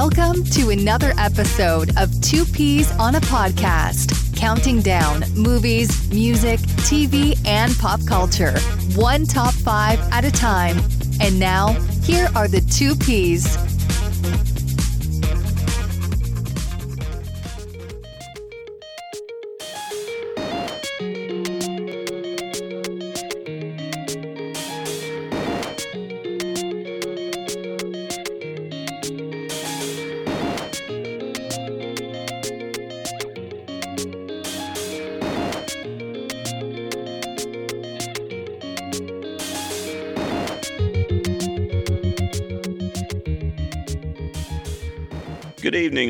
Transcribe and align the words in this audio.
Welcome 0.00 0.44
to 0.52 0.70
another 0.70 1.12
episode 1.18 1.90
of 1.98 2.20
Two 2.20 2.44
Peas 2.44 2.88
on 3.00 3.16
a 3.16 3.20
Podcast, 3.22 4.36
counting 4.36 4.80
down 4.80 5.24
movies, 5.34 6.08
music, 6.12 6.60
TV, 6.86 7.36
and 7.44 7.76
pop 7.78 8.06
culture, 8.06 8.56
one 8.94 9.26
top 9.26 9.52
five 9.54 9.98
at 10.12 10.24
a 10.24 10.30
time. 10.30 10.78
And 11.20 11.40
now, 11.40 11.72
here 12.04 12.28
are 12.36 12.46
the 12.46 12.60
two 12.60 12.94
Peas. 12.94 13.56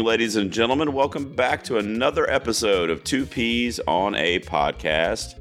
Ladies 0.09 0.37
and 0.37 0.51
gentlemen. 0.51 0.95
Welcome 0.95 1.35
back 1.35 1.63
to 1.65 1.77
another 1.77 2.31
episode 2.31 2.89
of 2.89 3.05
Two 3.05 3.27
Peas 3.27 3.79
on 3.87 4.15
a 4.15 4.39
Podcast. 4.39 5.35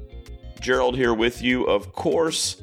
Gerald 0.60 0.94
here 0.94 1.14
with 1.14 1.40
you, 1.40 1.64
of 1.64 1.94
course. 1.94 2.60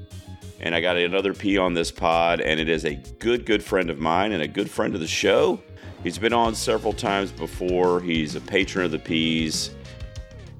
And 0.59 0.75
I 0.75 0.81
got 0.81 0.97
another 0.97 1.33
P 1.33 1.57
on 1.57 1.73
this 1.73 1.89
pod, 1.89 2.41
and 2.41 2.59
it 2.59 2.69
is 2.69 2.85
a 2.85 2.93
good, 3.17 3.43
good 3.43 3.63
friend 3.63 3.89
of 3.89 3.97
mine 3.97 4.33
and 4.33 4.43
a 4.43 4.47
good 4.47 4.69
friend 4.69 4.93
of 4.93 5.01
the 5.01 5.07
show. 5.07 5.59
He's 6.03 6.19
been 6.19 6.31
on 6.31 6.53
several 6.53 6.93
times 6.93 7.31
before. 7.31 8.01
He's 8.01 8.35
a 8.35 8.41
patron 8.41 8.85
of 8.85 8.91
the 8.91 8.99
Peas. 8.99 9.71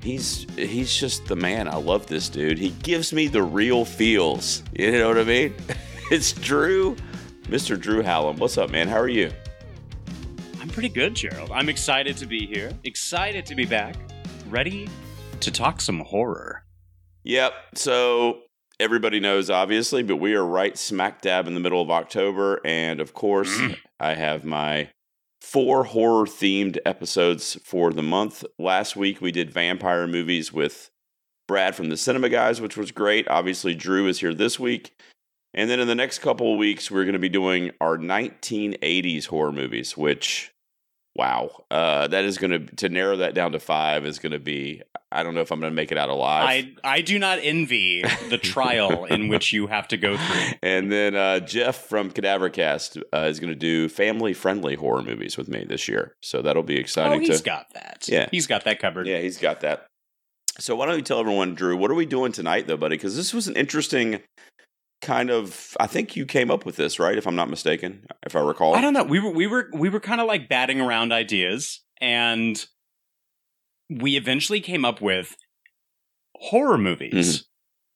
He's 0.02 0.48
he's 0.56 0.98
just 0.98 1.28
the 1.28 1.36
man. 1.36 1.68
I 1.68 1.76
love 1.76 2.08
this 2.08 2.28
dude. 2.28 2.58
He 2.58 2.72
gives 2.72 3.14
me 3.14 3.28
the 3.28 3.44
real 3.44 3.86
feels. 3.86 4.64
You 4.74 4.94
know 4.94 5.10
what 5.10 5.20
I 5.20 5.24
mean? 5.24 5.54
It's 6.10 6.34
Drew, 6.34 6.96
Mr. 7.44 7.80
Drew 7.80 8.02
Hallam. 8.02 8.38
What's 8.38 8.58
up, 8.58 8.72
man? 8.72 8.88
How 8.88 8.98
are 8.98 9.08
you? 9.08 9.32
Pretty 10.76 10.90
good, 10.90 11.16
Gerald. 11.16 11.52
I'm 11.54 11.70
excited 11.70 12.18
to 12.18 12.26
be 12.26 12.46
here. 12.46 12.70
Excited 12.84 13.46
to 13.46 13.56
be 13.56 13.66
back. 13.66 13.96
Ready 14.50 14.90
to 15.40 15.50
talk 15.50 15.80
some 15.80 16.02
horror. 16.02 16.66
Yep. 17.24 17.54
So 17.76 18.40
everybody 18.78 19.22
knows, 19.22 19.50
obviously, 19.50 20.04
but 20.04 20.18
we 20.18 20.34
are 20.34 20.44
right 20.46 20.78
smack 20.78 21.22
dab 21.22 21.48
in 21.48 21.54
the 21.54 21.62
middle 21.62 21.82
of 21.82 21.90
October. 21.90 22.60
And 22.66 23.00
of 23.00 23.14
course, 23.14 23.58
Mm. 23.58 23.78
I 24.02 24.16
have 24.16 24.44
my 24.44 24.90
four 25.40 25.86
horror 25.86 26.26
themed 26.26 26.78
episodes 26.86 27.58
for 27.64 27.94
the 27.94 28.04
month. 28.04 28.44
Last 28.60 28.98
week, 28.98 29.22
we 29.22 29.32
did 29.32 29.52
vampire 29.52 30.08
movies 30.08 30.52
with 30.52 30.92
Brad 31.48 31.74
from 31.76 31.88
the 31.88 31.96
Cinema 31.96 32.28
Guys, 32.28 32.60
which 32.60 32.76
was 32.76 32.92
great. 32.92 33.30
Obviously, 33.30 33.76
Drew 33.76 34.08
is 34.10 34.20
here 34.20 34.34
this 34.34 34.60
week. 34.60 34.94
And 35.54 35.70
then 35.70 35.80
in 35.80 35.88
the 35.88 35.96
next 35.96 36.20
couple 36.20 36.52
of 36.52 36.60
weeks, 36.60 36.92
we're 36.92 37.06
going 37.06 37.14
to 37.14 37.20
be 37.20 37.30
doing 37.30 37.72
our 37.80 37.98
1980s 37.98 39.28
horror 39.28 39.54
movies, 39.54 39.96
which, 39.96 40.52
wow, 41.16 41.64
uh, 41.72 42.08
that 42.08 42.26
is 42.26 42.38
going 42.38 42.52
to, 42.52 42.60
to 42.76 42.90
narrow 42.90 43.18
that 43.18 43.34
down 43.34 43.54
to 43.54 43.60
five 43.60 44.06
is 44.06 44.20
going 44.20 44.34
to 44.34 44.40
be, 44.40 44.82
I 45.12 45.24
don't 45.24 45.34
know 45.34 45.42
if 45.42 45.52
I'm 45.52 45.60
going 45.62 45.72
to 45.72 45.76
make 45.76 45.92
it 45.92 45.98
out 45.98 46.10
alive. 46.10 46.44
I 46.48 46.74
I 46.98 47.02
do 47.02 47.18
not 47.18 47.40
envy 47.42 48.04
the 48.30 48.38
trial 48.38 49.06
in 49.06 49.28
which 49.30 49.54
you 49.54 49.68
have 49.68 49.88
to 49.90 49.98
go 49.98 50.18
through. 50.18 50.42
And 50.62 50.92
then 50.92 51.16
uh, 51.16 51.40
Jeff 51.40 51.78
from 51.88 52.12
Cadavercast 52.12 53.02
uh, 53.14 53.20
is 53.30 53.40
going 53.40 53.52
to 53.52 53.56
do 53.56 53.88
family-friendly 53.88 54.76
horror 54.76 55.04
movies 55.04 55.38
with 55.38 55.48
me 55.48 55.64
this 55.64 55.88
year, 55.88 56.16
so 56.22 56.42
that'll 56.42 56.64
be 56.64 56.78
Oh, 56.78 56.82
exciting. 56.82 57.22
he's 57.22 57.40
to 57.40 57.46
got 57.46 57.68
that. 57.74 58.06
Yeah. 58.10 58.28
He's 58.32 58.48
got 58.48 58.66
that 58.66 58.80
covered. 58.80 59.08
yeah, 59.08 59.20
he's 59.20 59.38
got 59.38 59.62
that. 59.62 59.88
So 60.60 60.76
why 60.76 60.86
don't 60.86 60.96
you 60.96 61.02
tell 61.02 61.20
everyone, 61.20 61.54
Drew, 61.56 61.76
what 61.76 61.92
are 61.92 61.96
we 61.96 62.06
doing 62.06 62.32
tonight, 62.32 62.68
though, 62.68 62.78
buddy? 62.78 62.96
Because 62.96 63.16
this 63.16 63.34
was 63.34 63.48
an 63.50 63.56
interesting 63.58 64.22
kind 65.06 65.30
of. 65.30 65.78
I 65.80 65.88
think 65.88 66.16
you 66.18 66.26
came 66.26 66.52
up 66.52 66.66
with 66.66 66.76
this, 66.76 67.00
right? 67.00 67.18
If 67.18 67.26
I'm 67.28 67.36
not 67.36 67.50
mistaken, 67.50 68.06
if 68.26 68.36
I 68.36 68.40
recall. 68.42 68.76
I 68.76 68.82
don't 68.82 68.94
know. 68.94 69.04
We 69.04 69.20
were 69.20 69.32
we 69.32 69.48
were 69.48 69.70
we 69.74 69.88
were 69.90 70.00
kind 70.02 70.20
of 70.20 70.28
like 70.28 70.50
batting 70.50 70.82
around 70.82 71.14
ideas 71.14 71.82
and 72.02 72.66
we 73.90 74.18
eventually 74.18 74.60
came 74.62 74.84
up 74.84 75.00
with 75.02 75.36
horror 76.36 76.78
movies 76.78 77.14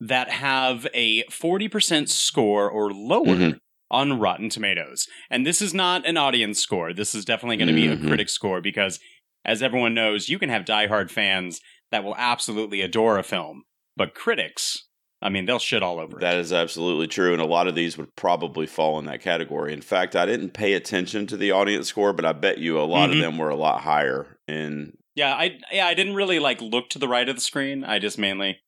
Mm-hmm. 0.02 0.06
that 0.08 0.30
have 0.30 0.88
a 0.94 1.24
40% 1.26 2.08
score 2.08 2.70
or 2.70 2.92
lower 2.92 3.26
Mhm. 3.36 3.60
on 3.92 4.20
Rotten 4.20 4.50
Tomatoes. 4.50 5.08
And 5.30 5.46
this 5.46 5.62
is 5.62 5.74
not 5.74 6.06
an 6.08 6.16
audience 6.16 6.60
score. 6.60 6.94
This 6.94 7.14
is 7.16 7.26
definitely 7.26 7.58
going 7.58 7.68
to 7.68 7.74
be 7.74 7.88
Mhm. 7.88 8.04
a 8.06 8.08
critic 8.08 8.30
score 8.30 8.62
because 8.62 9.00
as 9.44 9.62
everyone 9.64 9.94
knows, 9.94 10.30
you 10.30 10.40
can 10.40 10.50
have 10.50 10.64
diehard 10.64 11.10
fans 11.12 11.60
that 11.92 12.04
will 12.04 12.16
absolutely 12.18 12.82
adore 12.82 13.18
a 13.18 13.24
film, 13.24 13.64
but 13.98 14.14
critics, 14.14 14.88
I 15.22 15.30
mean, 15.30 15.46
they'll 15.46 15.60
shit 15.60 15.84
all 15.84 16.00
over 16.00 16.18
That 16.20 16.36
it. 16.38 16.40
is 16.40 16.54
absolutely 16.54 17.08
true, 17.08 17.34
and 17.34 17.42
a 17.42 17.46
lot 17.46 17.68
of 17.68 17.76
these 17.76 17.98
would 17.98 18.16
probably 18.16 18.66
fall 18.66 18.98
in 19.00 19.06
that 19.06 19.22
category. 19.22 19.74
In 19.74 19.82
fact, 19.82 20.16
I 20.16 20.26
didn't 20.26 20.52
pay 20.52 20.74
attention 20.74 21.28
to 21.28 21.36
the 21.38 21.52
audience 21.52 21.88
score, 21.90 22.14
but 22.14 22.26
I 22.26 22.32
bet 22.34 22.58
you 22.60 22.80
a 22.80 22.84
lot 22.84 23.10
Mhm. 23.10 23.14
of 23.14 23.20
them 23.20 23.38
were 23.38 23.50
a 23.50 23.56
lot 23.56 23.82
higher 23.82 24.38
in 24.48 24.94
Yeah, 25.16 25.34
I 25.36 25.60
yeah, 25.72 25.88
I 25.88 25.94
didn't 25.94 26.16
really 26.16 26.40
like 26.40 26.62
look 26.62 26.90
to 26.92 27.00
the 27.00 27.08
right 27.10 27.28
of 27.28 27.36
the 27.36 27.42
screen. 27.42 27.84
I 27.84 28.00
just 28.00 28.18
mainly 28.18 28.60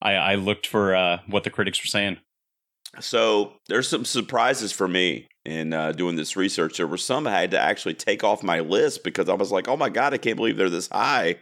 I, 0.00 0.12
I 0.14 0.34
looked 0.36 0.66
for 0.66 0.94
uh, 0.94 1.18
what 1.26 1.42
the 1.44 1.50
critics 1.50 1.80
were 1.82 1.88
saying. 1.88 2.18
So 3.00 3.54
there's 3.68 3.88
some 3.88 4.04
surprises 4.04 4.72
for 4.72 4.88
me 4.88 5.28
in 5.44 5.72
uh, 5.72 5.92
doing 5.92 6.16
this 6.16 6.36
research. 6.36 6.76
There 6.76 6.86
were 6.86 6.96
some 6.96 7.26
I 7.26 7.32
had 7.40 7.50
to 7.50 7.58
actually 7.60 7.94
take 7.94 8.22
off 8.24 8.42
my 8.42 8.60
list 8.60 9.04
because 9.04 9.28
I 9.28 9.34
was 9.34 9.50
like, 9.52 9.68
"Oh 9.68 9.76
my 9.76 9.88
god, 9.88 10.14
I 10.14 10.18
can't 10.18 10.36
believe 10.36 10.56
they're 10.56 10.70
this 10.70 10.88
high." 10.88 11.36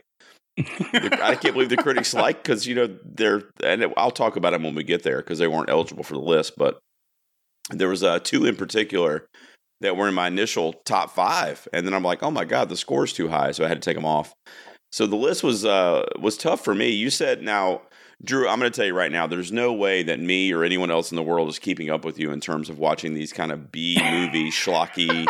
I 0.58 1.36
can't 1.40 1.54
believe 1.54 1.68
the 1.68 1.76
critics 1.76 2.14
like 2.14 2.42
because 2.42 2.66
you 2.66 2.74
know 2.74 2.96
they're 3.04 3.42
and 3.62 3.92
I'll 3.96 4.12
talk 4.12 4.36
about 4.36 4.52
them 4.52 4.62
when 4.62 4.74
we 4.74 4.84
get 4.84 5.02
there 5.02 5.18
because 5.18 5.38
they 5.38 5.48
weren't 5.48 5.70
eligible 5.70 6.04
for 6.04 6.14
the 6.14 6.20
list. 6.20 6.54
But 6.56 6.78
there 7.70 7.88
was 7.88 8.04
uh, 8.04 8.20
two 8.20 8.46
in 8.46 8.54
particular 8.54 9.26
that 9.80 9.96
were 9.96 10.08
in 10.08 10.14
my 10.14 10.28
initial 10.28 10.74
top 10.84 11.10
five, 11.10 11.66
and 11.72 11.84
then 11.86 11.92
I'm 11.92 12.04
like, 12.04 12.22
"Oh 12.22 12.30
my 12.30 12.44
god, 12.44 12.68
the 12.68 12.76
score's 12.76 13.12
too 13.12 13.28
high," 13.28 13.50
so 13.50 13.64
I 13.64 13.68
had 13.68 13.82
to 13.82 13.88
take 13.88 13.96
them 13.96 14.06
off. 14.06 14.32
So 14.92 15.06
the 15.06 15.16
list 15.16 15.42
was 15.42 15.64
uh, 15.64 16.06
was 16.20 16.36
tough 16.36 16.62
for 16.64 16.74
me. 16.74 16.90
You 16.90 17.10
said 17.10 17.42
now. 17.42 17.82
Drew, 18.22 18.48
I'm 18.48 18.60
going 18.60 18.70
to 18.70 18.74
tell 18.74 18.86
you 18.86 18.94
right 18.94 19.10
now, 19.10 19.26
there's 19.26 19.50
no 19.50 19.72
way 19.72 20.04
that 20.04 20.20
me 20.20 20.52
or 20.52 20.62
anyone 20.62 20.90
else 20.90 21.10
in 21.10 21.16
the 21.16 21.22
world 21.22 21.48
is 21.48 21.58
keeping 21.58 21.90
up 21.90 22.04
with 22.04 22.16
you 22.16 22.30
in 22.30 22.40
terms 22.40 22.70
of 22.70 22.78
watching 22.78 23.12
these 23.12 23.32
kind 23.32 23.50
of 23.50 23.72
B 23.72 23.98
movie, 24.00 24.50
schlocky 24.50 25.26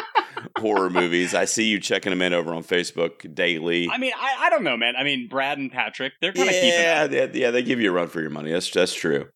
horror 0.59 0.91
movies. 0.91 1.35
I 1.35 1.45
see 1.45 1.65
you 1.65 1.81
checking 1.81 2.11
them 2.11 2.23
in 2.23 2.33
over 2.33 2.55
on 2.55 2.63
Facebook 2.65 3.35
daily. 3.35 3.89
I 3.91 3.99
mean, 3.99 4.13
I, 4.17 4.47
I 4.47 4.51
don't 4.51 4.65
know, 4.65 4.77
man. 4.77 4.95
I 4.97 5.05
mean, 5.05 5.29
Brad 5.29 5.59
and 5.59 5.71
Patrick, 5.71 6.13
they're 6.21 6.33
kind 6.33 6.49
of 6.49 6.55
keeping 6.55 6.69
yeah, 6.71 7.07
they, 7.07 7.31
yeah, 7.33 7.51
they 7.51 7.63
give 7.63 7.81
you 7.81 7.91
a 7.91 7.95
run 7.95 8.09
for 8.09 8.21
your 8.21 8.31
money. 8.31 8.53
That's 8.53 8.71
that's 8.71 8.95
true. 8.95 9.29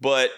But 0.00 0.30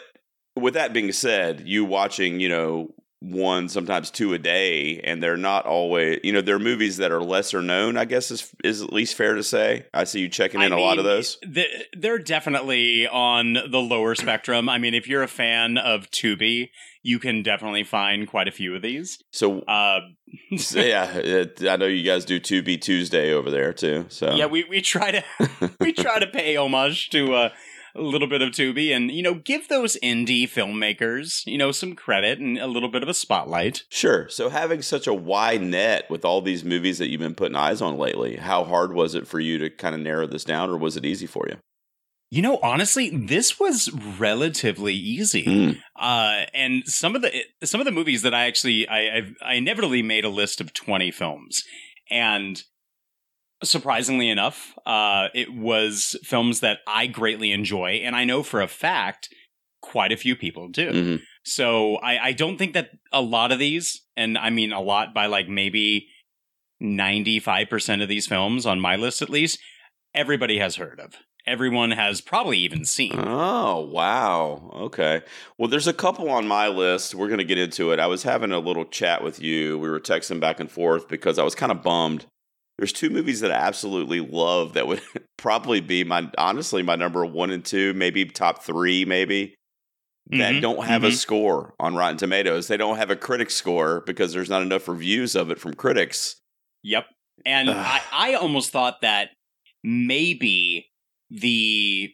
with 0.56 0.74
that 0.74 0.92
being 0.92 1.12
said, 1.12 1.62
you 1.66 1.84
watching, 1.84 2.40
you 2.40 2.48
know, 2.48 2.94
one 3.20 3.68
sometimes 3.68 4.10
two 4.10 4.32
a 4.32 4.38
day, 4.38 4.98
and 5.00 5.22
they're 5.22 5.36
not 5.36 5.66
always, 5.66 6.20
you 6.24 6.32
know, 6.32 6.40
they're 6.40 6.58
movies 6.58 6.96
that 6.96 7.12
are 7.12 7.22
lesser 7.22 7.60
known. 7.60 7.96
I 7.98 8.06
guess 8.06 8.30
is 8.30 8.50
is 8.64 8.82
at 8.82 8.92
least 8.92 9.14
fair 9.14 9.34
to 9.34 9.42
say. 9.42 9.86
I 9.92 10.04
see 10.04 10.20
you 10.20 10.28
checking 10.28 10.62
in 10.62 10.72
I 10.72 10.78
a 10.78 10.80
lot 10.80 10.98
of 10.98 11.04
those. 11.04 11.36
th- 11.36 11.88
They're 11.92 12.18
definitely 12.18 13.06
on 13.06 13.52
the 13.52 13.78
lower 13.78 14.14
spectrum. 14.14 14.68
I 14.68 14.78
mean, 14.78 14.94
if 14.94 15.06
you're 15.06 15.22
a 15.22 15.28
fan 15.28 15.76
of 15.76 16.10
Tubi, 16.10 16.70
you 17.02 17.18
can 17.18 17.42
definitely 17.42 17.84
find 17.84 18.28
quite 18.28 18.48
a 18.48 18.52
few 18.52 18.74
of 18.74 18.82
these. 18.82 19.22
So 19.32 19.60
Uh, 19.62 20.00
So, 20.56 20.80
yeah, 20.80 21.12
it, 21.16 21.62
I 21.66 21.76
know 21.76 21.86
you 21.86 22.04
guys 22.04 22.24
do 22.24 22.38
Tubi 22.40 22.80
Tuesday 22.80 23.32
over 23.32 23.50
there 23.50 23.72
too. 23.72 24.06
So 24.08 24.34
yeah, 24.34 24.46
we, 24.46 24.64
we 24.64 24.80
try 24.80 25.10
to 25.10 25.24
we 25.80 25.92
try 25.92 26.18
to 26.18 26.26
pay 26.26 26.56
homage 26.56 27.10
to 27.10 27.34
uh, 27.34 27.48
a 27.96 28.00
little 28.00 28.28
bit 28.28 28.40
of 28.42 28.50
Tubi, 28.50 28.94
and 28.94 29.10
you 29.10 29.22
know, 29.22 29.34
give 29.34 29.66
those 29.68 29.96
indie 30.02 30.44
filmmakers 30.48 31.44
you 31.46 31.58
know 31.58 31.72
some 31.72 31.94
credit 31.94 32.38
and 32.38 32.58
a 32.58 32.66
little 32.68 32.88
bit 32.88 33.02
of 33.02 33.08
a 33.08 33.14
spotlight. 33.14 33.82
sure. 33.88 34.28
So 34.28 34.48
having 34.48 34.82
such 34.82 35.06
a 35.06 35.14
wide 35.14 35.62
net 35.62 36.08
with 36.10 36.24
all 36.24 36.40
these 36.40 36.64
movies 36.64 36.98
that 36.98 37.08
you've 37.08 37.20
been 37.20 37.34
putting 37.34 37.56
eyes 37.56 37.82
on 37.82 37.96
lately, 37.98 38.36
how 38.36 38.62
hard 38.64 38.92
was 38.92 39.14
it 39.14 39.26
for 39.26 39.40
you 39.40 39.58
to 39.58 39.70
kind 39.70 39.94
of 39.94 40.00
narrow 40.00 40.26
this 40.26 40.44
down, 40.44 40.70
or 40.70 40.76
was 40.76 40.96
it 40.96 41.04
easy 41.04 41.26
for 41.26 41.46
you? 41.48 41.56
You 42.32 42.42
know, 42.42 42.60
honestly, 42.62 43.10
this 43.10 43.58
was 43.58 43.90
relatively 44.18 44.94
easy. 44.94 45.44
Mm. 45.44 45.78
Uh, 45.96 46.46
and 46.54 46.86
some 46.86 47.16
of 47.16 47.22
the 47.22 47.32
some 47.64 47.80
of 47.80 47.84
the 47.84 47.92
movies 47.92 48.22
that 48.22 48.32
I 48.32 48.46
actually 48.46 48.86
I 48.88 49.16
I've, 49.16 49.34
I 49.42 49.54
inevitably 49.54 50.02
made 50.02 50.24
a 50.24 50.28
list 50.28 50.60
of 50.60 50.72
twenty 50.72 51.10
films, 51.10 51.64
and 52.08 52.62
surprisingly 53.64 54.30
enough, 54.30 54.74
uh, 54.86 55.28
it 55.34 55.52
was 55.52 56.16
films 56.22 56.60
that 56.60 56.78
I 56.86 57.08
greatly 57.08 57.50
enjoy, 57.50 58.00
and 58.04 58.14
I 58.14 58.24
know 58.24 58.44
for 58.44 58.60
a 58.60 58.68
fact 58.68 59.28
quite 59.82 60.12
a 60.12 60.16
few 60.16 60.36
people 60.36 60.68
do. 60.68 60.90
Mhm. 60.92 61.20
So 61.44 61.96
I, 61.96 62.26
I 62.28 62.32
don't 62.32 62.58
think 62.58 62.74
that 62.74 62.90
a 63.12 63.22
lot 63.22 63.50
of 63.50 63.58
these, 63.58 64.02
and 64.16 64.38
I 64.38 64.50
mean 64.50 64.72
a 64.72 64.80
lot 64.80 65.12
by 65.12 65.26
like 65.26 65.48
maybe 65.48 66.06
ninety 66.78 67.40
five 67.40 67.68
percent 67.68 68.02
of 68.02 68.08
these 68.08 68.28
films 68.28 68.66
on 68.66 68.78
my 68.78 68.94
list 68.94 69.20
at 69.20 69.30
least, 69.30 69.58
everybody 70.14 70.58
has 70.58 70.76
heard 70.76 71.00
of. 71.00 71.16
Everyone 71.46 71.90
has 71.92 72.20
probably 72.20 72.58
even 72.58 72.84
seen. 72.84 73.14
Oh, 73.16 73.80
wow. 73.80 74.70
Okay. 74.74 75.22
Well, 75.58 75.68
there's 75.68 75.86
a 75.88 75.92
couple 75.92 76.30
on 76.30 76.46
my 76.46 76.68
list. 76.68 77.14
We're 77.14 77.28
going 77.28 77.38
to 77.38 77.44
get 77.44 77.58
into 77.58 77.92
it. 77.92 77.98
I 77.98 78.06
was 78.06 78.22
having 78.22 78.52
a 78.52 78.58
little 78.58 78.84
chat 78.84 79.22
with 79.22 79.42
you. 79.42 79.78
We 79.78 79.88
were 79.88 80.00
texting 80.00 80.40
back 80.40 80.60
and 80.60 80.70
forth 80.70 81.08
because 81.08 81.38
I 81.38 81.42
was 81.42 81.54
kind 81.54 81.72
of 81.72 81.82
bummed. 81.82 82.26
There's 82.78 82.92
two 82.92 83.10
movies 83.10 83.40
that 83.40 83.52
I 83.52 83.56
absolutely 83.56 84.20
love 84.20 84.72
that 84.74 84.86
would 84.86 85.02
probably 85.38 85.80
be 85.80 86.04
my, 86.04 86.30
honestly, 86.38 86.82
my 86.82 86.96
number 86.96 87.24
one 87.26 87.50
and 87.50 87.64
two, 87.64 87.92
maybe 87.94 88.24
top 88.24 88.62
three, 88.62 89.04
maybe, 89.04 89.54
that 90.30 90.54
Mhm, 90.54 90.60
don't 90.62 90.86
have 90.86 91.04
a 91.04 91.08
mhm. 91.08 91.14
score 91.14 91.74
on 91.80 91.94
Rotten 91.96 92.16
Tomatoes. 92.16 92.68
They 92.68 92.76
don't 92.76 92.96
have 92.96 93.10
a 93.10 93.16
critic 93.16 93.50
score 93.50 94.00
because 94.06 94.32
there's 94.32 94.48
not 94.48 94.62
enough 94.62 94.86
reviews 94.88 95.34
of 95.34 95.50
it 95.50 95.58
from 95.58 95.74
critics. 95.74 96.36
Yep. 96.82 97.06
And 97.44 97.70
I, 97.70 98.00
I 98.12 98.34
almost 98.34 98.70
thought 98.70 99.00
that 99.00 99.30
maybe 99.82 100.89
the 101.30 102.12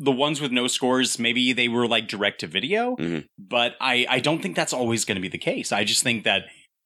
the 0.00 0.12
ones 0.12 0.40
with 0.40 0.52
no 0.52 0.68
scores, 0.68 1.18
maybe 1.18 1.52
they 1.52 1.66
were 1.66 1.88
like 1.88 2.06
direct 2.06 2.40
to 2.40 2.46
video, 2.46 2.94
Mhm. 2.96 3.24
but 3.36 3.74
I, 3.80 4.06
I 4.08 4.20
don't 4.20 4.40
think 4.40 4.54
that's 4.54 4.72
always 4.72 5.04
going 5.04 5.16
to 5.16 5.20
be 5.22 5.26
the 5.28 5.38
case. 5.38 5.72
I 5.72 5.82
just 5.82 6.04
think 6.04 6.22
that 6.22 6.44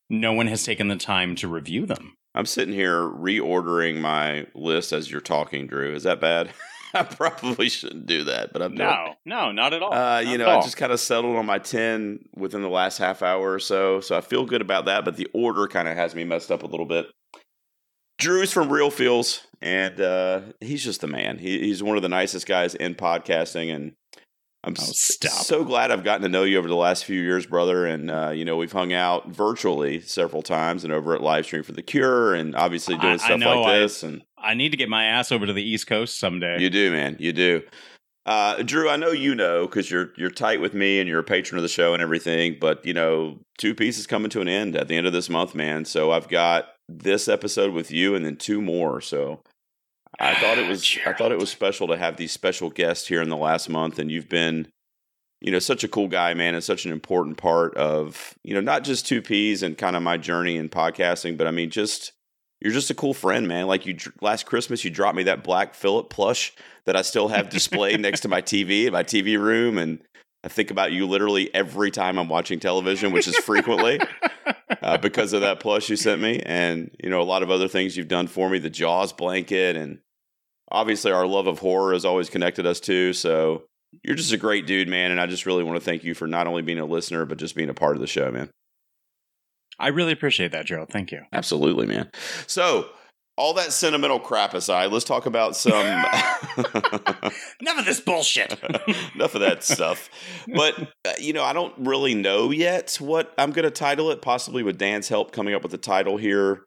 no 0.08 0.32
one 0.32 0.46
has 0.46 0.64
taken 0.64 0.88
the 0.88 0.96
time 0.96 1.34
to 1.36 1.46
review 1.48 1.84
them. 1.84 2.14
I'm 2.34 2.46
sitting 2.46 2.72
here 2.72 3.02
reordering 3.02 4.00
my 4.00 4.46
list 4.54 4.92
as 4.92 5.10
you're 5.10 5.20
talking, 5.20 5.66
Drew. 5.66 5.94
Is 5.94 6.04
that 6.04 6.22
bad? 6.22 6.50
I 6.94 7.02
probably 7.02 7.69
shouldn't 7.69 8.06
do 8.06 8.25
that, 8.25 8.52
but 8.54 8.62
I'm. 8.62 8.75
No, 8.75 9.14
no, 9.26 9.52
not 9.52 9.75
at 9.75 9.82
all. 9.82 9.92
Uh, 9.92 10.20
you 10.20 10.38
know, 10.38 10.48
I 10.48 10.62
just 10.62 10.78
kind 10.78 10.92
of 10.92 10.98
settled 11.00 11.36
on 11.36 11.44
my 11.44 11.58
10 11.58 12.18
within 12.36 12.62
the 12.62 12.68
last 12.70 12.96
half 12.96 13.22
hour 13.22 13.52
or 13.52 13.58
so. 13.58 14.00
So 14.00 14.16
I 14.16 14.22
feel 14.22 14.46
good 14.46 14.60
about 14.62 14.86
that, 14.86 15.04
but 15.04 15.16
the 15.16 15.28
order 15.34 15.66
kind 15.66 15.86
of 15.88 15.96
has 15.96 16.14
me 16.14 16.25
messed 16.25 16.50
up 16.50 16.62
a 16.62 16.66
little 16.66 16.86
bit. 16.86 17.06
Drew's 18.22 18.52
from 18.52 18.69
Real 18.72 18.90
Feels, 18.90 19.46
and 19.60 20.00
uh, 20.00 20.40
he's 20.60 20.84
just 20.84 21.02
a 21.02 21.06
man. 21.08 21.38
He, 21.38 21.58
he's 21.60 21.82
one 21.82 21.96
of 21.96 22.02
the 22.02 22.08
nicest 22.08 22.46
guys 22.46 22.74
in 22.76 22.94
podcasting, 22.94 23.74
and 23.74 23.92
I'm 24.64 24.74
Oh, 24.78 24.92
so 24.92 25.64
glad 25.64 25.90
I've 25.90 26.04
gotten 26.04 26.22
to 26.22 26.28
know 26.28 26.44
you 26.44 26.56
over 26.58 26.69
the 26.69 26.76
last 26.76 27.04
few 27.04 27.20
years, 27.20 27.46
brother. 27.46 27.84
And 27.84 28.10
uh, 28.10 28.30
you 28.30 28.44
know, 28.44 28.56
we've 28.56 28.70
hung 28.70 28.92
out 28.92 29.28
virtually 29.28 30.00
several 30.00 30.42
times, 30.42 30.84
and 30.84 30.92
over 30.92 31.14
at 31.16 31.20
Livestream 31.20 31.64
for 31.64 31.72
the 31.72 31.82
Cure, 31.82 32.32
and 32.34 32.54
obviously 32.54 32.96
doing 32.96 33.14
I- 33.14 33.14
I 33.14 33.16
stuff 33.16 33.40
know, 33.40 33.60
like 33.62 33.74
I- 33.74 33.78
this. 33.80 34.02
And 34.04 34.22
I 34.38 34.54
need 34.54 34.70
to 34.70 34.76
get 34.76 34.88
my 34.88 35.04
ass 35.06 35.32
over 35.32 35.46
to 35.46 35.52
the 35.52 35.62
East 35.68 35.88
Coast 35.88 36.18
someday. 36.20 36.60
you 36.60 36.70
do, 36.70 36.92
man. 36.92 37.16
You 37.18 37.32
do. 37.32 37.62
Uh, 38.25 38.62
Drew, 38.62 38.88
I 38.88 38.94
know 38.94 39.10
you 39.10 39.34
know 39.34 39.66
because 39.66 39.90
you're 39.90 40.10
you're 40.16 40.30
tight 40.30 40.60
with 40.60 40.75
me 40.75 41.00
and 41.00 41.08
you're 41.08 41.18
a 41.18 41.25
patron 41.25 41.58
of 41.58 41.62
the 41.64 41.68
show 41.68 41.92
and 41.92 42.00
everything. 42.00 42.56
But 42.60 42.86
you 42.86 42.94
know, 42.94 43.40
two 43.58 43.75
pieces 43.75 44.06
coming 44.06 44.30
to 44.30 44.40
an 44.40 44.46
end 44.46 44.76
at 44.76 44.86
the 44.86 44.94
end 44.96 45.08
of 45.08 45.12
this 45.12 45.28
month, 45.28 45.56
man. 45.56 45.84
So 45.84 46.12
I've 46.12 46.28
got 46.28 46.66
this 46.98 47.28
episode 47.28 47.72
with 47.72 47.90
you 47.90 48.14
and 48.14 48.24
then 48.24 48.36
two 48.36 48.60
more. 48.60 49.00
So 49.00 49.40
I 50.18 50.34
thought 50.34 50.58
it 50.58 50.66
ah, 50.66 50.68
was 50.68 50.98
I 51.06 51.12
thought 51.12 51.32
it 51.32 51.38
was 51.38 51.50
special 51.50 51.88
to 51.88 51.96
have 51.96 52.16
these 52.16 52.32
special 52.32 52.70
guests 52.70 53.08
here 53.08 53.22
in 53.22 53.28
the 53.28 53.36
last 53.36 53.68
month, 53.68 53.98
and 53.98 54.10
you've 54.10 54.28
been. 54.28 54.68
You 55.44 55.50
know, 55.50 55.58
such 55.58 55.82
a 55.82 55.88
cool 55.88 56.06
guy, 56.06 56.34
man, 56.34 56.54
and 56.54 56.62
such 56.62 56.84
an 56.86 56.92
important 56.92 57.36
part 57.36 57.74
of, 57.76 58.32
you 58.44 58.54
know, 58.54 58.60
not 58.60 58.84
just 58.84 59.08
two 59.08 59.20
Peas 59.20 59.64
and 59.64 59.76
kind 59.76 59.96
of 59.96 60.02
my 60.04 60.16
journey 60.16 60.56
in 60.56 60.68
podcasting, 60.68 61.36
but 61.36 61.48
I 61.48 61.50
mean, 61.50 61.68
just 61.68 62.12
you're 62.62 62.72
just 62.72 62.90
a 62.90 62.94
cool 62.94 63.12
friend, 63.12 63.48
man. 63.48 63.66
Like 63.66 63.84
you 63.84 63.96
last 64.20 64.46
Christmas, 64.46 64.84
you 64.84 64.90
dropped 64.90 65.16
me 65.16 65.24
that 65.24 65.42
black 65.42 65.74
Phillip 65.74 66.10
plush 66.10 66.52
that 66.86 66.94
I 66.94 67.02
still 67.02 67.26
have 67.26 67.48
displayed 67.50 67.98
next 67.98 68.20
to 68.20 68.28
my 68.28 68.40
TV 68.42 68.86
in 68.86 68.92
my 68.92 69.02
TV 69.02 69.36
room, 69.36 69.78
and 69.78 69.98
I 70.44 70.48
think 70.48 70.70
about 70.70 70.92
you 70.92 71.06
literally 71.06 71.54
every 71.54 71.90
time 71.90 72.18
I'm 72.18 72.28
watching 72.28 72.58
television, 72.58 73.12
which 73.12 73.28
is 73.28 73.36
frequently 73.38 74.00
uh, 74.82 74.98
because 74.98 75.32
of 75.32 75.42
that 75.42 75.60
plush 75.60 75.88
you 75.88 75.96
sent 75.96 76.20
me, 76.20 76.40
and 76.44 76.90
you 77.02 77.10
know 77.10 77.20
a 77.20 77.24
lot 77.24 77.42
of 77.42 77.50
other 77.50 77.68
things 77.68 77.96
you've 77.96 78.08
done 78.08 78.26
for 78.26 78.48
me, 78.48 78.58
the 78.58 78.70
Jaws 78.70 79.12
blanket, 79.12 79.76
and 79.76 79.98
obviously 80.70 81.12
our 81.12 81.26
love 81.26 81.46
of 81.46 81.60
horror 81.60 81.92
has 81.92 82.04
always 82.04 82.28
connected 82.28 82.66
us 82.66 82.80
too. 82.80 83.12
So 83.12 83.64
you're 84.02 84.16
just 84.16 84.32
a 84.32 84.38
great 84.38 84.66
dude, 84.66 84.88
man, 84.88 85.10
and 85.10 85.20
I 85.20 85.26
just 85.26 85.46
really 85.46 85.62
want 85.62 85.78
to 85.78 85.84
thank 85.84 86.02
you 86.02 86.14
for 86.14 86.26
not 86.26 86.46
only 86.46 86.62
being 86.62 86.80
a 86.80 86.86
listener 86.86 87.24
but 87.24 87.38
just 87.38 87.54
being 87.54 87.68
a 87.68 87.74
part 87.74 87.94
of 87.94 88.00
the 88.00 88.06
show, 88.06 88.30
man. 88.30 88.50
I 89.78 89.88
really 89.88 90.12
appreciate 90.12 90.52
that, 90.52 90.66
Gerald. 90.66 90.90
Thank 90.90 91.12
you. 91.12 91.22
Absolutely, 91.32 91.86
man. 91.86 92.10
So, 92.46 92.88
all 93.42 93.54
that 93.54 93.72
sentimental 93.72 94.20
crap 94.20 94.54
aside, 94.54 94.92
let's 94.92 95.04
talk 95.04 95.26
about 95.26 95.56
some. 95.56 95.74
Enough 96.56 97.78
of 97.78 97.84
this 97.84 97.98
bullshit. 97.98 98.52
Enough 99.16 99.34
of 99.34 99.40
that 99.40 99.64
stuff. 99.64 100.08
But, 100.54 100.78
uh, 101.04 101.14
you 101.18 101.32
know, 101.32 101.42
I 101.42 101.52
don't 101.52 101.74
really 101.76 102.14
know 102.14 102.52
yet 102.52 102.98
what 103.00 103.34
I'm 103.36 103.50
going 103.50 103.64
to 103.64 103.70
title 103.72 104.12
it, 104.12 104.22
possibly 104.22 104.62
with 104.62 104.78
Dan's 104.78 105.08
help 105.08 105.32
coming 105.32 105.54
up 105.54 105.62
with 105.62 105.72
the 105.72 105.78
title 105.78 106.18
here, 106.18 106.66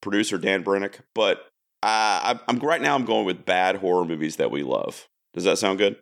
producer 0.00 0.38
Dan 0.38 0.64
Brennick. 0.64 0.96
But 1.14 1.38
uh, 1.84 2.20
I'm, 2.24 2.40
I'm 2.48 2.58
right 2.58 2.82
now, 2.82 2.96
I'm 2.96 3.04
going 3.04 3.24
with 3.24 3.44
bad 3.44 3.76
horror 3.76 4.04
movies 4.04 4.36
that 4.36 4.50
we 4.50 4.64
love. 4.64 5.06
Does 5.34 5.44
that 5.44 5.58
sound 5.58 5.78
good? 5.78 5.98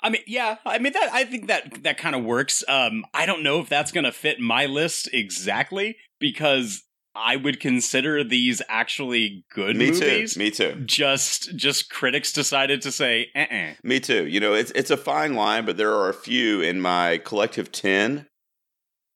I 0.00 0.10
mean, 0.10 0.22
yeah, 0.26 0.56
I 0.66 0.78
mean 0.78 0.92
that. 0.92 1.10
I 1.12 1.24
think 1.24 1.46
that 1.46 1.84
that 1.84 1.98
kind 1.98 2.16
of 2.16 2.24
works. 2.24 2.64
Um, 2.68 3.04
I 3.14 3.26
don't 3.26 3.44
know 3.44 3.60
if 3.60 3.68
that's 3.68 3.92
going 3.92 4.04
to 4.04 4.12
fit 4.12 4.40
my 4.40 4.66
list 4.66 5.08
exactly 5.12 5.96
because 6.18 6.82
I 7.14 7.36
would 7.36 7.58
consider 7.58 8.22
these 8.22 8.62
actually 8.68 9.44
good 9.52 9.76
Me 9.76 9.90
movies. 9.90 10.34
too. 10.34 10.38
Me 10.38 10.50
too. 10.50 10.82
Just, 10.86 11.56
just 11.56 11.90
critics 11.90 12.32
decided 12.32 12.80
to 12.82 12.92
say, 12.92 13.28
uh-uh. 13.34 13.72
Me 13.82 13.98
too. 13.98 14.26
You 14.26 14.38
know, 14.40 14.54
it's 14.54 14.70
it's 14.72 14.90
a 14.90 14.96
fine 14.96 15.34
line, 15.34 15.64
but 15.66 15.76
there 15.76 15.92
are 15.92 16.08
a 16.08 16.14
few 16.14 16.60
in 16.60 16.80
my 16.80 17.18
collective 17.18 17.72
ten. 17.72 18.26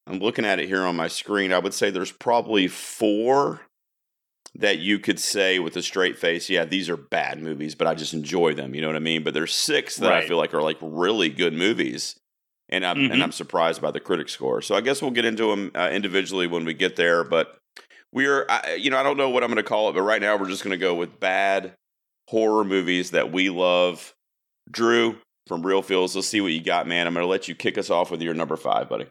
I'm 0.09 0.19
looking 0.19 0.45
at 0.45 0.59
it 0.59 0.67
here 0.67 0.83
on 0.83 0.97
my 0.97 1.07
screen. 1.09 1.53
I 1.53 1.59
would 1.61 1.75
say 1.75 1.91
there's 1.91 2.11
probably 2.11 2.67
four 2.67 3.61
that 4.57 4.79
you 4.79 4.99
could 4.99 5.21
say 5.21 5.61
with 5.61 5.77
a 5.77 5.83
straight 5.83 6.19
face, 6.19 6.51
yeah, 6.51 6.65
these 6.65 6.91
are 6.91 6.97
bad 6.97 7.41
movies, 7.41 7.75
but 7.77 7.87
I 7.87 7.95
just 7.95 8.13
enjoy 8.13 8.53
them. 8.53 8.75
You 8.75 8.81
know 8.83 8.89
what 8.89 8.97
I 8.97 9.01
mean? 9.01 9.23
But 9.23 9.33
there's 9.33 9.55
six 9.55 9.97
that 9.99 10.13
I 10.13 10.27
feel 10.27 10.37
like 10.39 10.53
are 10.55 10.61
like 10.63 10.77
really 10.83 11.29
good 11.31 11.55
movies, 11.55 12.17
and 12.69 12.85
I'm 12.85 12.97
Mhm. 12.97 13.13
and 13.13 13.23
I'm 13.23 13.33
surprised 13.33 13.81
by 13.81 13.93
the 13.93 14.01
critic 14.01 14.29
score. 14.29 14.61
So 14.61 14.75
I 14.75 14.81
guess 14.81 15.01
we'll 15.01 15.13
get 15.13 15.25
into 15.25 15.49
them 15.51 15.71
uh, 15.77 15.89
individually 15.93 16.49
when 16.49 16.65
we 16.65 16.75
get 16.75 16.97
there. 16.97 17.23
But 17.23 17.57
we're, 18.13 18.47
I, 18.49 18.75
you 18.75 18.91
know, 18.91 18.99
I 18.99 19.03
don't 19.03 19.17
know 19.17 19.31
what 19.31 19.43
I'm 19.43 19.49
going 19.49 19.57
to 19.57 19.63
call 19.63 19.89
it, 19.89 19.95
but 19.95 20.03
right 20.03 20.21
now 20.21 20.37
we're 20.37 20.49
just 20.49 20.65
going 20.65 20.73
to 20.73 20.79
go 20.79 20.95
with 20.95 21.19
bad 21.19 21.75
horror 22.29 22.65
movies 22.65 23.11
that 23.11 23.33
we 23.33 23.51
love. 23.51 24.15
Drew 24.71 25.17
from 25.47 25.67
Real 25.67 25.83
Feels, 25.83 26.15
let's 26.15 26.29
see 26.29 26.41
what 26.41 26.53
you 26.53 26.63
got, 26.63 26.87
man. 26.87 27.07
I'm 27.07 27.15
going 27.15 27.25
to 27.25 27.31
let 27.31 27.49
you 27.49 27.55
kick 27.55 27.77
us 27.77 27.91
off 27.91 28.11
with 28.11 28.23
your 28.23 28.35
number 28.35 28.57
five, 28.57 28.89
buddy. 28.89 29.07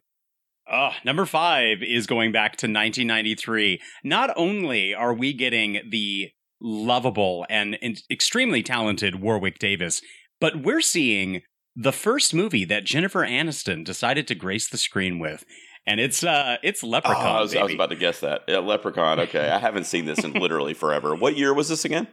Uh, 0.69 0.93
number 1.03 1.25
five 1.25 1.83
is 1.83 2.07
going 2.07 2.31
back 2.31 2.51
to 2.57 2.67
1993. 2.67 3.81
Not 4.03 4.31
only 4.37 4.93
are 4.93 5.13
we 5.13 5.33
getting 5.33 5.81
the 5.89 6.31
lovable 6.61 7.45
and, 7.49 7.77
and 7.81 8.01
extremely 8.09 8.63
talented 8.63 9.21
Warwick 9.21 9.59
Davis, 9.59 10.01
but 10.39 10.63
we're 10.63 10.81
seeing 10.81 11.41
the 11.75 11.91
first 11.91 12.33
movie 12.33 12.65
that 12.65 12.85
Jennifer 12.85 13.25
Aniston 13.25 13.83
decided 13.83 14.27
to 14.27 14.35
grace 14.35 14.69
the 14.69 14.77
screen 14.77 15.19
with, 15.19 15.45
and 15.85 15.99
it's 15.99 16.23
uh, 16.23 16.57
it's 16.63 16.83
Leprechaun. 16.83 17.25
Oh, 17.25 17.39
I, 17.39 17.41
was, 17.41 17.55
I 17.55 17.63
was 17.63 17.73
about 17.73 17.89
to 17.89 17.95
guess 17.95 18.19
that. 18.19 18.43
Yeah, 18.47 18.59
Leprechaun. 18.59 19.19
Okay. 19.21 19.49
I 19.49 19.59
haven't 19.59 19.85
seen 19.85 20.05
this 20.05 20.23
in 20.23 20.33
literally 20.33 20.73
forever. 20.73 21.15
What 21.15 21.37
year 21.37 21.53
was 21.53 21.69
this 21.69 21.85
again? 21.85 22.07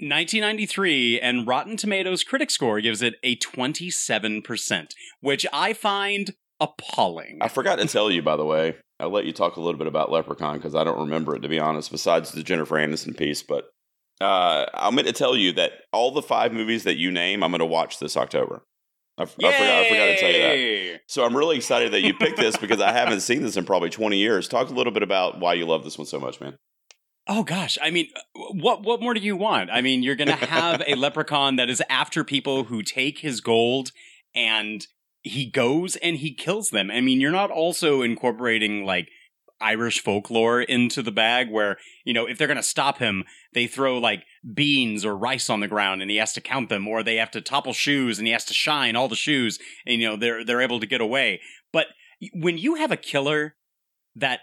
1993, 0.00 1.20
and 1.20 1.46
Rotten 1.46 1.76
Tomatoes 1.76 2.24
critic 2.24 2.50
score 2.50 2.80
gives 2.80 3.00
it 3.00 3.14
a 3.22 3.36
27%, 3.36 4.86
which 5.20 5.46
I 5.52 5.72
find 5.72 6.34
appalling. 6.60 7.38
I 7.40 7.48
forgot 7.48 7.78
to 7.78 7.86
tell 7.86 8.10
you, 8.10 8.20
by 8.20 8.36
the 8.36 8.44
way. 8.44 8.76
I'll 9.00 9.10
let 9.10 9.24
you 9.24 9.32
talk 9.32 9.56
a 9.56 9.60
little 9.60 9.78
bit 9.78 9.86
about 9.86 10.10
Leprechaun 10.10 10.56
because 10.56 10.74
I 10.74 10.84
don't 10.84 10.98
remember 10.98 11.34
it, 11.34 11.40
to 11.40 11.48
be 11.48 11.58
honest, 11.58 11.90
besides 11.90 12.32
the 12.32 12.42
Jennifer 12.42 12.76
Aniston 12.76 13.16
piece. 13.16 13.42
But 13.42 13.70
uh, 14.20 14.66
I'm 14.74 14.94
going 14.94 15.06
to 15.06 15.12
tell 15.12 15.36
you 15.36 15.52
that 15.52 15.72
all 15.92 16.12
the 16.12 16.22
five 16.22 16.52
movies 16.52 16.84
that 16.84 16.96
you 16.96 17.10
name, 17.10 17.42
I'm 17.42 17.50
going 17.50 17.58
to 17.58 17.66
watch 17.66 17.98
this 17.98 18.16
October. 18.16 18.62
I, 19.16 19.22
f- 19.22 19.36
I 19.38 19.52
forgot, 19.52 19.54
I 19.54 19.88
forgot 19.88 20.06
to 20.06 20.16
tell 20.16 20.30
you 20.30 20.38
that. 20.38 20.58
Yay! 20.58 21.00
So 21.06 21.24
I'm 21.24 21.36
really 21.36 21.56
excited 21.56 21.92
that 21.92 22.02
you 22.02 22.14
picked 22.14 22.36
this 22.36 22.56
because 22.56 22.80
I 22.80 22.92
haven't 22.92 23.20
seen 23.20 23.42
this 23.42 23.56
in 23.56 23.64
probably 23.64 23.90
20 23.90 24.16
years. 24.16 24.48
Talk 24.48 24.70
a 24.70 24.72
little 24.72 24.92
bit 24.92 25.02
about 25.04 25.38
why 25.38 25.54
you 25.54 25.66
love 25.66 25.84
this 25.84 25.96
one 25.96 26.06
so 26.06 26.18
much, 26.18 26.40
man. 26.40 26.58
Oh 27.26 27.42
gosh, 27.42 27.78
I 27.80 27.90
mean, 27.90 28.08
what 28.34 28.82
what 28.82 29.00
more 29.00 29.14
do 29.14 29.20
you 29.20 29.36
want? 29.36 29.70
I 29.70 29.80
mean, 29.80 30.02
you're 30.02 30.16
gonna 30.16 30.32
have 30.32 30.82
a 30.86 30.94
leprechaun 30.96 31.56
that 31.56 31.70
is 31.70 31.82
after 31.88 32.22
people 32.22 32.64
who 32.64 32.82
take 32.82 33.20
his 33.20 33.40
gold, 33.40 33.92
and 34.34 34.86
he 35.22 35.46
goes 35.46 35.96
and 35.96 36.16
he 36.16 36.34
kills 36.34 36.68
them. 36.68 36.90
I 36.90 37.00
mean, 37.00 37.20
you're 37.20 37.30
not 37.30 37.50
also 37.50 38.02
incorporating 38.02 38.84
like 38.84 39.08
Irish 39.64 40.02
folklore 40.02 40.60
into 40.60 41.02
the 41.02 41.10
bag, 41.10 41.50
where 41.50 41.78
you 42.04 42.12
know 42.12 42.26
if 42.26 42.38
they're 42.38 42.48
gonna 42.48 42.62
stop 42.62 42.98
him, 42.98 43.24
they 43.54 43.66
throw 43.66 43.98
like 43.98 44.24
beans 44.52 45.04
or 45.04 45.16
rice 45.16 45.48
on 45.50 45.60
the 45.60 45.68
ground, 45.68 46.02
and 46.02 46.10
he 46.10 46.18
has 46.18 46.32
to 46.34 46.40
count 46.40 46.68
them, 46.68 46.86
or 46.86 47.02
they 47.02 47.16
have 47.16 47.30
to 47.32 47.40
topple 47.40 47.72
shoes, 47.72 48.18
and 48.18 48.26
he 48.26 48.32
has 48.32 48.44
to 48.44 48.54
shine 48.54 48.94
all 48.94 49.08
the 49.08 49.16
shoes, 49.16 49.58
and 49.86 50.00
you 50.00 50.08
know 50.08 50.16
they're 50.16 50.44
they're 50.44 50.60
able 50.62 50.80
to 50.80 50.86
get 50.86 51.00
away. 51.00 51.40
But 51.72 51.86
when 52.32 52.58
you 52.58 52.76
have 52.76 52.92
a 52.92 52.96
killer 52.96 53.56
that 54.14 54.40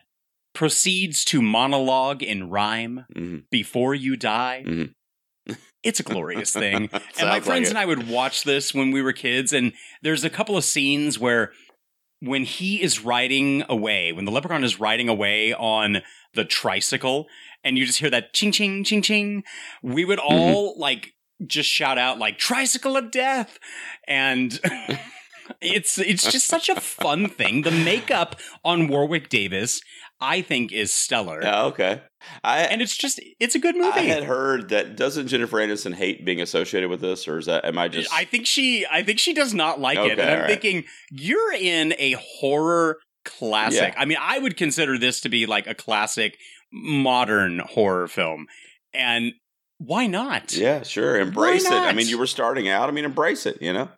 proceeds 0.54 1.24
to 1.26 1.42
monologue 1.42 2.22
in 2.24 2.50
rhyme 2.50 3.06
hmm 3.14 3.38
before 3.50 3.96
you 3.96 4.16
die. 4.16 4.64
Mhm. 4.66 4.94
It's 5.84 6.00
a 6.00 6.04
glorious 6.04 6.54
thing. 6.54 6.76
and 6.84 6.92
my 6.92 7.00
Sounds 7.00 7.30
like 7.30 7.44
friends 7.44 7.70
and 7.70 7.78
I 7.78 7.86
would 7.86 8.08
watch 8.08 8.44
this 8.44 8.72
when 8.72 8.92
we 8.92 9.02
were 9.02 9.14
kids, 9.14 9.52
and 9.52 9.74
there's 10.04 10.24
a 10.24 10.30
couple 10.30 10.56
of 10.56 10.64
scenes 10.64 11.18
where 11.18 11.54
when 12.22 12.44
he 12.46 12.82
is 12.82 13.04
riding 13.04 13.64
away, 13.68 14.12
when 14.14 14.26
the 14.26 14.32
leprechaun 14.32 14.64
is 14.64 14.80
riding 14.80 15.10
away 15.10 15.54
on 15.54 16.02
the 16.34 16.46
tricycle, 16.46 17.28
and 17.64 17.78
you 17.78 17.86
just 17.86 18.00
hear 18.00 18.10
that 18.10 18.32
ching 18.34 18.52
ching 18.52 18.84
ching 18.84 19.02
ching, 19.02 19.44
we 19.84 20.06
would 20.06 20.20
Mm-hmm. 20.20 20.36
all 20.36 20.80
like 20.80 21.14
just 21.46 21.68
shout 21.70 21.98
out 21.98 22.20
like 22.20 22.38
tricycle 22.38 22.96
of 22.96 23.10
death 23.10 23.58
and 24.08 24.60
it's 25.62 25.98
it's 25.98 26.32
just 26.32 26.46
such 26.46 26.70
a 26.70 26.80
fun 26.80 27.28
thing 27.28 27.64
the 27.64 27.72
makeup 27.72 28.36
on 28.64 28.88
warwick 28.88 29.28
davis 29.28 29.82
i 30.22 30.42
think 30.42 30.72
is 30.72 30.94
stellar 30.94 31.42
Yeah, 31.42 31.64
okay. 31.66 32.02
I 32.44 32.60
and 32.62 32.82
it's 32.82 32.96
just 32.96 33.20
it's 33.40 33.56
a 33.56 33.60
good 33.60 33.76
movie. 33.76 34.00
I 34.00 34.02
had 34.02 34.24
heard 34.24 34.70
that 34.70 34.96
doesn't 34.96 35.28
Jennifer 35.28 35.58
Aniston 35.58 35.94
hate 35.94 36.26
being 36.26 36.42
associated 36.42 36.90
with 36.90 37.02
this, 37.02 37.28
or 37.28 37.38
is 37.38 37.48
that 37.48 37.66
am 37.66 37.78
I 37.78 37.88
just? 37.88 38.14
I 38.14 38.26
think 38.26 38.46
she 38.46 38.86
I 38.90 39.04
think 39.04 39.20
she 39.20 39.34
does 39.34 39.54
not 39.54 39.80
like 39.80 39.98
it. 39.98 40.20
And 40.20 40.30
I'm 40.30 40.40
right. 40.42 40.48
thinking 40.48 40.84
you're 41.10 41.54
in 41.54 41.94
a 41.98 42.14
horror 42.40 43.00
classic. 43.26 43.94
Yeah. 43.94 44.02
I 44.02 44.06
mean, 44.06 44.18
I 44.20 44.40
would 44.40 44.58
consider 44.58 44.98
this 44.98 45.22
to 45.22 45.30
be 45.30 45.46
like 45.46 45.68
a 45.68 45.76
classic 45.76 46.38
modern 46.72 47.60
horror 47.60 48.08
film. 48.08 48.48
And 48.94 49.34
why 49.78 50.06
not? 50.06 50.54
yeah, 50.54 50.84
sure. 50.84 51.20
Embrace 51.20 51.66
it. 51.66 51.74
I 51.74 51.94
mean, 51.94 52.08
you 52.08 52.20
were 52.20 52.28
starting 52.28 52.70
out. 52.70 52.88
I 52.88 52.92
mean, 52.92 53.06
embrace 53.06 53.46
it. 53.46 53.62
You 53.62 53.74
know, 53.74 53.90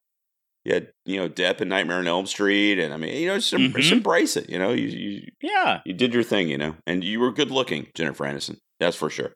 you 0.66 0.74
had 0.74 0.88
you 1.06 1.18
know 1.20 1.30
Depp 1.30 1.62
and 1.62 1.70
Nightmare 1.70 1.98
on 2.00 2.08
Elm 2.08 2.26
Street, 2.26 2.80
and 2.80 2.94
I 2.94 2.98
mean, 2.98 3.16
you 3.16 3.28
know, 3.28 3.36
just, 3.38 3.54
em- 3.54 3.74
just 3.74 3.88
mm-hmm. 3.88 3.98
embrace 3.98 4.38
it. 4.38 4.50
You 4.50 4.60
know, 4.60 4.72
you 4.72 4.88
you 4.88 5.28
Yeah. 5.42 5.82
you 5.86 5.94
did 5.94 6.14
your 6.14 6.24
thing. 6.24 6.50
You 6.50 6.58
know, 6.58 6.76
and 6.88 7.04
you 7.04 7.20
were 7.20 7.32
good 7.32 7.52
looking, 7.52 7.88
Jennifer 7.96 8.26
Aniston. 8.26 8.58
That's 8.80 8.96
for 8.96 9.10
sure. 9.10 9.34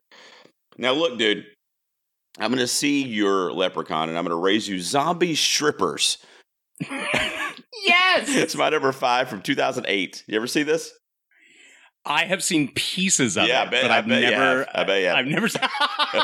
Now, 0.76 0.92
look, 0.92 1.18
dude. 1.18 1.44
I'm 2.40 2.52
going 2.52 2.60
to 2.60 2.68
see 2.68 3.02
your 3.02 3.52
leprechaun, 3.52 4.08
and 4.08 4.16
I'm 4.16 4.22
going 4.22 4.30
to 4.30 4.40
raise 4.40 4.68
you 4.68 4.78
zombie 4.78 5.34
strippers. 5.34 6.18
yes. 6.80 8.28
It's 8.28 8.54
my 8.54 8.68
number 8.68 8.92
five 8.92 9.28
from 9.28 9.42
2008. 9.42 10.22
You 10.28 10.36
ever 10.36 10.46
see 10.46 10.62
this? 10.62 10.92
I 12.04 12.26
have 12.26 12.44
seen 12.44 12.70
pieces 12.74 13.36
of 13.36 13.48
Yeah, 13.48 13.62
I 13.62 13.64
it, 13.64 13.70
bet- 13.72 13.82
but 13.82 13.90
I 13.90 13.98
I've 13.98 14.06
bet 14.06 14.20
never. 14.22 14.66
I 14.72 14.84
bet 14.84 15.02
have. 15.02 15.16
I've 15.16 15.26
never 15.26 15.48
seen 15.48 15.62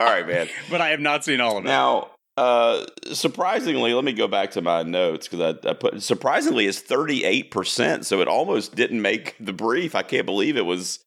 All 0.00 0.06
right, 0.08 0.26
man. 0.26 0.48
But 0.70 0.80
I 0.80 0.90
have 0.90 1.00
not 1.00 1.24
seen 1.24 1.40
all 1.40 1.58
of 1.58 1.64
it. 1.64 1.68
Now, 1.68 2.10
uh, 2.36 2.86
surprisingly, 3.12 3.92
let 3.92 4.04
me 4.04 4.12
go 4.12 4.26
back 4.26 4.52
to 4.52 4.62
my 4.62 4.82
notes 4.82 5.28
because 5.28 5.56
I, 5.64 5.70
I 5.70 5.74
put 5.74 6.02
surprisingly 6.02 6.66
it's 6.66 6.80
38%. 6.80 8.04
So 8.04 8.20
it 8.20 8.28
almost 8.28 8.74
didn't 8.74 9.02
make 9.02 9.36
the 9.40 9.52
brief. 9.52 9.94
I 9.94 10.02
can't 10.02 10.26
believe 10.26 10.56
it 10.56 10.66
was 10.66 11.00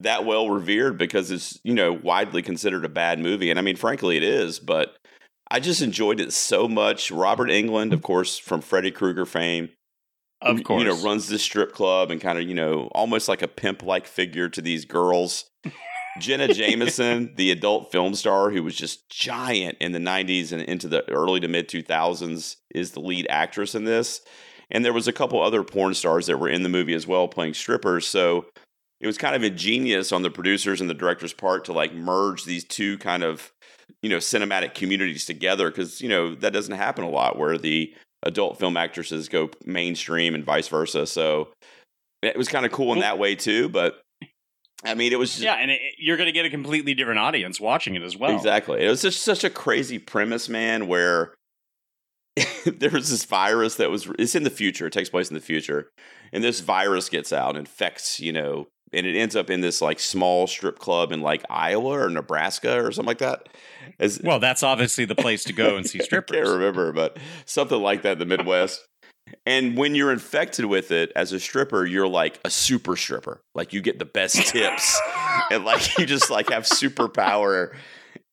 that 0.00 0.24
well 0.24 0.48
revered 0.48 0.96
because 0.96 1.30
it's, 1.30 1.58
you 1.64 1.74
know, 1.74 1.92
widely 1.92 2.42
considered 2.42 2.84
a 2.84 2.88
bad 2.88 3.18
movie. 3.18 3.50
And 3.50 3.58
I 3.58 3.62
mean, 3.62 3.76
frankly, 3.76 4.16
it 4.16 4.22
is, 4.22 4.58
but 4.58 4.96
I 5.50 5.60
just 5.60 5.82
enjoyed 5.82 6.20
it 6.20 6.32
so 6.32 6.68
much. 6.68 7.10
Robert 7.10 7.50
Englund, 7.50 7.92
of 7.92 8.02
course, 8.02 8.38
from 8.38 8.60
Freddy 8.60 8.92
Krueger 8.92 9.26
fame, 9.26 9.70
of 10.40 10.62
course. 10.62 10.82
you 10.82 10.88
know, 10.88 10.96
runs 11.02 11.28
this 11.28 11.42
strip 11.42 11.72
club 11.72 12.10
and 12.12 12.20
kind 12.20 12.38
of, 12.38 12.48
you 12.48 12.54
know, 12.54 12.88
almost 12.92 13.28
like 13.28 13.42
a 13.42 13.48
pimp 13.48 13.82
like 13.82 14.06
figure 14.06 14.48
to 14.48 14.62
these 14.62 14.84
girls. 14.84 15.46
Jenna 16.18 16.52
Jameson, 16.52 17.34
the 17.36 17.50
adult 17.50 17.92
film 17.92 18.14
star 18.14 18.50
who 18.50 18.62
was 18.62 18.74
just 18.74 19.08
giant 19.08 19.78
in 19.80 19.92
the 19.92 19.98
90s 19.98 20.52
and 20.52 20.62
into 20.62 20.88
the 20.88 21.08
early 21.10 21.40
to 21.40 21.48
mid 21.48 21.68
2000s, 21.68 22.56
is 22.74 22.90
the 22.92 23.00
lead 23.00 23.26
actress 23.30 23.74
in 23.74 23.84
this. 23.84 24.20
And 24.70 24.84
there 24.84 24.92
was 24.92 25.08
a 25.08 25.12
couple 25.12 25.42
other 25.42 25.62
porn 25.62 25.94
stars 25.94 26.26
that 26.26 26.38
were 26.38 26.48
in 26.48 26.62
the 26.62 26.68
movie 26.68 26.94
as 26.94 27.06
well 27.06 27.28
playing 27.28 27.54
strippers. 27.54 28.06
So 28.06 28.46
it 29.00 29.06
was 29.06 29.18
kind 29.18 29.34
of 29.34 29.42
ingenious 29.42 30.12
on 30.12 30.22
the 30.22 30.30
producers 30.30 30.80
and 30.80 30.90
the 30.90 30.94
director's 30.94 31.32
part 31.32 31.64
to 31.64 31.72
like 31.72 31.94
merge 31.94 32.44
these 32.44 32.64
two 32.64 32.98
kind 32.98 33.22
of, 33.22 33.52
you 34.02 34.10
know, 34.10 34.18
cinematic 34.18 34.74
communities 34.74 35.24
together 35.24 35.70
because, 35.70 36.00
you 36.00 36.08
know, 36.08 36.34
that 36.36 36.52
doesn't 36.52 36.76
happen 36.76 37.04
a 37.04 37.10
lot 37.10 37.38
where 37.38 37.58
the 37.58 37.92
adult 38.22 38.58
film 38.58 38.76
actresses 38.76 39.28
go 39.28 39.50
mainstream 39.64 40.34
and 40.34 40.44
vice 40.44 40.68
versa. 40.68 41.06
So 41.06 41.48
it 42.22 42.36
was 42.36 42.48
kind 42.48 42.66
of 42.66 42.72
cool 42.72 42.92
in 42.92 43.00
that 43.00 43.18
way 43.18 43.34
too. 43.34 43.68
But 43.68 44.00
I 44.84 44.94
mean, 44.94 45.12
it 45.12 45.18
was 45.18 45.30
just, 45.30 45.42
yeah, 45.42 45.54
and 45.54 45.70
it, 45.70 45.80
you're 45.98 46.16
going 46.16 46.28
to 46.28 46.32
get 46.32 46.46
a 46.46 46.50
completely 46.50 46.94
different 46.94 47.18
audience 47.18 47.60
watching 47.60 47.94
it 47.94 48.02
as 48.02 48.16
well. 48.16 48.34
Exactly. 48.34 48.84
It 48.84 48.88
was 48.88 49.02
just 49.02 49.22
such 49.22 49.44
a 49.44 49.50
crazy 49.50 49.98
premise, 49.98 50.48
man, 50.48 50.86
where 50.86 51.34
there 52.64 52.90
was 52.90 53.10
this 53.10 53.24
virus 53.24 53.76
that 53.76 53.90
was 53.90 54.10
it's 54.18 54.34
in 54.34 54.42
the 54.42 54.50
future, 54.50 54.86
it 54.86 54.92
takes 54.92 55.10
place 55.10 55.28
in 55.28 55.34
the 55.34 55.40
future. 55.40 55.90
And 56.32 56.42
this 56.42 56.60
virus 56.60 57.08
gets 57.08 57.32
out 57.32 57.50
and 57.50 57.58
infects, 57.58 58.20
you 58.20 58.32
know, 58.32 58.68
and 58.92 59.06
it 59.06 59.16
ends 59.16 59.36
up 59.36 59.50
in 59.50 59.60
this 59.60 59.80
like 59.80 60.00
small 60.00 60.46
strip 60.46 60.78
club 60.78 61.12
in 61.12 61.20
like 61.20 61.44
Iowa 61.50 62.04
or 62.04 62.08
Nebraska 62.08 62.82
or 62.82 62.90
something 62.92 63.08
like 63.08 63.18
that. 63.18 63.48
As, 63.98 64.20
Well, 64.22 64.40
that's 64.40 64.62
obviously 64.62 65.04
the 65.04 65.14
place 65.14 65.44
to 65.44 65.52
go 65.52 65.76
and 65.76 65.86
see 65.86 66.00
strippers. 66.00 66.36
I 66.40 66.40
can't 66.42 66.54
remember, 66.54 66.92
but 66.92 67.18
something 67.44 67.80
like 67.80 68.02
that 68.02 68.12
in 68.12 68.18
the 68.18 68.36
Midwest. 68.36 68.86
And 69.46 69.76
when 69.76 69.94
you're 69.94 70.12
infected 70.12 70.64
with 70.66 70.90
it 70.90 71.12
as 71.16 71.32
a 71.32 71.40
stripper, 71.40 71.84
you're 71.86 72.08
like 72.08 72.40
a 72.44 72.50
super 72.50 72.96
stripper. 72.96 73.40
Like 73.54 73.72
you 73.72 73.80
get 73.80 73.98
the 73.98 74.04
best 74.04 74.36
tips 74.52 75.00
and 75.50 75.64
like 75.64 75.98
you 75.98 76.06
just 76.06 76.30
like 76.30 76.50
have 76.50 76.64
superpower. 76.64 77.74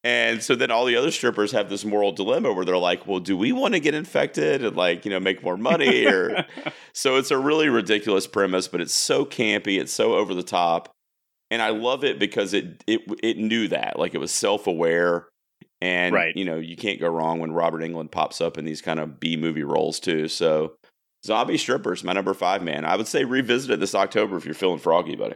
And 0.04 0.42
so 0.42 0.56
then 0.56 0.72
all 0.72 0.86
the 0.86 0.96
other 0.96 1.12
strippers 1.12 1.52
have 1.52 1.70
this 1.70 1.84
moral 1.84 2.12
dilemma 2.14 2.54
where 2.54 2.64
they're 2.64 2.78
like, 2.78 3.08
well, 3.08 3.20
do 3.20 3.36
we 3.36 3.52
want 3.52 3.74
to 3.74 3.80
get 3.80 3.94
infected 3.94 4.64
and 4.64 4.78
like, 4.78 5.04
you 5.06 5.12
know, 5.12 5.20
make 5.20 5.44
more 5.44 5.58
money 5.58 6.06
or 6.06 6.46
so 6.94 7.18
it's 7.18 7.32
a 7.32 7.38
really 7.38 7.68
ridiculous 7.68 8.26
premise, 8.28 8.68
but 8.68 8.80
it's 8.80 8.94
so 8.94 9.26
campy, 9.26 9.80
it's 9.80 9.92
so 9.92 10.14
over 10.14 10.34
the 10.34 10.44
top. 10.44 10.92
And 11.50 11.62
I 11.62 11.70
love 11.70 12.04
it 12.04 12.20
because 12.20 12.54
it 12.54 12.84
it 12.88 13.02
it 13.24 13.38
knew 13.38 13.68
that. 13.70 13.98
Like 14.00 14.14
it 14.14 14.20
was 14.20 14.32
self-aware 14.32 15.28
and 15.82 16.14
Right. 16.14 16.36
you 16.36 16.44
know, 16.46 16.58
you 16.58 16.76
can't 16.76 17.00
go 17.00 17.08
wrong 17.08 17.40
when 17.40 17.52
Robert 17.52 17.82
Englund 17.82 18.12
pops 18.12 18.40
up 18.42 18.58
in 18.58 18.66
these 18.66 18.82
kind 18.82 19.00
of 19.00 19.20
B 19.20 19.36
movie 19.38 19.64
roles 19.64 20.00
too. 20.00 20.28
So 20.28 20.74
Zombie 21.28 21.58
Strippers, 21.58 22.04
my 22.06 22.14
number 22.14 22.34
5 22.34 22.64
man. 22.64 22.86
I 22.86 22.96
would 22.96 23.08
say 23.08 23.26
revisit 23.26 23.70
it 23.72 23.80
this 23.82 23.94
October 23.94 24.38
if 24.38 24.46
you're 24.46 24.54
feeling 24.54 24.80
froggy, 24.80 25.16
buddy. 25.16 25.36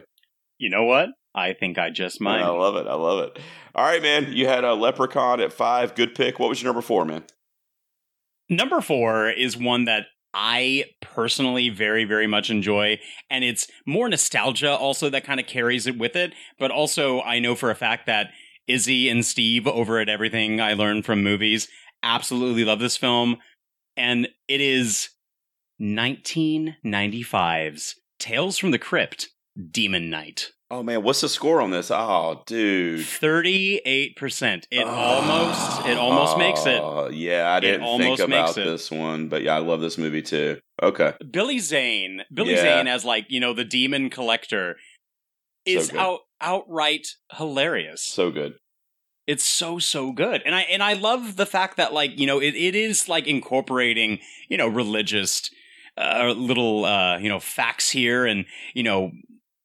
you 0.58 0.70
know 0.70 0.84
what? 0.84 1.10
I 1.34 1.52
think 1.52 1.78
I 1.78 1.90
just 1.90 2.20
might. 2.20 2.40
I 2.42 2.48
love 2.48 2.76
it. 2.76 2.86
I 2.86 2.94
love 2.94 3.20
it. 3.20 3.38
All 3.74 3.84
right, 3.84 4.02
man. 4.02 4.32
You 4.32 4.46
had 4.48 4.64
a 4.64 4.74
Leprechaun 4.74 5.40
at 5.40 5.52
5. 5.52 5.94
Good 5.94 6.14
pick. 6.14 6.38
What 6.38 6.48
was 6.48 6.62
your 6.62 6.68
number 6.70 6.82
4, 6.82 7.04
man? 7.04 7.24
Number 8.48 8.80
four 8.80 9.30
is 9.30 9.56
one 9.56 9.84
that 9.86 10.06
I 10.34 10.84
personally 11.00 11.68
very, 11.70 12.04
very 12.04 12.26
much 12.26 12.50
enjoy. 12.50 12.98
And 13.30 13.44
it's 13.44 13.66
more 13.86 14.08
nostalgia 14.08 14.74
also 14.74 15.08
that 15.10 15.24
kind 15.24 15.40
of 15.40 15.46
carries 15.46 15.86
it 15.86 15.96
with 15.98 16.16
it. 16.16 16.32
But 16.58 16.70
also, 16.70 17.20
I 17.22 17.38
know 17.38 17.54
for 17.54 17.70
a 17.70 17.74
fact 17.74 18.06
that 18.06 18.30
Izzy 18.66 19.08
and 19.08 19.24
Steve 19.24 19.66
over 19.66 19.98
at 19.98 20.08
Everything 20.08 20.60
I 20.60 20.72
Learned 20.74 21.04
from 21.04 21.22
Movies 21.22 21.68
absolutely 22.02 22.64
love 22.64 22.78
this 22.78 22.96
film. 22.96 23.38
And 23.96 24.28
it 24.48 24.60
is 24.60 25.08
1995's 25.82 27.96
Tales 28.18 28.56
from 28.56 28.70
the 28.70 28.78
Crypt 28.78 29.28
Demon 29.70 30.08
Knight. 30.08 30.52
Oh 30.70 30.82
man, 30.82 31.02
what's 31.02 31.20
the 31.20 31.28
score 31.28 31.60
on 31.60 31.70
this? 31.70 31.90
Oh, 31.90 32.42
dude. 32.46 33.00
38%. 33.00 34.64
It 34.70 34.86
ah, 34.86 35.16
almost, 35.16 35.86
it 35.86 35.98
almost 35.98 36.38
makes 36.38 36.64
it. 36.64 36.80
Oh, 36.80 37.10
Yeah, 37.10 37.52
I 37.52 37.60
didn't 37.60 37.98
think 37.98 38.20
about 38.20 38.54
this 38.54 38.90
one, 38.90 39.28
but 39.28 39.42
yeah, 39.42 39.56
I 39.56 39.58
love 39.58 39.82
this 39.82 39.98
movie 39.98 40.22
too. 40.22 40.58
Okay. 40.82 41.12
Billy 41.30 41.58
Zane, 41.58 42.22
Billy 42.32 42.52
Yeah. 42.52 42.62
Zane 42.62 42.86
as 42.86 43.04
like 43.04 43.26
you 43.28 43.40
know 43.40 43.52
the 43.52 43.64
demon 43.64 44.08
collector 44.08 44.76
is 45.66 45.90
good. 45.90 46.00
out 46.00 46.20
outright 46.40 47.06
hilarious. 47.32 48.02
So 48.02 48.30
good. 48.30 48.54
It's 49.26 49.44
so 49.44 49.78
so 49.78 50.12
good, 50.12 50.40
and 50.46 50.54
I 50.54 50.62
and 50.62 50.82
I 50.82 50.94
love 50.94 51.36
the 51.36 51.44
fact 51.46 51.76
that 51.76 51.92
like 51.92 52.18
you 52.18 52.26
know 52.26 52.40
it, 52.40 52.54
it 52.54 52.74
is 52.74 53.06
like 53.08 53.26
incorporating 53.26 54.20
you 54.48 54.56
know 54.56 54.68
religious 54.68 55.50
uh, 56.02 56.32
little 56.36 56.84
uh, 56.84 57.18
you 57.18 57.28
know 57.28 57.40
facts 57.40 57.90
here 57.90 58.26
and 58.26 58.44
you 58.74 58.82
know. 58.82 59.12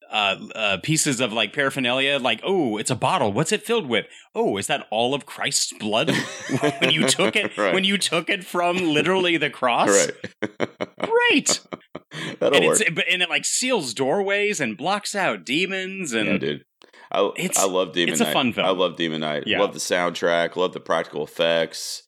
Uh, 0.09 0.37
uh, 0.55 0.77
pieces 0.83 1.19
of 1.19 1.33
like 1.33 1.51
paraphernalia, 1.51 2.17
like 2.17 2.39
oh, 2.45 2.77
it's 2.77 2.89
a 2.89 2.95
bottle. 2.95 3.33
What's 3.33 3.51
it 3.51 3.61
filled 3.65 3.89
with? 3.89 4.05
Oh, 4.33 4.55
is 4.55 4.67
that 4.67 4.87
all 4.89 5.13
of 5.13 5.25
Christ's 5.25 5.73
blood 5.73 6.09
when 6.79 6.91
you 6.91 7.09
took 7.09 7.35
it? 7.35 7.51
Right. 7.57 7.73
When 7.73 7.83
you 7.83 7.97
took 7.97 8.29
it 8.29 8.45
from 8.45 8.77
literally 8.77 9.35
the 9.35 9.49
cross? 9.49 9.89
Right. 9.89 10.57
Great. 11.01 11.59
That'll 12.39 12.55
and 12.55 12.65
work. 12.67 12.79
it's 12.79 13.01
and 13.11 13.21
it 13.21 13.29
like 13.29 13.43
seals 13.43 13.93
doorways 13.93 14.61
and 14.61 14.77
blocks 14.77 15.13
out 15.13 15.43
demons 15.43 16.13
and 16.13 16.27
yeah, 16.29 16.37
dude. 16.37 16.63
I, 17.11 17.29
It's- 17.35 17.59
I 17.61 17.65
love 17.67 17.91
Demon 17.91 18.13
it's 18.13 18.21
a 18.21 18.31
fun 18.31 18.53
film. 18.53 18.65
I 18.65 18.69
love 18.71 18.95
Demon 18.95 19.19
Knight. 19.19 19.43
Yeah. 19.45 19.59
Love 19.59 19.73
the 19.73 19.79
soundtrack. 19.79 20.55
Love 20.55 20.71
the 20.71 20.79
practical 20.79 21.25
effects. 21.25 22.06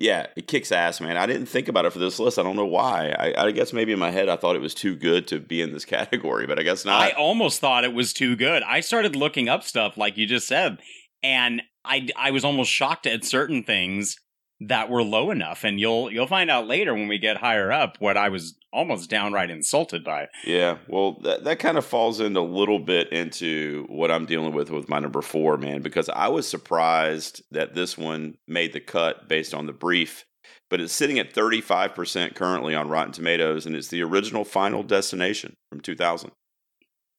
Yeah, 0.00 0.26
it 0.36 0.46
kicks 0.46 0.70
ass, 0.70 1.00
man. 1.00 1.16
I 1.16 1.26
didn't 1.26 1.46
think 1.46 1.66
about 1.66 1.84
it 1.84 1.92
for 1.92 1.98
this 1.98 2.20
list. 2.20 2.38
I 2.38 2.44
don't 2.44 2.54
know 2.54 2.64
why. 2.64 3.08
I, 3.18 3.46
I 3.46 3.50
guess 3.50 3.72
maybe 3.72 3.92
in 3.92 3.98
my 3.98 4.12
head 4.12 4.28
I 4.28 4.36
thought 4.36 4.54
it 4.54 4.62
was 4.62 4.72
too 4.72 4.94
good 4.94 5.26
to 5.28 5.40
be 5.40 5.60
in 5.60 5.72
this 5.72 5.84
category, 5.96 6.46
but 6.46 6.58
I 6.58 6.62
guess 6.62 6.84
not. 6.84 7.02
I 7.02 7.10
almost 7.10 7.60
thought 7.60 7.84
it 7.84 7.92
was 7.92 8.12
too 8.12 8.36
good. 8.36 8.62
I 8.62 8.78
started 8.80 9.16
looking 9.16 9.48
up 9.48 9.64
stuff 9.64 9.96
like 9.96 10.16
you 10.16 10.26
just 10.26 10.46
said, 10.46 10.78
and 11.22 11.62
I 11.84 12.08
I 12.16 12.30
was 12.30 12.44
almost 12.44 12.70
shocked 12.70 13.06
at 13.06 13.24
certain 13.24 13.64
things 13.64 14.16
that 14.60 14.90
were 14.90 15.02
low 15.02 15.30
enough. 15.30 15.64
And 15.64 15.78
you'll 15.78 16.10
you'll 16.10 16.26
find 16.26 16.50
out 16.50 16.66
later 16.66 16.94
when 16.94 17.08
we 17.08 17.18
get 17.18 17.36
higher 17.36 17.70
up 17.70 17.96
what 18.00 18.16
I 18.16 18.28
was 18.28 18.54
almost 18.72 19.10
downright 19.10 19.50
insulted 19.50 20.04
by. 20.04 20.28
Yeah, 20.44 20.78
well, 20.88 21.18
that 21.22 21.44
that 21.44 21.58
kind 21.58 21.78
of 21.78 21.84
falls 21.84 22.20
into 22.20 22.40
a 22.40 22.42
little 22.42 22.78
bit 22.78 23.12
into 23.12 23.86
what 23.88 24.10
I'm 24.10 24.26
dealing 24.26 24.52
with 24.52 24.70
with 24.70 24.88
my 24.88 24.98
number 24.98 25.22
four, 25.22 25.56
man, 25.56 25.82
because 25.82 26.08
I 26.08 26.28
was 26.28 26.48
surprised 26.48 27.42
that 27.50 27.74
this 27.74 27.96
one 27.96 28.36
made 28.46 28.72
the 28.72 28.80
cut 28.80 29.28
based 29.28 29.54
on 29.54 29.66
the 29.66 29.72
brief, 29.72 30.24
but 30.70 30.80
it's 30.80 30.92
sitting 30.92 31.18
at 31.18 31.32
35% 31.32 32.34
currently 32.34 32.74
on 32.74 32.88
Rotten 32.88 33.12
Tomatoes, 33.12 33.66
and 33.66 33.76
it's 33.76 33.88
the 33.88 34.02
original 34.02 34.44
Final 34.44 34.82
Destination 34.82 35.54
from 35.70 35.80
2000. 35.80 36.32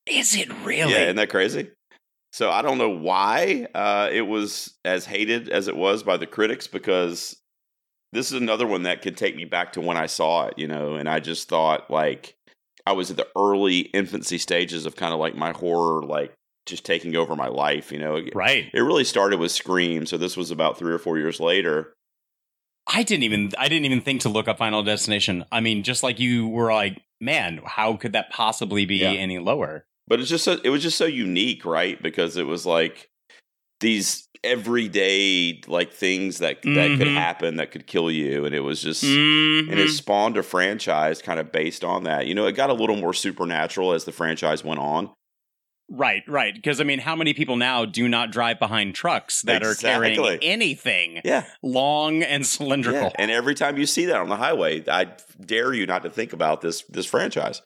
Is 0.05 0.36
it 0.36 0.50
really? 0.63 0.91
Yeah, 0.91 1.03
isn't 1.03 1.17
that 1.17 1.29
crazy? 1.29 1.69
So 2.31 2.51
I 2.51 2.62
don't 2.62 2.77
know 2.77 2.89
why 2.89 3.67
uh, 3.74 4.09
it 4.12 4.21
was 4.21 4.75
as 4.86 5.05
hated 5.05 5.50
as 5.50 5.67
it 5.67 5.75
was 5.75 6.03
by 6.03 6.17
the 6.17 6.27
critics 6.27 6.67
because 6.67 7.38
this 8.13 8.31
is 8.31 8.39
another 8.39 8.67
one 8.67 8.83
that 8.83 9.01
could 9.01 9.17
take 9.17 9.36
me 9.36 9.45
back 9.45 9.74
to 9.74 9.81
when 9.81 9.98
I 9.98 10.05
saw 10.05 10.48
it, 10.48 10.53
you 10.57 10.67
know, 10.67 10.95
and 10.95 11.09
I 11.09 11.19
just 11.19 11.50
thought 11.50 11.89
like 11.89 12.36
I 12.86 12.91
was 12.93 13.12
at 13.12 13.17
the 13.17 13.27
early 13.36 13.79
infancy 13.79 14.38
stages 14.38 14.86
of 14.86 14.95
kind 14.95 15.13
of 15.13 15.19
like 15.19 15.36
my 15.36 15.51
horror 15.51 16.03
like 16.03 16.33
just 16.65 16.86
taking 16.86 17.15
over 17.15 17.36
my 17.36 17.48
life, 17.48 17.91
you 17.91 18.00
know. 18.00 18.21
Right. 18.33 18.69
It 18.74 18.81
really 18.81 19.03
started 19.03 19.39
with 19.39 19.51
Scream, 19.51 20.05
so 20.05 20.17
this 20.17 20.38
was 20.38 20.51
about 20.51 20.77
3 20.77 20.93
or 20.93 21.00
4 21.00 21.17
years 21.17 21.39
later. 21.39 21.93
I 22.91 23.03
didn't 23.03 23.24
even 23.24 23.51
I 23.57 23.67
didn't 23.69 23.86
even 23.86 24.01
think 24.01 24.21
to 24.21 24.29
look 24.29 24.48
up 24.48 24.57
Final 24.57 24.83
Destination. 24.83 25.45
I 25.51 25.62
mean, 25.62 25.83
just 25.83 26.03
like 26.03 26.19
you 26.19 26.48
were 26.48 26.74
like, 26.74 27.01
man, 27.19 27.62
how 27.65 27.95
could 27.95 28.13
that 28.13 28.31
possibly 28.31 28.86
be 28.86 28.98
Yeah. 28.98 29.12
any 29.12 29.39
lower? 29.39 29.86
But 30.10 30.20
it's 30.20 30.30
just 30.30 30.44
so, 30.44 30.60
it 30.63 30.70
was 30.70 30.82
just 30.82 30.98
so 30.98 31.06
unique, 31.06 31.63
right? 31.63 32.01
Because 32.01 32.36
it 32.36 32.48
was 32.48 32.66
like 32.66 33.08
these 33.80 34.28
everyday 34.44 35.62
like 35.68 35.92
things 35.94 36.39
that 36.39 36.62
that 36.63 36.98
could 36.98 37.08
Mhm. 37.08 37.13
happen 37.13 37.56
that 37.58 37.72
could 37.72 37.86
kill 37.88 38.10
you 38.10 38.46
and 38.46 38.56
it 38.56 38.62
was 38.62 38.82
just 38.82 39.04
Mhm. 39.04 39.70
and 39.70 39.80
it 39.80 39.89
spawned 39.89 40.38
a 40.38 40.44
franchise 40.44 41.22
kind 41.22 41.39
of 41.39 41.51
based 41.51 41.84
on 41.84 42.04
that. 42.06 42.25
You 42.25 42.34
know, 42.36 42.46
it 42.48 42.54
got 42.54 42.70
a 42.70 42.74
little 42.74 42.96
more 42.96 43.13
supernatural 43.13 43.94
as 43.94 44.06
the 44.06 44.12
franchise 44.13 44.63
went 44.63 44.80
on. 44.80 45.12
Right, 45.92 46.24
right. 46.28 46.54
Because 46.54 46.80
I 46.80 46.84
mean, 46.86 47.00
how 47.00 47.16
many 47.16 47.34
people 47.34 47.56
now 47.58 47.84
do 47.86 48.08
not 48.08 48.32
drive 48.32 48.60
behind 48.60 48.96
trucks 48.96 49.42
that 49.44 49.63
are 49.63 49.75
carrying 49.75 50.20
anything 50.42 51.22
Yeah. 51.25 51.46
long 51.63 52.22
and 52.24 52.46
cylindrical? 52.46 53.04
Yeah. 53.04 53.12
And 53.18 53.32
every 53.32 53.56
time 53.56 53.78
you 53.78 53.86
see 53.86 54.06
that 54.06 54.18
on 54.18 54.30
the 54.30 54.36
highway, 54.38 54.84
I 54.88 55.08
dare 55.46 55.74
you 55.74 55.86
not 55.86 56.04
to 56.04 56.10
think 56.10 56.32
about 56.32 56.62
this 56.62 56.84
this 56.84 57.06
franchise. 57.06 57.62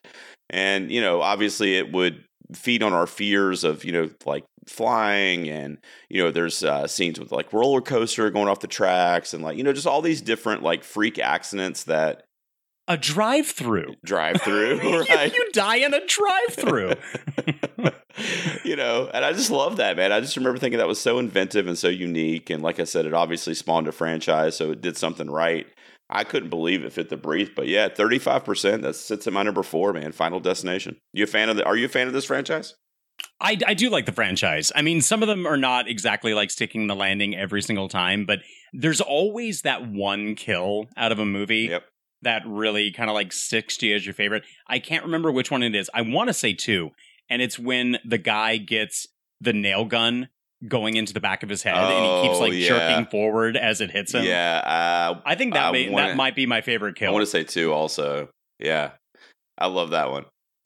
And, 0.50 0.90
you 0.90 1.00
know, 1.00 1.22
obviously 1.22 1.76
it 1.76 1.92
would 1.92 2.24
feed 2.52 2.82
on 2.82 2.92
our 2.92 3.06
fears 3.06 3.64
of, 3.64 3.84
you 3.84 3.92
know, 3.92 4.10
like 4.26 4.44
flying 4.66 5.48
and, 5.48 5.78
you 6.08 6.22
know, 6.22 6.30
there's 6.30 6.62
uh, 6.62 6.86
scenes 6.86 7.18
with 7.18 7.32
like 7.32 7.52
roller 7.52 7.80
coaster 7.80 8.28
going 8.30 8.48
off 8.48 8.60
the 8.60 8.66
tracks 8.66 9.32
and 9.34 9.42
like, 9.42 9.56
you 9.56 9.64
know, 9.64 9.72
just 9.72 9.86
all 9.86 10.02
these 10.02 10.20
different 10.20 10.62
like 10.62 10.84
freak 10.84 11.18
accidents 11.18 11.84
that 11.84 12.22
A 12.88 12.96
drive-through. 12.96 13.94
drive 14.04 14.40
through. 14.42 14.80
You- 14.82 15.04
you, 15.34 15.50
die 15.52 15.76
in 15.76 15.94
a 15.94 16.06
drive-through. 16.06 16.94
you 18.64 18.76
know, 18.76 19.10
and 19.12 19.24
I 19.24 19.32
just 19.32 19.50
love 19.50 19.76
that, 19.78 19.96
man. 19.96 20.12
I 20.12 20.20
just 20.20 20.36
remember 20.36 20.58
thinking 20.58 20.78
that 20.78 20.86
was 20.88 21.00
so 21.00 21.18
inventive 21.18 21.66
and 21.66 21.76
so 21.78 21.88
unique. 21.88 22.50
And 22.50 22.62
like 22.62 22.78
I 22.80 22.84
said, 22.84 23.06
it 23.06 23.14
obviously 23.14 23.54
spawned 23.54 23.88
a 23.88 23.92
franchise, 23.92 24.56
so 24.56 24.70
it 24.72 24.80
did 24.80 24.96
something 24.96 25.30
right. 25.30 25.66
I 26.10 26.24
couldn't 26.24 26.50
believe 26.50 26.84
it 26.84 26.92
fit 26.92 27.08
the 27.08 27.16
brief, 27.16 27.54
but 27.54 27.66
yeah, 27.66 27.88
thirty 27.88 28.18
five 28.18 28.44
percent. 28.44 28.82
That 28.82 28.94
sits 28.94 29.26
at 29.26 29.32
my 29.32 29.42
number 29.42 29.62
four, 29.62 29.92
man. 29.92 30.12
Final 30.12 30.40
Destination. 30.40 30.96
You 31.12 31.24
a 31.24 31.26
fan 31.26 31.48
of 31.48 31.56
the? 31.56 31.64
Are 31.64 31.76
you 31.76 31.86
a 31.86 31.88
fan 31.88 32.06
of 32.06 32.12
this 32.12 32.26
franchise? 32.26 32.74
I, 33.40 33.56
I 33.66 33.74
do 33.74 33.90
like 33.90 34.06
the 34.06 34.12
franchise. 34.12 34.72
I 34.74 34.82
mean, 34.82 35.00
some 35.00 35.22
of 35.22 35.28
them 35.28 35.46
are 35.46 35.56
not 35.56 35.88
exactly 35.88 36.34
like 36.34 36.50
sticking 36.50 36.88
the 36.88 36.96
landing 36.96 37.34
every 37.36 37.62
single 37.62 37.88
time, 37.88 38.26
but 38.26 38.40
there's 38.72 39.00
always 39.00 39.62
that 39.62 39.88
one 39.88 40.34
kill 40.34 40.86
out 40.96 41.12
of 41.12 41.18
a 41.20 41.24
movie 41.24 41.68
Yep. 41.70 41.84
that 42.22 42.42
really 42.46 42.90
kind 42.90 43.08
of 43.08 43.14
like 43.14 43.32
sticks 43.32 43.76
to 43.78 43.86
you 43.86 43.94
as 43.94 44.04
your 44.04 44.14
favorite. 44.14 44.42
I 44.66 44.78
can't 44.80 45.04
remember 45.04 45.30
which 45.30 45.50
one 45.50 45.62
it 45.62 45.74
is. 45.76 45.88
I 45.94 46.02
want 46.02 46.28
to 46.28 46.34
say 46.34 46.54
two, 46.54 46.90
and 47.30 47.40
it's 47.40 47.58
when 47.58 47.98
the 48.04 48.18
guy 48.18 48.56
gets 48.56 49.06
the 49.40 49.52
nail 49.52 49.84
gun 49.84 50.28
going 50.66 50.96
into 50.96 51.12
the 51.12 51.20
back 51.20 51.42
of 51.42 51.48
his 51.48 51.62
head 51.62 51.74
and 51.76 52.04
he 52.04 52.22
keeps 52.28 52.36
Oh, 52.38 52.40
like 52.40 52.52
yeah. 52.54 52.68
jerking 52.68 53.06
forward 53.10 53.56
as 53.56 53.80
it 53.80 53.90
hits 53.90 54.14
him. 54.14 54.24
Yeah, 54.24 54.58
uh, 55.16 55.20
I 55.24 55.34
think 55.34 55.54
that 55.54 55.66
I 55.66 55.72
may, 55.72 55.88
wanna- 55.88 56.08
that 56.08 56.16
might 56.16 56.34
be 56.34 56.46
my 56.46 56.60
favorite 56.60 56.96
kill. 56.96 57.08
I 57.08 57.12
want 57.12 57.22
to 57.22 57.30
say 57.30 57.44
two 57.44 57.72
also. 57.72 58.28
Yeah, 58.58 58.92
I 59.58 59.66
love 59.66 59.90
that 59.90 60.10
one. 60.10 60.24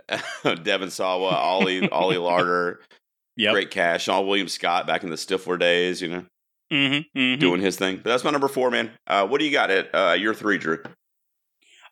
Devon 0.62 0.90
Sawa, 0.90 1.28
Ollie, 1.30 1.88
Ali 1.90 2.16
Larter, 2.16 2.76
yep. 3.36 3.52
great 3.52 3.70
cash. 3.70 4.06
Seann 4.06 4.26
William 4.26 4.48
Scott 4.48 4.86
back 4.86 5.02
in 5.02 5.10
the 5.10 5.16
Stifler 5.16 5.58
days, 5.58 6.00
you 6.00 6.08
know. 6.08 6.24
Mm-hmm, 6.72 7.18
mm-hmm. 7.18 7.40
doing 7.40 7.60
his 7.62 7.76
thing. 7.76 7.96
But 7.96 8.04
that's 8.10 8.24
my 8.24 8.30
number 8.30 8.48
four, 8.48 8.70
man. 8.70 8.90
Uh, 9.06 9.26
what 9.26 9.38
do 9.38 9.46
you 9.46 9.52
got 9.52 9.70
at 9.70 9.94
uh, 9.94 10.12
your 10.12 10.34
three, 10.34 10.58
Drew? 10.58 10.82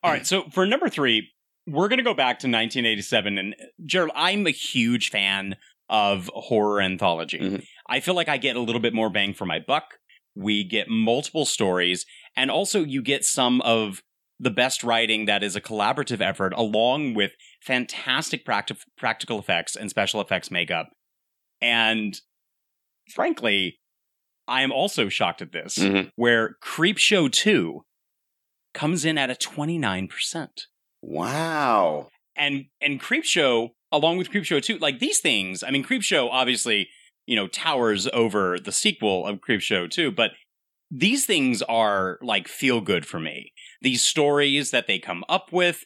All 0.02 0.10
right, 0.12 0.26
so 0.26 0.44
for 0.52 0.66
number 0.66 0.88
three, 0.90 1.32
we're 1.66 1.88
going 1.88 1.96
to 1.98 2.04
go 2.04 2.12
back 2.14 2.38
to 2.40 2.46
1987. 2.46 3.38
And 3.38 3.56
Gerald, 3.86 4.12
I'm 4.14 4.46
a 4.46 4.50
huge 4.50 5.08
fan 5.10 5.56
of 5.88 6.30
horror 6.34 6.80
anthology. 6.82 7.38
Mhm. 7.38 7.64
I 7.88 8.00
feel 8.00 8.14
like 8.14 8.28
I 8.28 8.36
get 8.36 8.56
a 8.56 8.60
little 8.60 8.80
bit 8.80 8.94
more 8.94 9.10
bang 9.10 9.34
for 9.34 9.46
my 9.46 9.58
buck. 9.58 9.98
We 10.34 10.64
get 10.64 10.88
multiple 10.88 11.44
stories, 11.46 12.04
and 12.36 12.50
also 12.50 12.84
you 12.84 13.02
get 13.02 13.24
some 13.24 13.60
of 13.62 14.02
the 14.38 14.50
best 14.50 14.84
writing 14.84 15.24
that 15.26 15.42
is 15.42 15.56
a 15.56 15.60
collaborative 15.62 16.20
effort, 16.20 16.52
along 16.56 17.14
with 17.14 17.32
fantastic 17.62 18.44
practi- 18.44 18.82
practical 18.98 19.38
effects 19.38 19.74
and 19.76 19.88
special 19.88 20.20
effects 20.20 20.50
makeup. 20.50 20.90
And 21.62 22.20
frankly, 23.14 23.78
I 24.46 24.62
am 24.62 24.72
also 24.72 25.08
shocked 25.08 25.40
at 25.40 25.52
this, 25.52 25.78
Mhm. 25.78 26.10
where 26.16 26.56
Creepshow 26.62 27.32
2 27.32 27.84
comes 28.74 29.04
in 29.06 29.16
at 29.16 29.30
a 29.30 29.34
29%. 29.34 30.66
Wow. 31.00 32.10
And 32.36 32.66
and 32.80 33.00
Creepshow, 33.00 33.70
along 33.90 34.18
with 34.18 34.30
Creepshow 34.30 34.62
2, 34.62 34.76
like 34.78 34.98
these 34.98 35.20
things, 35.20 35.62
I 35.62 35.70
mean 35.70 35.82
Creepshow 35.84 36.28
obviously, 36.30 36.90
you 37.26 37.36
know, 37.36 37.48
towers 37.48 38.08
over 38.12 38.58
the 38.58 38.72
sequel 38.72 39.26
of 39.26 39.40
Creepshow 39.40 39.90
2, 39.90 40.12
but 40.12 40.32
these 40.90 41.26
things 41.26 41.62
are 41.62 42.18
like 42.22 42.48
feel 42.48 42.80
good 42.80 43.06
for 43.06 43.18
me. 43.18 43.52
These 43.82 44.02
stories 44.02 44.70
that 44.70 44.86
they 44.86 44.98
come 44.98 45.24
up 45.28 45.52
with, 45.52 45.84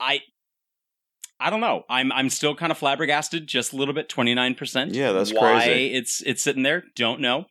I 0.00 0.20
I 1.38 1.50
don't 1.50 1.60
know. 1.60 1.82
I'm 1.90 2.12
I'm 2.12 2.30
still 2.30 2.54
kind 2.54 2.72
of 2.72 2.78
flabbergasted, 2.78 3.46
just 3.46 3.72
a 3.72 3.76
little 3.76 3.94
bit, 3.94 4.08
29%. 4.08 4.94
Yeah, 4.94 5.12
that's 5.12 5.30
crazy. 5.30 5.44
Why 5.44 5.64
crazy. 5.64 5.94
it's 5.94 6.22
it's 6.24 6.42
sitting 6.42 6.62
there, 6.62 6.84
don't 6.96 7.20
know. 7.20 7.46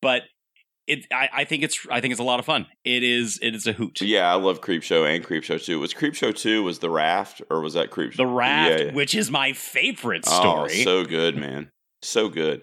But 0.00 0.22
it 0.86 1.06
I, 1.12 1.28
I 1.32 1.44
think 1.44 1.62
it's 1.62 1.86
I 1.90 2.00
think 2.00 2.12
it's 2.12 2.20
a 2.20 2.24
lot 2.24 2.38
of 2.38 2.46
fun. 2.46 2.66
It 2.84 3.02
is 3.02 3.38
it 3.42 3.54
is 3.54 3.66
a 3.66 3.72
hoot. 3.72 4.00
Yeah, 4.00 4.30
I 4.30 4.34
love 4.34 4.60
Creepshow 4.60 5.12
and 5.12 5.24
Creepshow 5.24 5.62
2. 5.62 5.78
Was 5.78 5.94
Creepshow 5.94 6.34
2 6.34 6.62
was 6.62 6.78
The 6.78 6.90
Raft 6.90 7.42
or 7.50 7.60
was 7.60 7.74
that 7.74 7.90
Creepshow? 7.90 8.16
The 8.16 8.26
Raft, 8.26 8.70
Yeah, 8.70 8.86
yeah. 8.86 8.92
which 8.92 9.14
is 9.14 9.30
my 9.30 9.52
favorite 9.52 10.24
oh, 10.26 10.40
story. 10.40 10.80
Oh, 10.80 10.84
so 10.84 11.04
good, 11.04 11.36
man. 11.36 11.70
So 12.02 12.28
good. 12.28 12.62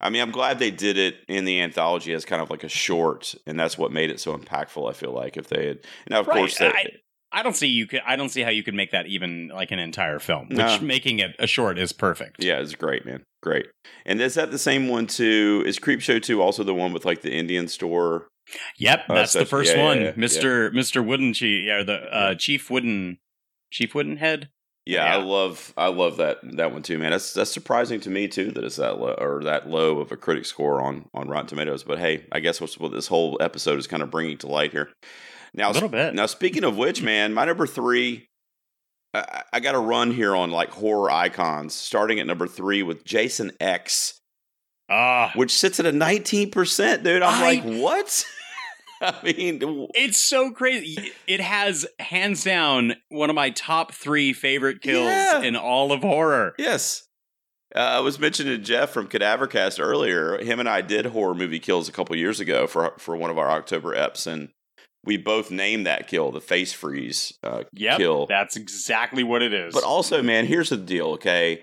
I 0.00 0.10
mean, 0.10 0.20
I'm 0.22 0.30
glad 0.30 0.58
they 0.58 0.70
did 0.70 0.98
it 0.98 1.16
in 1.26 1.44
the 1.46 1.60
anthology 1.62 2.12
as 2.12 2.24
kind 2.26 2.42
of 2.42 2.50
like 2.50 2.62
a 2.64 2.68
short, 2.68 3.34
and 3.46 3.58
that's 3.58 3.78
what 3.78 3.92
made 3.92 4.10
it 4.10 4.20
so 4.20 4.36
impactful. 4.36 4.88
I 4.88 4.92
feel 4.92 5.12
like 5.12 5.36
if 5.36 5.48
they 5.48 5.66
had, 5.68 5.78
now 6.10 6.20
of 6.20 6.26
Right, 6.26 6.36
course, 6.36 6.60
I, 6.60 6.86
I 7.32 7.42
don't 7.42 7.56
see 7.56 7.66
you 7.68 7.86
could 7.86 8.02
I 8.06 8.14
don't 8.16 8.28
see 8.28 8.42
how 8.42 8.50
you 8.50 8.62
could 8.62 8.74
make 8.74 8.90
that 8.90 9.06
even 9.06 9.48
like 9.48 9.70
an 9.70 9.78
entire 9.78 10.18
film. 10.18 10.48
Which 10.48 10.58
No. 10.58 10.78
making 10.80 11.18
it 11.20 11.34
a 11.38 11.46
short 11.46 11.78
is 11.78 11.92
perfect. 11.92 12.44
yeah, 12.44 12.58
it's 12.60 12.74
great, 12.74 13.06
man, 13.06 13.22
great. 13.42 13.66
And 14.04 14.20
is 14.20 14.34
that 14.34 14.50
the 14.50 14.58
same 14.58 14.88
one 14.88 15.06
too? 15.06 15.62
Is 15.66 15.78
Creepshow 15.78 16.22
2 16.22 16.42
also 16.42 16.62
the 16.62 16.74
one 16.74 16.92
with 16.92 17.04
like 17.06 17.22
the 17.22 17.32
Indian 17.32 17.66
store? 17.66 18.28
Yep, 18.78 19.06
Oh, 19.08 19.14
that's 19.14 19.32
the 19.32 19.44
first 19.46 19.72
yeah, 19.74 19.78
yeah, 19.80 19.84
one. 19.86 20.02
yeah, 20.02 20.12
Mr. 20.12 20.70
Mr. 20.72 21.04
Wooden 21.04 21.32
Chief 21.32 21.64
yeah, 21.66 21.82
the 21.82 21.94
uh, 22.14 22.34
Chief 22.34 22.70
Wooden 22.70 23.18
Chief 23.72 23.94
Wooden 23.94 24.18
Head. 24.18 24.50
Yeah, 24.86 25.04
I 25.04 25.16
love 25.16 25.74
I 25.76 25.88
love 25.88 26.18
that 26.18 26.38
that 26.56 26.72
one 26.72 26.82
too, 26.82 26.96
man. 26.98 27.10
That's 27.10 27.32
that's 27.34 27.50
surprising 27.52 28.00
to 28.02 28.10
me 28.10 28.28
too 28.28 28.52
that 28.52 28.62
it's 28.62 28.76
that 28.76 29.00
low 29.00 29.14
or 29.18 29.42
that 29.42 29.68
low 29.68 29.98
of 29.98 30.12
a 30.12 30.16
critic 30.16 30.46
score 30.46 30.80
on 30.80 31.08
on 31.12 31.28
Rotten 31.28 31.48
Tomatoes. 31.48 31.82
But 31.82 31.98
hey, 31.98 32.24
I 32.30 32.38
guess 32.38 32.60
what's 32.60 32.78
what 32.78 32.92
this 32.92 33.08
whole 33.08 33.36
episode 33.40 33.78
is 33.80 33.88
kind 33.88 34.02
of 34.02 34.10
bringing 34.12 34.38
to 34.38 34.46
light 34.46 34.70
here. 34.70 34.90
Now, 35.54 35.70
A 35.70 35.72
little 35.72 35.88
bit. 35.88 36.14
Now, 36.14 36.26
speaking 36.26 36.62
of 36.64 36.76
which, 36.76 37.02
man, 37.02 37.32
my 37.34 37.46
number 37.46 37.66
three, 37.66 38.28
I, 39.14 39.42
I 39.54 39.60
got 39.60 39.74
a 39.74 39.78
run 39.78 40.12
here 40.12 40.36
on 40.36 40.50
like 40.52 40.70
horror 40.70 41.10
icons. 41.10 41.74
Starting 41.74 42.20
at 42.20 42.26
number 42.26 42.46
three 42.46 42.82
with 42.84 43.04
Jason 43.04 43.52
X, 43.58 44.20
Ah, 44.88 45.32
which 45.34 45.50
sits 45.52 45.80
at 45.80 45.86
a 45.86 45.92
nineteen 45.92 46.50
percent, 46.52 47.02
dude. 47.02 47.22
I'm 47.22 47.42
I- 47.42 47.54
like, 47.56 47.62
what? 47.80 48.24
I 49.00 49.14
mean, 49.22 49.88
it's 49.94 50.18
so 50.20 50.50
crazy. 50.50 51.12
It 51.26 51.40
has 51.40 51.86
hands 51.98 52.44
down 52.44 52.94
one 53.08 53.30
of 53.30 53.36
my 53.36 53.50
top 53.50 53.92
three 53.92 54.32
favorite 54.32 54.80
kills 54.80 55.06
Yeah. 55.06 55.42
in 55.42 55.56
all 55.56 55.92
of 55.92 56.00
horror. 56.02 56.54
Yes. 56.58 57.02
Uh, 57.74 57.78
I 57.80 58.00
was 58.00 58.18
mentioning 58.18 58.56
to 58.56 58.62
Jeff 58.62 58.90
from 58.90 59.08
Cadavercast 59.08 59.80
earlier. 59.80 60.38
Him 60.38 60.60
and 60.60 60.68
I 60.68 60.80
did 60.80 61.06
horror 61.06 61.34
movie 61.34 61.58
kills 61.58 61.88
a 61.88 61.92
couple 61.92 62.16
years 62.16 62.40
ago 62.40 62.66
for 62.66 62.94
for 62.98 63.16
one 63.16 63.30
of 63.30 63.38
our 63.38 63.50
October 63.50 63.94
eps, 63.94 64.26
and 64.26 64.48
we 65.04 65.16
both 65.16 65.50
named 65.50 65.86
that 65.86 66.06
kill 66.08 66.30
the 66.30 66.40
face 66.40 66.72
freeze 66.72 67.34
uh, 67.42 67.64
Yep, 67.72 67.98
kill. 67.98 68.26
that's 68.26 68.56
exactly 68.56 69.22
what 69.24 69.42
it 69.42 69.52
is. 69.52 69.74
But 69.74 69.82
also, 69.84 70.22
man, 70.22 70.46
here's 70.46 70.70
the 70.70 70.76
deal. 70.76 71.08
Okay, 71.14 71.62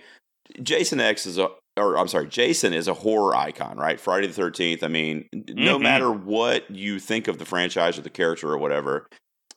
Jason 0.62 1.00
X 1.00 1.26
is 1.26 1.38
a, 1.38 1.48
or 1.78 1.98
I'm 1.98 2.08
sorry, 2.08 2.28
Jason 2.28 2.74
is 2.74 2.88
a 2.88 2.94
horror 2.94 3.36
icon, 3.36 3.78
right? 3.78 4.00
Friday 4.00 4.28
the 4.28 4.34
Thirteenth. 4.34 4.84
I 4.84 4.88
mean, 4.88 5.28
no 5.34 5.78
Mhm. 5.78 5.82
matter 5.82 6.12
what 6.12 6.70
you 6.70 7.00
think 7.00 7.28
of 7.28 7.38
the 7.40 7.46
franchise 7.46 7.98
or 7.98 8.02
the 8.02 8.10
character 8.10 8.52
or 8.52 8.58
whatever, 8.58 9.08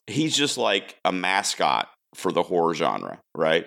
he's 0.06 0.36
just 0.36 0.56
like 0.56 0.96
a 1.04 1.12
mascot 1.12 1.88
for 2.14 2.32
the 2.32 2.44
horror 2.44 2.74
genre, 2.74 3.18
right? 3.34 3.66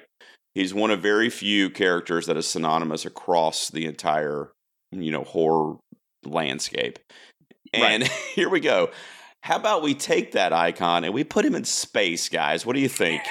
He's 0.55 0.73
one 0.73 0.89
of 0.91 1.01
very 1.01 1.29
few 1.29 1.69
characters 1.69 2.25
that 2.25 2.37
is 2.37 2.47
synonymous 2.47 3.05
across 3.05 3.69
the 3.69 3.85
entire, 3.85 4.51
you 4.91 5.11
know, 5.11 5.23
horror 5.23 5.75
landscape. 6.25 6.97
And 7.73 8.03
here 8.35 8.49
we 8.49 8.59
go. 8.59 8.89
How 9.43 9.55
about 9.57 9.83
we 9.83 9.93
take 9.93 10.31
that 10.33 10.51
icon 10.51 11.03
and 11.03 11.13
we 11.13 11.23
put 11.23 11.45
him 11.45 11.55
in 11.55 11.63
space, 11.63 12.27
guys? 12.29 12.65
What 12.65 12.73
do 12.75 12.81
you 12.81 12.89
think? 12.89 13.21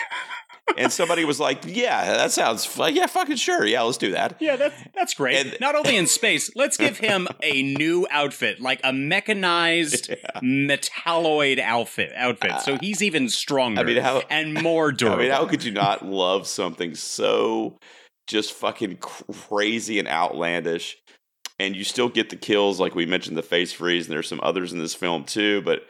And 0.77 0.93
somebody 0.93 1.25
was 1.25 1.41
like, 1.41 1.63
"Yeah, 1.67 2.05
that 2.05 2.33
sounds 2.33 2.65
fun. 2.65 2.95
yeah, 2.95 3.07
fucking 3.07 3.37
sure, 3.37 3.65
yeah, 3.65 3.83
let's 3.83 3.99
do 3.99 4.13
that." 4.13 4.37
Yeah, 4.41 4.57
that's 4.57 4.75
that's 4.95 5.15
great. 5.15 5.37
And- 5.47 5.57
Not 5.61 5.75
only 5.75 5.97
in 5.97 6.07
space, 6.07 6.51
let's 6.55 6.77
give 6.77 6.99
him 6.99 7.29
a 7.43 7.63
new 7.63 8.07
outfit, 8.11 8.61
like 8.61 8.81
a 8.85 8.93
mechanized 8.93 10.11
metalloid 10.43 11.59
outfit. 11.59 12.13
Outfit, 12.17 12.61
so 12.63 12.75
ah. 12.75 12.79
he's 12.81 13.03
even 13.03 13.29
stronger 13.29 13.81
I 13.81 13.85
mean, 13.85 13.97
how 13.99 14.23
and 14.31 14.55
more 14.55 14.93
durable. 14.93 15.19
I 15.21 15.23
mean, 15.23 15.33
how 15.33 15.47
could 15.47 15.65
you 15.65 15.73
not 15.73 16.05
love 16.05 16.47
something 16.47 16.95
so 16.95 17.79
just 18.27 18.53
fucking 18.53 18.99
crazy 18.99 19.99
and 19.99 20.09
outlandish? 20.09 20.97
And 21.61 21.75
you 21.75 21.83
still 21.83 22.09
get 22.09 22.31
the 22.31 22.37
kills, 22.37 22.79
like 22.79 22.95
we 22.95 23.05
mentioned, 23.05 23.37
the 23.37 23.43
face 23.43 23.73
freeze, 23.73 24.07
and 24.07 24.13
there's 24.13 24.29
some 24.29 24.41
others 24.45 24.73
in 24.73 24.79
this 24.79 24.95
film 24.95 25.25
too. 25.25 25.61
But 25.63 25.89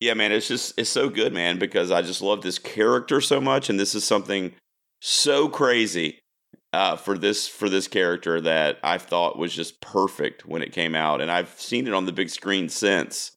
yeah, 0.00 0.14
man, 0.14 0.32
it's 0.32 0.48
just 0.48 0.78
it's 0.78 0.90
so 0.90 1.08
good, 1.08 1.32
man, 1.32 1.58
because 1.58 1.90
I 1.90 2.02
just 2.02 2.22
love 2.22 2.42
this 2.42 2.58
character 2.58 3.20
so 3.20 3.40
much, 3.40 3.70
and 3.70 3.78
this 3.78 3.94
is 3.94 4.04
something 4.04 4.52
so 5.00 5.48
crazy 5.48 6.20
uh, 6.72 6.96
for 6.96 7.16
this 7.16 7.46
for 7.46 7.68
this 7.68 7.88
character 7.88 8.40
that 8.40 8.78
I 8.82 8.98
thought 8.98 9.38
was 9.38 9.54
just 9.54 9.80
perfect 9.80 10.46
when 10.46 10.62
it 10.62 10.72
came 10.72 10.94
out, 10.94 11.20
and 11.20 11.30
I've 11.30 11.58
seen 11.60 11.86
it 11.86 11.94
on 11.94 12.06
the 12.06 12.12
big 12.12 12.30
screen 12.30 12.68
since 12.68 13.32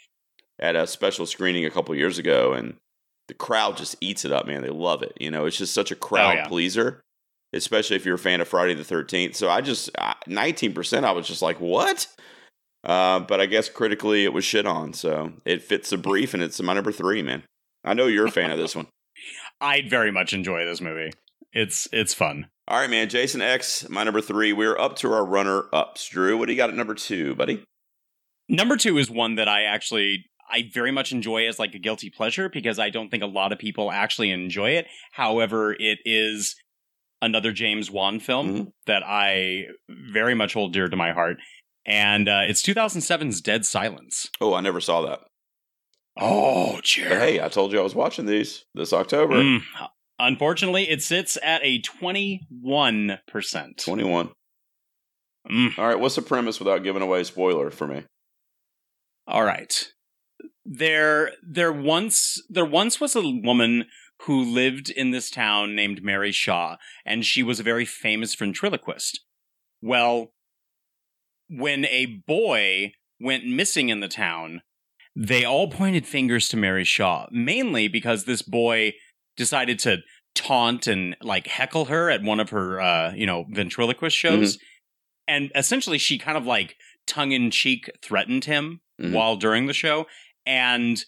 at 0.59 0.75
a 0.75 0.87
special 0.87 1.25
screening 1.25 1.65
a 1.65 1.69
couple 1.69 1.93
years 1.95 2.17
ago, 2.17 2.53
and 2.53 2.75
the 3.27 3.33
crowd 3.33 3.77
just 3.77 3.95
eats 4.01 4.25
it 4.25 4.31
up, 4.31 4.47
man. 4.47 4.61
They 4.61 4.69
love 4.69 5.03
it. 5.03 5.13
You 5.19 5.29
know, 5.29 5.45
it's 5.45 5.57
just 5.57 5.73
such 5.73 5.91
a 5.91 5.95
crowd 5.95 6.35
yeah. 6.37 6.47
pleaser, 6.47 7.01
especially 7.53 7.95
if 7.95 8.05
you're 8.05 8.15
a 8.15 8.19
fan 8.19 8.41
of 8.41 8.47
Friday 8.47 8.73
the 8.73 8.83
Thirteenth. 8.83 9.35
So 9.35 9.49
I 9.49 9.61
just 9.61 9.91
nineteen 10.25 10.73
percent, 10.73 11.05
I 11.05 11.11
was 11.11 11.27
just 11.27 11.41
like, 11.41 11.59
what? 11.61 12.07
Uh, 12.87 13.19
but 13.19 13.39
I 13.41 13.45
guess 13.45 13.67
critically 13.69 14.23
it 14.23 14.31
was 14.33 14.45
shit 14.45 14.65
on, 14.65 14.93
so 14.93 15.33
it 15.45 15.61
fits 15.61 15.89
the 15.89 15.97
brief, 15.97 16.33
and 16.33 16.41
it's 16.41 16.59
my 16.61 16.73
number 16.73 16.91
three, 16.91 17.21
man. 17.21 17.43
I 17.83 17.93
know 17.93 18.07
you're 18.07 18.27
a 18.27 18.31
fan 18.31 18.49
of 18.49 18.57
this 18.57 18.75
one. 18.75 18.87
I 19.61 19.81
very 19.87 20.11
much 20.11 20.33
enjoy 20.33 20.65
this 20.65 20.81
movie. 20.81 21.11
It's 21.51 21.87
it's 21.91 22.13
fun. 22.13 22.47
All 22.67 22.79
right, 22.79 22.89
man. 22.89 23.09
Jason 23.09 23.41
X, 23.41 23.87
my 23.89 24.03
number 24.03 24.21
three. 24.21 24.53
We're 24.53 24.77
up 24.77 24.95
to 24.97 25.11
our 25.11 25.25
runner 25.25 25.63
ups. 25.73 26.07
Drew, 26.09 26.37
what 26.37 26.45
do 26.47 26.53
you 26.53 26.57
got 26.57 26.69
at 26.69 26.75
number 26.75 26.93
two, 26.93 27.35
buddy? 27.35 27.63
Number 28.49 28.77
two 28.77 28.97
is 28.97 29.09
one 29.09 29.35
that 29.35 29.47
I 29.49 29.63
actually 29.63 30.25
I 30.49 30.69
very 30.73 30.91
much 30.91 31.11
enjoy 31.11 31.47
as 31.47 31.59
like 31.59 31.73
a 31.73 31.79
guilty 31.79 32.09
pleasure 32.09 32.47
because 32.49 32.79
I 32.79 32.89
don't 32.89 33.09
think 33.09 33.23
a 33.23 33.27
lot 33.27 33.51
of 33.51 33.59
people 33.59 33.91
actually 33.91 34.31
enjoy 34.31 34.71
it. 34.71 34.85
However, 35.11 35.73
it 35.77 35.99
is 36.05 36.55
another 37.21 37.51
James 37.51 37.89
Wan 37.91 38.19
film 38.19 38.47
Mhm. 38.49 38.71
that 38.85 39.03
I 39.03 39.63
very 39.89 40.35
much 40.35 40.53
hold 40.53 40.71
dear 40.73 40.87
to 40.87 40.95
my 40.95 41.11
heart. 41.11 41.37
And 41.87 42.27
uh, 42.27 42.41
it's 42.43 42.61
2007's 42.61 43.39
Dead 43.39 43.65
Silence. 43.65 44.29
Oh, 44.41 44.53
I 44.53 44.59
never 44.61 44.81
saw 44.81 45.01
that. 45.03 45.21
Oh, 46.19 46.81
cheer. 46.83 47.17
hey, 47.17 47.41
I 47.41 47.47
told 47.47 47.71
you 47.71 47.79
I 47.79 47.83
was 47.83 47.95
watching 47.95 48.25
these 48.25 48.65
this 48.75 48.91
October. 48.91 49.35
Mm. 49.35 49.61
Unfortunately, 50.19 50.89
it 50.89 51.01
sits 51.01 51.37
at 51.41 51.61
a 51.63 51.81
21%. 51.81 52.39
21. 53.77 54.31
Mm. 55.49 55.77
All 55.77 55.87
right, 55.87 55.99
what's 55.99 56.15
the 56.15 56.21
premise 56.21 56.59
without 56.59 56.83
giving 56.83 57.01
away 57.01 57.21
a 57.21 57.25
spoiler 57.25 57.71
for 57.71 57.87
me? 57.87 58.03
All 59.27 59.43
right. 59.43 59.87
There 60.65 61.31
there 61.47 61.71
once 61.71 62.41
there 62.49 62.65
once 62.65 62.99
was 62.99 63.15
a 63.15 63.21
woman 63.21 63.85
who 64.23 64.43
lived 64.43 64.89
in 64.89 65.11
this 65.11 65.29
town 65.29 65.75
named 65.75 66.03
Mary 66.03 66.31
Shaw, 66.31 66.75
and 67.05 67.25
she 67.25 67.43
was 67.43 67.59
a 67.59 67.63
very 67.63 67.85
famous 67.85 68.35
ventriloquist. 68.35 69.21
Well, 69.81 70.33
when 71.49 71.85
a 71.85 72.05
boy 72.27 72.91
went 73.19 73.45
missing 73.45 73.89
in 73.89 73.99
the 73.99 74.07
town, 74.07 74.61
they 75.15 75.43
all 75.43 75.69
pointed 75.69 76.05
fingers 76.05 76.47
to 76.49 76.57
Mary 76.57 76.83
Shaw, 76.83 77.27
mainly 77.31 77.87
because 77.87 78.25
this 78.25 78.41
boy 78.41 78.93
decided 79.35 79.79
to 79.79 79.97
taunt 80.35 80.85
and 80.87 81.15
like 81.21 81.47
heckle 81.47 81.85
her 81.85 82.09
at 82.11 82.21
one 82.21 82.39
of 82.39 82.49
her 82.51 82.79
uh, 82.79 83.13
you 83.13 83.25
know, 83.25 83.45
ventriloquist 83.49 84.15
shows. 84.15 84.59
And 85.27 85.51
essentially 85.55 85.97
she 85.97 86.17
kind 86.19 86.37
of 86.37 86.45
like 86.45 86.75
tongue 87.07 87.31
in 87.31 87.49
cheek 87.51 87.89
threatened 88.03 88.45
him 88.45 88.81
Mhm. 89.01 89.13
while 89.13 89.35
during 89.35 89.67
the 89.67 89.73
show 89.73 90.07
and 90.45 91.03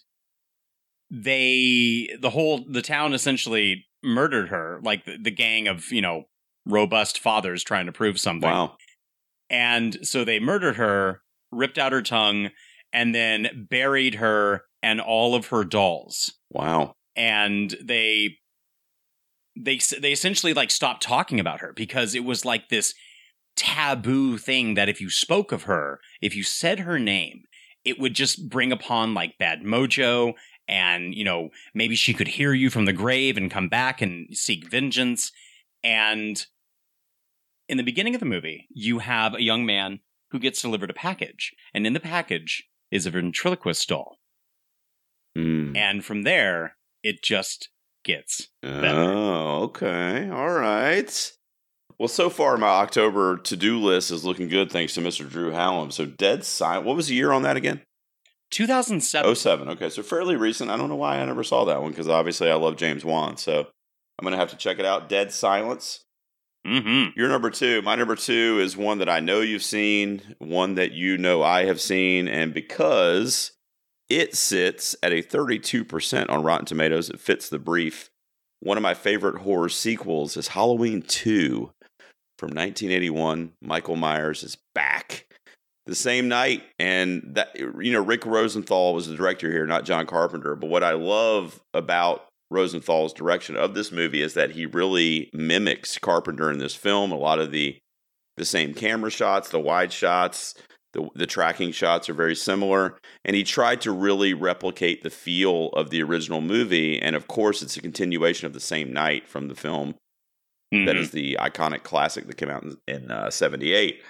they 1.10 2.08
the 2.20 2.30
whole 2.30 2.64
the 2.70 2.82
town 2.82 3.12
essentially 3.12 3.84
murdered 4.02 4.48
her 4.48 4.80
like 4.82 5.04
the, 5.04 5.16
the 5.20 5.30
gang 5.30 5.66
of 5.66 5.90
you 5.90 6.00
know 6.00 6.24
robust 6.66 7.18
fathers 7.18 7.64
trying 7.64 7.86
to 7.86 7.92
prove 7.92 8.18
something 8.20 8.48
Wow. 8.48 8.76
And 9.50 9.98
so 10.06 10.24
they 10.24 10.40
murdered 10.40 10.76
her 10.76 11.20
ripped 11.52 11.78
out 11.78 11.92
her 11.92 12.02
tongue 12.02 12.50
and 12.92 13.14
then 13.14 13.66
buried 13.68 14.14
her 14.16 14.62
and 14.82 15.00
all 15.00 15.34
of 15.34 15.48
her 15.48 15.64
dolls 15.64 16.32
Wow. 16.50 16.94
and 17.16 17.76
they 17.82 18.36
they 19.56 19.78
they 19.98 20.12
essentially 20.12 20.54
like 20.54 20.70
stopped 20.70 21.02
talking 21.02 21.40
about 21.40 21.60
her 21.60 21.72
because 21.74 22.14
it 22.14 22.24
was 22.24 22.44
like 22.44 22.68
this 22.68 22.94
taboo 23.56 24.38
thing 24.38 24.74
that 24.74 24.88
if 24.88 25.00
you 25.00 25.10
spoke 25.10 25.52
of 25.52 25.64
her, 25.64 26.00
if 26.22 26.34
you 26.34 26.42
said 26.42 26.80
her 26.80 26.98
name, 26.98 27.42
it 27.84 27.98
would 27.98 28.14
just 28.14 28.48
bring 28.48 28.72
upon 28.72 29.12
like 29.12 29.38
bad 29.38 29.62
mojo 29.62 30.34
and 30.68 31.14
you 31.14 31.24
know 31.24 31.50
maybe 31.74 31.96
she 31.96 32.14
could 32.14 32.28
hear 32.28 32.54
you 32.54 32.70
from 32.70 32.84
the 32.84 32.92
grave 32.92 33.36
and 33.36 33.50
come 33.50 33.68
back 33.68 34.00
and 34.00 34.28
seek 34.36 34.70
vengeance 34.70 35.32
and 35.82 36.46
in 37.70 37.76
the 37.78 37.82
beginning 37.90 38.14
of 38.14 38.20
the 38.20 38.26
movie 38.34 38.66
you 38.70 38.98
have 38.98 39.34
a 39.34 39.42
young 39.42 39.64
man 39.64 40.00
who 40.30 40.38
gets 40.38 40.60
delivered 40.62 40.90
a 40.90 40.94
package 40.94 41.52
and 41.74 41.86
in 41.86 41.92
the 41.94 42.00
package 42.00 42.64
is 42.90 43.06
a 43.06 43.10
ventriloquist 43.10 43.88
doll 43.88 44.16
Mm. 45.38 45.76
and 45.76 46.04
from 46.04 46.22
there 46.22 46.76
it 47.02 47.22
just 47.22 47.68
gets 48.04 48.48
better. 48.62 48.88
Oh, 49.00 49.62
okay. 49.64 50.28
All 50.28 50.50
right. 50.52 51.32
Well, 51.98 52.08
so 52.08 52.28
far 52.30 52.56
my 52.56 52.66
October 52.66 53.36
to-do 53.36 53.78
list 53.78 54.10
is 54.10 54.24
looking 54.24 54.48
good 54.48 54.72
thanks 54.72 54.94
to 54.94 55.00
Mr. 55.00 55.28
Drew 55.28 55.50
Hallam. 55.50 55.90
So 55.92 56.04
Dead 56.06 56.44
Silence, 56.44 56.84
What 56.86 56.96
was 56.96 57.06
the 57.08 57.14
year 57.14 57.30
on 57.30 57.42
that 57.42 57.56
again? 57.56 57.82
2007 58.50 59.34
07. 59.36 59.68
Okay, 59.68 59.88
so 59.90 60.02
fairly 60.02 60.34
recent. 60.36 60.70
I 60.70 60.76
don't 60.76 60.88
know 60.88 60.96
why 60.96 61.18
I 61.18 61.24
never 61.24 61.44
saw 61.44 61.64
that 61.66 61.80
one 61.80 61.90
because 61.92 62.08
obviously 62.08 62.50
I 62.50 62.54
love 62.54 62.76
James 62.76 63.04
Wan. 63.04 63.36
So 63.36 63.60
I'm 63.60 64.22
going 64.24 64.32
to 64.32 64.38
have 64.38 64.50
to 64.50 64.56
check 64.56 64.78
it 64.80 64.84
out. 64.84 65.08
Dead 65.08 65.30
Silence. 65.32 66.04
Mm-hmm. 66.66 67.18
Your 67.18 67.28
number 67.28 67.50
two. 67.50 67.82
My 67.82 67.96
number 67.96 68.16
two 68.16 68.58
is 68.60 68.76
one 68.76 68.98
that 68.98 69.08
I 69.08 69.20
know 69.20 69.40
you've 69.40 69.62
seen, 69.62 70.34
one 70.38 70.74
that 70.74 70.92
you 70.92 71.18
know 71.18 71.42
I 71.42 71.64
have 71.64 71.80
seen, 71.80 72.28
and 72.28 72.52
because 72.54 73.52
it 74.08 74.34
sits 74.34 74.96
at 75.02 75.12
a 75.12 75.22
32% 75.22 76.28
on 76.28 76.42
Rotten 76.42 76.66
Tomatoes, 76.66 77.08
it 77.10 77.20
fits 77.20 77.48
the 77.48 77.58
brief. 77.58 78.10
One 78.58 78.76
of 78.76 78.82
my 78.82 78.94
favorite 78.94 79.42
horror 79.42 79.68
sequels 79.68 80.36
is 80.36 80.48
Halloween 80.48 81.02
2 81.02 81.70
from 82.38 82.48
1981. 82.48 83.52
Michael 83.62 83.96
Myers 83.96 84.42
is 84.42 84.58
back 84.74 85.26
the 85.86 85.94
same 85.94 86.28
night, 86.28 86.62
and 86.78 87.22
that 87.34 87.58
you 87.58 87.92
know 87.92 88.02
Rick 88.02 88.26
Rosenthal 88.26 88.94
was 88.94 89.08
the 89.08 89.16
director 89.16 89.50
here, 89.50 89.66
not 89.66 89.84
John 89.84 90.06
Carpenter. 90.06 90.56
But 90.56 90.70
what 90.70 90.84
I 90.84 90.92
love 90.92 91.60
about 91.74 92.26
Rosenthal's 92.50 93.12
direction 93.12 93.56
of 93.56 93.74
this 93.74 93.92
movie 93.92 94.22
is 94.22 94.34
that 94.34 94.52
he 94.52 94.66
really 94.66 95.30
mimics 95.32 95.98
Carpenter 95.98 96.50
in 96.50 96.58
this 96.58 96.74
film. 96.74 97.12
A 97.12 97.16
lot 97.16 97.38
of 97.38 97.50
the 97.50 97.78
the 98.36 98.44
same 98.44 98.72
camera 98.72 99.10
shots, 99.10 99.50
the 99.50 99.60
wide 99.60 99.92
shots, 99.92 100.54
the 100.92 101.08
the 101.14 101.26
tracking 101.26 101.72
shots 101.72 102.08
are 102.08 102.14
very 102.14 102.34
similar, 102.34 102.98
and 103.24 103.36
he 103.36 103.44
tried 103.44 103.80
to 103.82 103.92
really 103.92 104.34
replicate 104.34 105.02
the 105.02 105.10
feel 105.10 105.68
of 105.68 105.90
the 105.90 106.02
original 106.02 106.40
movie. 106.40 107.00
And 107.00 107.14
of 107.14 107.28
course, 107.28 107.62
it's 107.62 107.76
a 107.76 107.82
continuation 107.82 108.46
of 108.46 108.52
the 108.52 108.60
same 108.60 108.92
night 108.92 109.28
from 109.28 109.48
the 109.48 109.54
film 109.54 109.94
that 110.72 110.96
is 110.96 111.10
the 111.10 111.36
iconic 111.40 111.82
classic 111.82 112.26
that 112.26 112.36
came 112.36 112.50
out 112.50 112.62
in, 112.62 112.76
in 112.86 113.10
uh, 113.10 113.30
78 113.30 114.02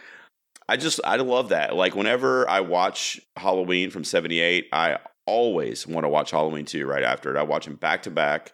i 0.68 0.76
just 0.76 1.00
i 1.04 1.16
love 1.16 1.48
that 1.48 1.74
like 1.74 1.94
whenever 1.94 2.48
i 2.48 2.60
watch 2.60 3.20
halloween 3.36 3.90
from 3.90 4.04
78 4.04 4.68
i 4.72 4.98
always 5.30 5.86
want 5.86 6.04
to 6.04 6.08
watch 6.08 6.32
halloween 6.32 6.64
2 6.64 6.86
right 6.86 7.04
after 7.04 7.34
it. 7.34 7.38
I 7.38 7.42
watch 7.42 7.66
them 7.66 7.76
back 7.76 8.02
to 8.02 8.10
back. 8.10 8.52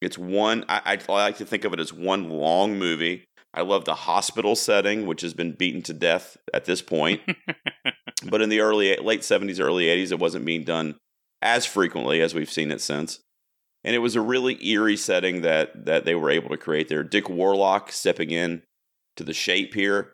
It's 0.00 0.16
one 0.16 0.64
I, 0.68 0.98
I 1.08 1.12
like 1.12 1.38
to 1.38 1.44
think 1.44 1.64
of 1.64 1.72
it 1.72 1.80
as 1.80 1.92
one 1.92 2.30
long 2.30 2.78
movie. 2.78 3.24
I 3.52 3.62
love 3.62 3.84
the 3.84 3.94
hospital 3.94 4.56
setting 4.56 5.06
which 5.06 5.20
has 5.20 5.34
been 5.34 5.52
beaten 5.52 5.82
to 5.82 5.92
death 5.92 6.36
at 6.54 6.64
this 6.64 6.82
point. 6.82 7.20
But 8.24 8.42
in 8.42 8.48
the 8.48 8.60
early 8.60 8.96
late 8.96 9.20
70s 9.20 9.60
early 9.60 9.84
80s 9.84 10.10
it 10.10 10.18
wasn't 10.18 10.44
being 10.44 10.64
done 10.64 10.96
as 11.40 11.66
frequently 11.66 12.20
as 12.20 12.34
we've 12.34 12.50
seen 12.50 12.72
it 12.72 12.80
since. 12.80 13.20
And 13.84 13.94
it 13.94 14.00
was 14.00 14.16
a 14.16 14.20
really 14.20 14.58
eerie 14.66 14.96
setting 14.96 15.42
that 15.42 15.86
that 15.86 16.04
they 16.04 16.14
were 16.14 16.30
able 16.30 16.48
to 16.50 16.56
create 16.56 16.88
there. 16.88 17.04
Dick 17.04 17.28
Warlock 17.28 17.92
stepping 17.92 18.30
in 18.30 18.62
to 19.16 19.24
the 19.24 19.32
shape 19.32 19.74
here. 19.74 20.12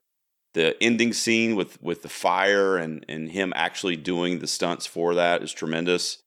The 0.54 0.80
ending 0.82 1.12
scene 1.12 1.56
with 1.56 1.82
with 1.82 2.02
the 2.02 2.08
fire 2.08 2.76
and 2.76 3.04
and 3.08 3.30
him 3.30 3.52
actually 3.56 3.96
doing 3.96 4.38
the 4.38 4.46
stunts 4.46 4.86
for 4.86 5.14
that 5.14 5.42
is 5.42 5.52
tremendous. 5.52 6.18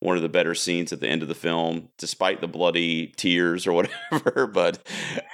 One 0.00 0.16
of 0.16 0.22
the 0.22 0.28
better 0.28 0.56
scenes 0.56 0.92
at 0.92 0.98
the 0.98 1.06
end 1.06 1.22
of 1.22 1.28
the 1.28 1.34
film, 1.34 1.88
despite 1.96 2.40
the 2.40 2.48
bloody 2.48 3.12
tears 3.16 3.68
or 3.68 3.72
whatever. 4.10 4.48
But 4.48 4.84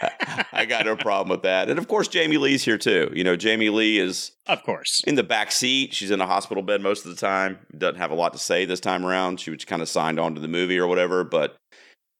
I, 0.02 0.44
I 0.52 0.64
got 0.66 0.84
no 0.84 0.94
problem 0.94 1.30
with 1.30 1.42
that. 1.42 1.70
And 1.70 1.78
of 1.78 1.88
course, 1.88 2.06
Jamie 2.06 2.36
Lee's 2.36 2.64
here 2.64 2.76
too. 2.76 3.10
You 3.14 3.24
know, 3.24 3.34
Jamie 3.34 3.70
Lee 3.70 3.98
is 3.98 4.32
of 4.46 4.62
course 4.64 5.02
in 5.06 5.14
the 5.14 5.22
back 5.22 5.52
seat. 5.52 5.94
She's 5.94 6.10
in 6.10 6.20
a 6.20 6.26
hospital 6.26 6.62
bed 6.62 6.82
most 6.82 7.06
of 7.06 7.10
the 7.10 7.20
time. 7.20 7.58
Doesn't 7.76 7.96
have 7.96 8.10
a 8.10 8.14
lot 8.14 8.32
to 8.34 8.38
say 8.38 8.64
this 8.64 8.80
time 8.80 9.06
around. 9.06 9.40
She 9.40 9.50
was 9.50 9.64
kind 9.64 9.80
of 9.80 9.88
signed 9.88 10.20
on 10.20 10.34
to 10.34 10.40
the 10.40 10.48
movie 10.48 10.78
or 10.78 10.86
whatever, 10.86 11.24
but 11.24 11.56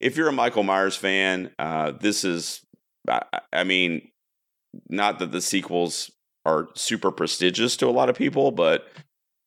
if 0.00 0.16
you're 0.16 0.28
a 0.28 0.32
Michael 0.32 0.62
Myers 0.62 0.96
fan, 0.96 1.50
uh, 1.58 1.92
this 1.92 2.24
is, 2.24 2.60
I, 3.08 3.22
I 3.52 3.64
mean, 3.64 4.10
not 4.88 5.18
that 5.18 5.32
the 5.32 5.40
sequels 5.40 6.10
are 6.48 6.68
super 6.74 7.10
prestigious 7.10 7.76
to 7.76 7.86
a 7.86 7.90
lot 7.90 8.08
of 8.08 8.16
people, 8.16 8.50
but 8.50 8.88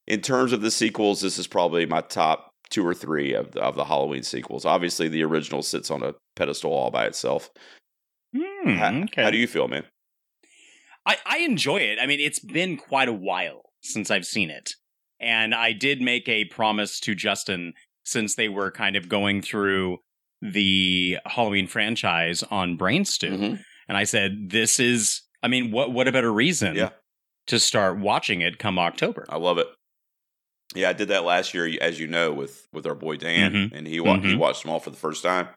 in 0.08 0.22
terms 0.22 0.54
of 0.54 0.62
the 0.62 0.72
sequels, 0.72 1.22
this 1.22 1.38
is 1.38 1.48
probably 1.48 1.86
my 1.86 2.02
top 2.02 2.52
two 2.70 2.86
or 2.86 2.94
three 2.94 3.34
of 3.34 3.52
the, 3.52 3.62
of 3.62 3.76
the 3.76 3.86
Halloween 3.86 4.24
sequels. 4.24 4.66
Obviously, 4.66 5.08
the 5.08 5.24
original 5.24 5.62
sits 5.62 5.92
on 5.92 6.04
a 6.04 6.14
pedestal 6.36 6.72
all 6.72 6.92
by 6.92 7.06
itself. 7.06 7.50
Hmm, 8.36 8.76
how, 8.76 8.94
okay. 9.04 9.24
how 9.24 9.32
do 9.32 9.38
you 9.38 9.48
feel, 9.48 9.68
man? 9.68 9.84
I, 11.06 11.18
I 11.26 11.38
enjoy 11.40 11.78
it. 11.78 11.98
I 12.02 12.06
mean, 12.06 12.20
it's 12.20 12.40
been 12.40 12.78
quite 12.78 13.10
a 13.10 13.14
while 13.14 13.64
since 13.82 14.12
I've 14.12 14.26
seen 14.26 14.50
it. 14.50 14.76
And 15.20 15.54
I 15.54 15.74
did 15.74 16.02
make 16.02 16.28
a 16.30 16.46
promise 16.46 17.00
to 17.02 17.16
Justin 17.16 17.74
since 18.04 18.36
they 18.36 18.50
were 18.50 18.72
kind 18.72 18.96
of 18.96 19.10
going 19.10 19.42
through 19.42 19.98
the 20.42 21.18
Halloween 21.26 21.68
franchise 21.68 22.44
on 22.50 22.78
Brainstew. 22.78 23.38
Mhm. 23.38 23.64
And 23.88 23.98
I 23.98 24.06
said, 24.06 24.50
this 24.50 24.80
is, 24.80 25.22
I 25.43 25.47
mean, 25.47 25.71
what, 25.71 25.91
what 25.91 26.08
a 26.08 26.12
better 26.12 26.32
reason 26.32 26.75
Yeah. 26.75 26.89
to 27.47 27.60
start 27.60 27.97
watching 27.97 28.41
it 28.41 28.60
come 28.60 28.77
October? 28.80 29.25
I 29.30 29.38
love 29.38 29.58
it. 29.58 29.67
Yeah, 30.75 30.89
I 30.89 30.93
did 30.93 31.10
that 31.10 31.23
last 31.25 31.54
year, 31.54 31.69
as 31.82 31.99
you 31.99 32.08
know, 32.08 32.32
with 32.32 32.65
with 32.71 32.86
our 32.86 32.95
boy 32.95 33.17
Dan, 33.17 33.51
Mhm. 33.54 33.71
and 33.77 33.88
he 33.88 33.99
wa- 33.99 34.19
he 34.19 34.34
Mhm. 34.34 34.38
watched 34.38 34.62
them 34.63 34.71
all 34.71 34.80
for 34.80 34.89
the 34.89 34.95
first 34.97 35.21
time. 35.23 35.49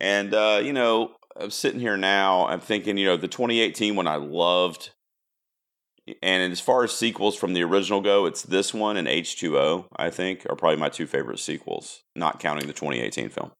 And 0.00 0.32
uh, 0.32 0.60
you 0.62 0.72
know, 0.72 1.16
I'm 1.36 1.50
sitting 1.50 1.80
here 1.80 1.96
now. 1.96 2.46
I'm 2.46 2.60
thinking, 2.60 2.96
you 2.96 3.06
know, 3.06 3.16
the 3.16 3.26
2018 3.28 3.96
one 3.96 4.06
I 4.06 4.16
loved, 4.16 4.90
and 6.22 6.52
as 6.52 6.60
far 6.60 6.84
as 6.84 6.92
sequels 6.96 7.36
from 7.36 7.54
the 7.54 7.62
original 7.64 8.00
go, 8.00 8.26
it's 8.26 8.42
this 8.42 8.72
one 8.72 8.96
and 8.96 9.08
H2O. 9.08 9.86
I 9.96 10.10
think 10.10 10.46
are 10.48 10.54
probably 10.56 10.78
my 10.78 10.88
two 10.88 11.06
favorite 11.06 11.38
sequels, 11.40 12.02
not 12.14 12.38
counting 12.40 12.66
the 12.68 12.72
2018 12.72 13.30
film. 13.30 13.50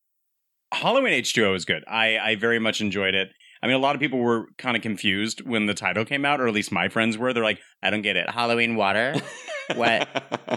Halloween 0.73 1.13
H2O 1.13 1.53
is 1.53 1.65
good. 1.65 1.83
I, 1.87 2.17
I 2.17 2.35
very 2.35 2.59
much 2.59 2.79
enjoyed 2.79 3.13
it. 3.13 3.29
I 3.63 3.67
mean, 3.67 3.75
a 3.75 3.79
lot 3.79 3.93
of 3.95 4.01
people 4.01 4.17
were 4.19 4.47
kind 4.57 4.75
of 4.75 4.81
confused 4.81 5.41
when 5.45 5.67
the 5.67 5.73
title 5.75 6.03
came 6.03 6.25
out, 6.25 6.41
or 6.41 6.47
at 6.47 6.53
least 6.53 6.71
my 6.71 6.89
friends 6.89 7.15
were. 7.17 7.31
They're 7.33 7.43
like, 7.43 7.59
I 7.83 7.89
don't 7.91 8.01
get 8.01 8.17
it. 8.17 8.27
Halloween 8.29 8.75
water? 8.75 9.15
What- 9.75 10.07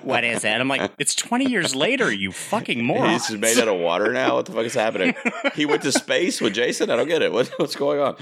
What 0.02 0.24
is 0.24 0.44
it? 0.44 0.48
I'm 0.50 0.68
like, 0.68 0.90
it's 0.98 1.14
20 1.14 1.48
years 1.48 1.74
later, 1.74 2.12
you 2.12 2.32
fucking 2.32 2.82
moron. 2.84 3.10
He's 3.12 3.30
made 3.30 3.58
out 3.58 3.68
of 3.68 3.78
water 3.78 4.12
now. 4.12 4.36
What 4.36 4.46
the 4.46 4.52
fuck 4.52 4.64
is 4.64 4.74
happening? 4.74 5.14
he 5.54 5.66
went 5.66 5.82
to 5.82 5.92
space 5.92 6.40
with 6.40 6.54
Jason. 6.54 6.90
I 6.90 6.96
don't 6.96 7.06
get 7.08 7.22
it. 7.22 7.32
What, 7.32 7.48
what's 7.58 7.76
going 7.76 8.00
on? 8.00 8.16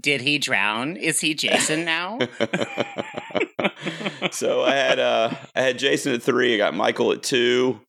Did 0.00 0.22
he 0.22 0.38
drown? 0.38 0.96
Is 0.96 1.20
he 1.20 1.34
Jason 1.34 1.84
now? 1.84 2.18
so 4.30 4.62
I 4.62 4.74
had 4.74 4.98
uh 4.98 5.30
I 5.54 5.62
had 5.62 5.78
Jason 5.78 6.14
at 6.14 6.22
three, 6.22 6.54
I 6.54 6.58
got 6.58 6.74
Michael 6.74 7.12
at 7.12 7.22
two, 7.22 7.80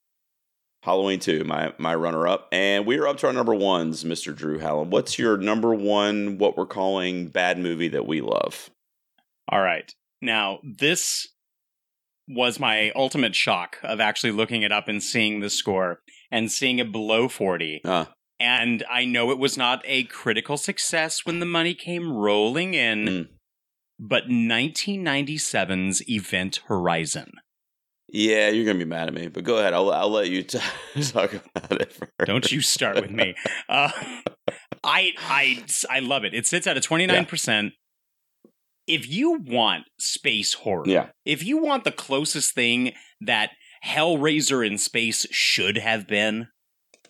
Halloween 0.86 1.20
two, 1.20 1.44
my 1.44 1.74
my 1.78 1.94
runner 1.96 2.28
up, 2.28 2.48
and 2.52 2.86
we 2.86 2.98
are 2.98 3.08
up 3.08 3.18
to 3.18 3.28
our 3.28 3.34
number 3.34 3.54
ones, 3.56 4.04
Mr. 4.04 4.34
Drew 4.36 4.60
Hallam. 4.60 4.92
What's 4.92 5.18
your 5.20 5.36
number 5.36 5.74
one 5.74 6.38
what 6.38 6.56
we're 6.58 6.66
calling 6.68 7.28
bad 7.28 7.58
movie 7.58 7.88
that 7.90 8.06
we 8.08 8.22
love? 8.22 8.70
All 9.52 9.62
right. 9.62 9.92
Now, 10.22 10.60
this 10.64 11.28
was 12.28 12.60
my 12.60 12.92
ultimate 12.96 13.36
shock 13.36 13.78
of 13.84 14.00
actually 14.00 14.32
looking 14.32 14.62
it 14.64 14.72
up 14.72 14.88
and 14.88 15.02
seeing 15.04 15.40
the 15.42 15.50
score 15.50 16.00
and 16.32 16.52
seeing 16.52 16.80
it 16.80 16.92
below 16.92 17.28
40. 17.28 17.82
Uh, 17.84 18.06
And 18.40 18.84
I 18.90 19.06
know 19.06 19.32
it 19.32 19.38
was 19.40 19.58
not 19.58 19.82
a 19.86 20.04
critical 20.06 20.58
success 20.58 21.26
when 21.26 21.40
the 21.40 21.46
money 21.46 21.74
came 21.74 22.12
rolling 22.12 22.74
in, 22.74 23.06
Mm. 23.06 23.28
but 24.00 24.28
1997's 24.30 26.02
Event 26.10 26.62
Horizon. 26.68 27.34
Yeah, 28.16 28.50
you're 28.50 28.66
gonna 28.66 28.80
be 28.80 28.86
mad 28.86 29.08
at 29.08 29.14
me, 29.14 29.28
but 29.28 29.44
go 29.44 29.58
ahead. 29.58 29.74
I'll 29.74 29.92
I'll 29.92 30.10
let 30.10 30.30
you 30.30 30.44
t- 30.44 30.60
talk 31.10 31.34
about 31.34 31.82
it. 31.82 31.92
First. 31.92 32.12
Don't 32.26 32.52
you 32.52 32.62
start 32.62 32.96
with 33.02 33.12
me. 33.12 33.36
Uh, 33.70 33.92
I 34.84 35.14
I 35.18 35.64
I 35.90 36.00
love 36.00 36.24
it. 36.24 36.34
It 36.34 36.46
sits 36.46 36.68
at 36.68 36.78
a 36.78 36.80
29%. 36.80 37.72
If 38.88 39.10
you 39.10 39.40
want 39.40 39.86
space 40.00 40.54
horror, 40.54 40.84
Yeah, 40.86 41.08
if 41.26 41.44
you 41.44 41.58
want 41.58 41.84
the 41.84 41.92
closest 41.92 42.54
thing 42.54 42.94
that 43.20 43.50
Hellraiser 43.84 44.66
in 44.66 44.78
space 44.78 45.26
should 45.32 45.78
have 45.78 46.08
been, 46.08 46.50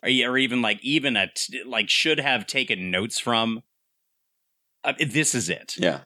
or, 0.02 0.10
or 0.10 0.38
even 0.38 0.62
like 0.62 0.80
even 0.84 1.18
a 1.18 1.28
t- 1.36 1.64
like 1.66 1.90
should 1.90 2.20
have 2.20 2.48
taken 2.48 2.90
notes 2.92 3.20
from, 3.20 3.62
uh, 4.86 4.94
this 5.06 5.36
is 5.36 5.50
it. 5.50 5.76
yeah, 5.78 6.00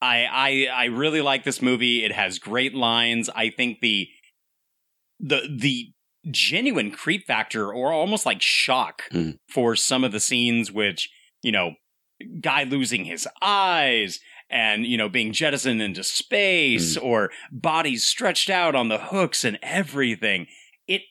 I 0.00 0.24
I 0.30 0.68
I 0.72 0.84
really 0.86 1.20
like 1.20 1.42
this 1.42 1.60
movie. 1.60 2.04
It 2.04 2.12
has 2.12 2.38
great 2.38 2.74
lines. 2.74 3.28
I 3.34 3.50
think 3.50 3.80
the 3.80 4.08
the 5.20 5.48
the 5.54 5.92
genuine 6.30 6.90
creep 6.90 7.26
factor 7.26 7.72
or 7.72 7.92
almost 7.92 8.26
like 8.26 8.42
shock 8.42 9.02
Mhm. 9.12 9.38
for 9.48 9.74
some 9.76 10.04
of 10.04 10.12
the 10.12 10.20
scenes 10.20 10.70
which, 10.70 11.08
you 11.42 11.52
know, 11.52 11.74
guy 12.40 12.64
losing 12.64 13.04
his 13.04 13.26
eyes 13.40 14.20
and, 14.50 14.84
you 14.86 14.96
know, 14.98 15.08
being 15.08 15.32
jettisoned 15.32 15.80
into 15.80 16.02
space 16.04 16.96
or 16.96 17.30
bodies 17.52 18.04
stretched 18.06 18.50
out 18.50 18.74
on 18.74 18.88
the 18.88 18.98
hooks 18.98 19.44
and 19.44 19.58
everything. 19.62 20.46
It 20.86 21.02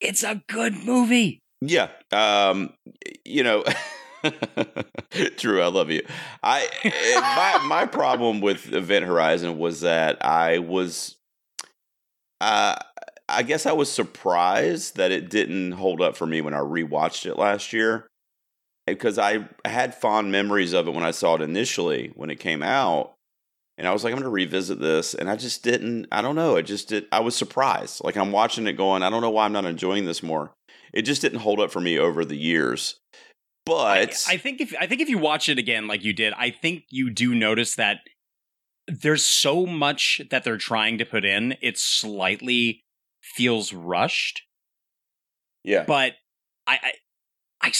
it's 0.00 0.22
a 0.22 0.42
good 0.48 0.74
movie. 0.84 1.40
yeah. 1.60 1.88
Um, 2.12 2.72
you 3.24 3.42
know. 3.42 3.64
Drew, 5.38 5.62
I 5.62 5.66
love 5.68 5.90
you. 5.90 6.02
I 6.42 6.68
eh, 6.84 7.20
my 7.20 7.66
my 7.66 7.86
problem 7.86 8.40
with 8.40 8.72
Event 8.72 9.04
Horizon 9.06 9.58
was 9.58 9.80
that 9.80 10.22
I 10.24 10.58
was 10.58 11.16
uh 12.40 12.76
I 13.28 13.42
guess 13.44 13.64
I 13.64 13.72
was 13.72 13.90
surprised 13.90 14.96
that 14.96 15.12
it 15.12 15.30
didn't 15.30 15.72
hold 15.72 16.00
up 16.00 16.16
for 16.16 16.26
me 16.26 16.40
when 16.40 16.54
I 16.54 16.58
rewatched 16.58 17.26
it 17.26 17.38
last 17.38 17.72
year. 17.72 18.08
Because 18.86 19.18
I 19.18 19.48
had 19.64 19.94
fond 19.94 20.32
memories 20.32 20.72
of 20.72 20.88
it 20.88 20.94
when 20.94 21.04
I 21.04 21.12
saw 21.12 21.36
it 21.36 21.42
initially 21.42 22.12
when 22.16 22.28
it 22.28 22.40
came 22.40 22.62
out. 22.62 23.14
And 23.78 23.86
I 23.86 23.92
was 23.92 24.02
like, 24.02 24.12
I'm 24.12 24.18
gonna 24.18 24.30
revisit 24.30 24.80
this. 24.80 25.14
And 25.14 25.30
I 25.30 25.36
just 25.36 25.62
didn't 25.62 26.06
I 26.10 26.22
don't 26.22 26.34
know. 26.34 26.56
It 26.56 26.64
just 26.64 26.88
did 26.88 27.06
I 27.12 27.20
was 27.20 27.36
surprised. 27.36 28.02
Like 28.02 28.16
I'm 28.16 28.32
watching 28.32 28.66
it 28.66 28.72
going, 28.72 29.02
I 29.02 29.10
don't 29.10 29.22
know 29.22 29.30
why 29.30 29.44
I'm 29.44 29.52
not 29.52 29.64
enjoying 29.64 30.06
this 30.06 30.22
more. 30.22 30.52
It 30.92 31.02
just 31.02 31.22
didn't 31.22 31.40
hold 31.40 31.60
up 31.60 31.70
for 31.70 31.80
me 31.80 31.98
over 31.98 32.24
the 32.24 32.36
years. 32.36 32.96
But 33.64 34.16
I, 34.28 34.34
I 34.34 34.36
think 34.38 34.60
if 34.60 34.74
I 34.80 34.86
think 34.86 35.00
if 35.00 35.08
you 35.08 35.18
watch 35.18 35.48
it 35.48 35.58
again 35.58 35.86
like 35.86 36.02
you 36.02 36.12
did, 36.12 36.32
I 36.32 36.50
think 36.50 36.84
you 36.90 37.10
do 37.10 37.34
notice 37.34 37.76
that 37.76 38.00
there's 38.90 39.24
so 39.24 39.66
much 39.66 40.20
that 40.30 40.44
they're 40.44 40.56
trying 40.56 40.98
to 40.98 41.04
put 41.04 41.24
in. 41.24 41.56
It 41.60 41.78
slightly 41.78 42.84
feels 43.22 43.72
rushed, 43.72 44.42
yeah. 45.64 45.84
but 45.86 46.14
I, 46.66 46.78
I 46.82 46.92
I, 47.62 47.72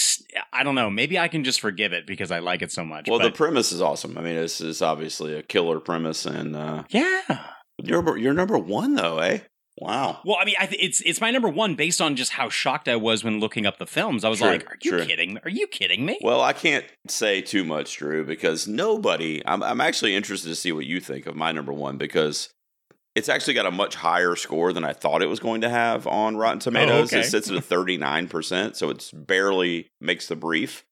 I 0.53 0.63
don't 0.63 0.75
know. 0.75 0.89
Maybe 0.89 1.17
I 1.17 1.27
can 1.27 1.43
just 1.43 1.59
forgive 1.59 1.91
it 1.91 2.05
because 2.05 2.31
I 2.31 2.39
like 2.39 2.61
it 2.61 2.71
so 2.71 2.85
much. 2.85 3.07
Well, 3.09 3.19
the 3.19 3.31
premise 3.31 3.71
is 3.71 3.81
awesome. 3.81 4.17
I 4.17 4.21
mean, 4.21 4.35
this 4.35 4.61
is 4.61 4.81
obviously 4.81 5.35
a 5.35 5.41
killer 5.41 5.79
premise, 5.79 6.25
and 6.25 6.55
uh, 6.55 6.83
yeah. 6.89 7.45
you're 7.77 8.17
you're 8.17 8.33
number 8.33 8.57
one 8.57 8.95
though, 8.95 9.17
eh? 9.19 9.39
Wow. 9.81 10.19
Well, 10.23 10.37
I 10.39 10.45
mean, 10.45 10.53
I 10.59 10.67
th- 10.67 10.79
it's 10.79 11.01
it's 11.01 11.19
my 11.19 11.31
number 11.31 11.49
one 11.49 11.73
based 11.73 12.01
on 12.01 12.15
just 12.15 12.33
how 12.33 12.49
shocked 12.49 12.87
I 12.87 12.95
was 12.97 13.23
when 13.23 13.39
looking 13.39 13.65
up 13.65 13.79
the 13.79 13.87
films. 13.87 14.23
I 14.23 14.29
was 14.29 14.37
True, 14.37 14.49
like, 14.49 14.69
"Are 14.69 14.77
you 14.79 14.91
true. 14.91 15.05
kidding? 15.05 15.39
Are 15.43 15.49
you 15.49 15.65
kidding 15.65 16.05
me?" 16.05 16.19
Well, 16.21 16.39
I 16.39 16.53
can't 16.53 16.85
say 17.07 17.41
too 17.41 17.63
much, 17.63 17.97
Drew, 17.97 18.23
because 18.23 18.67
nobody. 18.67 19.41
I'm 19.43 19.63
I'm 19.63 19.81
actually 19.81 20.15
interested 20.15 20.49
to 20.49 20.55
see 20.55 20.71
what 20.71 20.85
you 20.85 20.99
think 20.99 21.25
of 21.25 21.35
my 21.35 21.51
number 21.51 21.73
one 21.73 21.97
because 21.97 22.49
it's 23.15 23.27
actually 23.27 23.55
got 23.55 23.65
a 23.65 23.71
much 23.71 23.95
higher 23.95 24.35
score 24.35 24.71
than 24.71 24.83
I 24.83 24.93
thought 24.93 25.23
it 25.23 25.29
was 25.29 25.39
going 25.39 25.61
to 25.61 25.69
have 25.69 26.05
on 26.05 26.37
Rotten 26.37 26.57
oh, 26.57 26.61
Tomatoes. 26.61 27.11
Oh, 27.11 27.17
okay. 27.17 27.25
It 27.25 27.29
sits 27.31 27.49
at 27.49 27.57
a 27.57 27.61
39 27.61 28.27
percent, 28.27 28.77
so 28.77 28.91
it's 28.91 29.09
barely 29.11 29.87
makes 29.99 30.27
the 30.27 30.35
brief. 30.35 30.85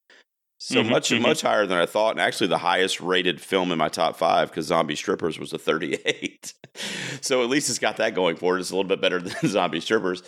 So 0.61 0.83
Mhm, 0.83 0.89
much 0.89 1.09
mhm. 1.09 1.21
much 1.21 1.41
higher 1.41 1.65
than 1.65 1.77
I 1.79 1.85
thought, 1.85 2.11
and 2.11 2.19
actually 2.19 2.47
the 2.47 2.57
highest 2.57 2.99
rated 2.99 3.39
film 3.39 3.71
in 3.71 3.77
my 3.77 3.87
top 3.89 4.17
five 4.17 4.49
because 4.49 4.65
Zombie 4.65 4.95
Strippers 4.95 5.39
was 5.39 5.53
a 5.53 5.57
38. 5.57 6.53
so 7.21 7.41
at 7.43 7.49
least 7.49 7.69
it's 7.69 7.79
got 7.79 7.95
that 7.97 8.13
going 8.13 8.35
for 8.35 8.57
it. 8.57 8.59
It's 8.59 8.69
a 8.69 8.75
little 8.75 8.87
bit 8.89 8.99
better 9.01 9.19
than 9.21 9.33
Zombie 9.49 9.79
Strippers, 9.79 10.21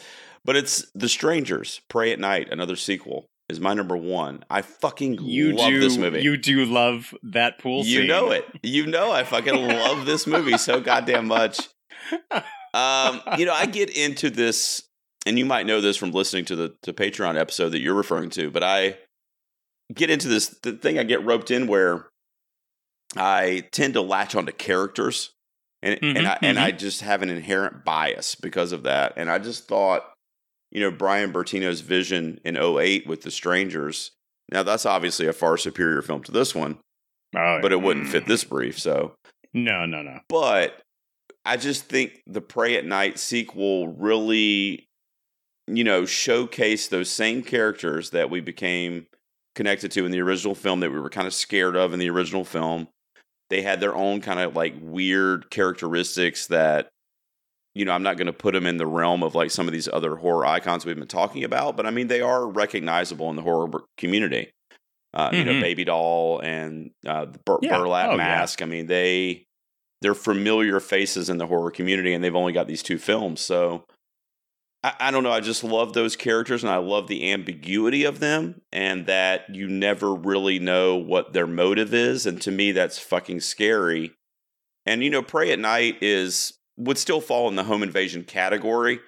but 0.46 0.56
it's 0.56 0.86
The 0.96 1.10
Strangers, 1.10 1.82
Prey 1.90 2.12
at 2.14 2.20
Night, 2.20 2.48
another 2.52 2.76
sequel 2.78 3.26
is 3.50 3.60
my 3.60 3.74
number 3.74 3.98
one. 3.98 4.46
I 4.50 4.62
fucking 4.62 5.20
you 5.22 5.52
love 5.52 5.70
do 5.70 5.80
this 5.82 5.98
movie. 5.98 6.22
you 6.22 6.38
do 6.38 6.64
love 6.64 7.14
that 7.24 7.60
pool 7.60 7.84
You 7.84 8.00
scene. 8.00 8.08
know 8.08 8.32
it. 8.32 8.46
You 8.64 8.88
know 8.88 9.12
I 9.12 9.26
fucking 9.26 9.54
love 9.68 10.06
this 10.06 10.26
movie 10.26 10.58
so 10.58 10.80
goddamn 10.80 11.28
much. 11.28 11.60
Um, 12.74 13.22
you 13.38 13.46
know, 13.46 13.54
I 13.54 13.66
get 13.66 13.90
into 13.90 14.30
this, 14.30 14.84
and 15.26 15.38
you 15.38 15.46
might 15.46 15.66
know 15.66 15.82
this 15.82 15.98
from 15.98 16.12
listening 16.12 16.46
to 16.46 16.56
the 16.56 16.74
to 16.84 16.94
Patreon 16.94 17.38
episode 17.38 17.70
that 17.70 17.82
you're 17.82 17.94
referring 17.94 18.30
to, 18.32 18.50
but 18.50 18.64
I 18.64 18.98
get 19.94 20.10
into 20.10 20.28
this 20.28 20.50
the 20.62 20.74
thing 20.74 20.98
I 21.00 21.04
get 21.04 21.24
roped 21.26 21.52
in 21.52 21.68
where 21.68 22.08
I 23.16 23.68
tend 23.72 23.94
to 23.96 24.02
latch 24.02 24.36
onto 24.36 24.52
characters. 24.52 25.32
And, 25.84 26.00
Mhm, 26.00 26.18
and 26.18 26.28
I 26.28 26.38
and 26.42 26.60
I 26.60 26.72
just 26.72 27.02
have 27.02 27.24
an 27.24 27.30
inherent 27.30 27.84
bias 27.84 28.36
because 28.36 28.72
of 28.72 28.84
that. 28.84 29.14
And 29.18 29.30
I 29.32 29.40
just 29.40 29.68
thought, 29.68 30.14
you 30.72 30.80
know, 30.80 30.92
Brian 30.92 31.34
Bertino's 31.34 31.82
vision 31.82 32.40
in 32.46 32.56
08 32.56 33.08
with 33.08 33.24
The 33.24 33.32
Strangers. 33.32 34.12
Now 34.52 34.64
that's 34.64 34.86
obviously 34.86 35.28
a 35.28 35.34
far 35.34 35.58
superior 35.58 36.02
film 36.02 36.24
to 36.24 36.32
this 36.32 36.54
one 36.54 36.78
Oh, 37.36 37.60
but 37.62 37.72
it 37.72 37.82
wouldn't 37.82 38.08
mm. 38.08 38.12
fit 38.12 38.28
this 38.28 38.44
brief. 38.44 38.78
So, 38.78 39.16
No, 39.54 39.86
no, 39.86 40.02
no. 40.02 40.20
but 40.28 40.82
I 41.46 41.58
just 41.58 41.86
think 41.86 42.22
the 42.28 42.42
Prey 42.42 42.76
at 42.76 42.86
Night 42.86 43.18
sequel 43.18 43.88
really 43.88 44.88
you 45.68 45.84
know, 45.84 46.06
showcase 46.06 46.88
those 46.88 47.10
same 47.10 47.42
characters 47.44 48.10
that 48.10 48.30
we 48.30 48.42
became 48.42 49.06
connected 49.56 49.92
to 49.92 50.06
in 50.06 50.12
the 50.12 50.22
original 50.22 50.56
film 50.56 50.80
that 50.80 50.92
we 50.92 51.00
were 51.00 51.10
kind 51.10 51.28
of 51.28 51.34
scared 51.34 51.76
of 51.76 51.94
in 51.94 52.00
the 52.00 52.10
original 52.10 52.46
film. 52.46 52.88
They 53.50 53.62
had 53.62 53.80
their 53.82 53.96
own 53.96 54.22
kind 54.22 54.40
of 54.40 54.56
like 54.56 54.76
weird 54.80 55.50
characteristics 55.50 56.48
that, 56.48 56.90
you 57.76 57.84
know, 57.84 57.92
I'm 57.92 58.04
not 58.04 58.18
going 58.18 58.28
to 58.28 58.34
put 58.34 58.54
them 58.54 58.66
in 58.66 58.78
the 58.78 58.88
realm 58.88 59.24
of 59.24 59.36
like 59.36 59.52
some 59.52 59.68
of 59.68 59.74
these 59.74 59.90
other 59.90 60.16
horror 60.16 60.46
icons 60.46 60.86
we've 60.86 60.96
been 60.96 61.08
talking 61.08 61.44
about, 61.44 61.76
but 61.76 61.86
I 61.86 61.92
mean, 61.92 62.08
they 62.08 62.22
are 62.22 62.48
recognizable 62.48 63.30
in 63.30 63.36
the 63.36 63.42
horror 63.42 63.70
community. 63.98 64.52
Uh, 65.14 65.28
mm-hmm. 65.28 65.36
You 65.36 65.44
know, 65.44 65.52
mm-hmm. 65.52 65.62
Baby 65.62 65.84
Doll 65.84 66.40
and 66.40 66.92
uh, 67.06 67.26
the 67.26 67.40
bur- 67.40 67.60
yeah. 67.62 67.78
Burlap 67.78 68.12
oh, 68.12 68.18
Mask. 68.18 68.62
Yeah. 68.62 68.66
I 68.66 68.70
mean, 68.70 68.88
they 68.88 69.46
they're 70.02 70.14
familiar 70.14 70.80
faces 70.80 71.30
in 71.30 71.38
the 71.38 71.48
horror 71.48 71.72
community, 71.72 72.14
and 72.14 72.24
they've 72.24 72.36
only 72.36 72.54
got 72.54 72.68
these 72.68 72.82
two 72.82 72.98
films. 72.98 73.42
So 73.42 73.84
I, 74.84 74.94
I, 75.00 75.12
don't 75.12 75.24
know. 75.24 75.32
I 75.32 75.40
just 75.40 75.64
love 75.64 75.94
those 75.94 76.16
characters, 76.16 76.64
and 76.64 76.72
I 76.72 76.78
love 76.78 77.08
the 77.08 77.32
ambiguity 77.32 78.04
of 78.04 78.20
them, 78.20 78.62
and 78.72 79.06
that 79.06 79.54
you 79.54 79.68
never 79.68 80.14
really 80.14 80.60
know 80.60 80.96
what 80.96 81.34
their 81.34 81.48
motive 81.48 81.94
is. 81.94 82.26
And 82.26 82.42
to 82.42 82.52
me, 82.52 82.72
that's 82.72 82.98
fucking 82.98 83.42
scary. 83.42 84.14
And 84.86 85.04
you 85.04 85.10
know, 85.10 85.22
Prey 85.22 85.52
at 85.52 85.60
Night 85.60 86.02
is 86.02 86.58
would 86.78 86.98
still 86.98 87.22
fall 87.22 87.48
in 87.48 87.56
the 87.56 87.64
home 87.64 87.84
invasion 87.84 88.24
category. 88.24 89.00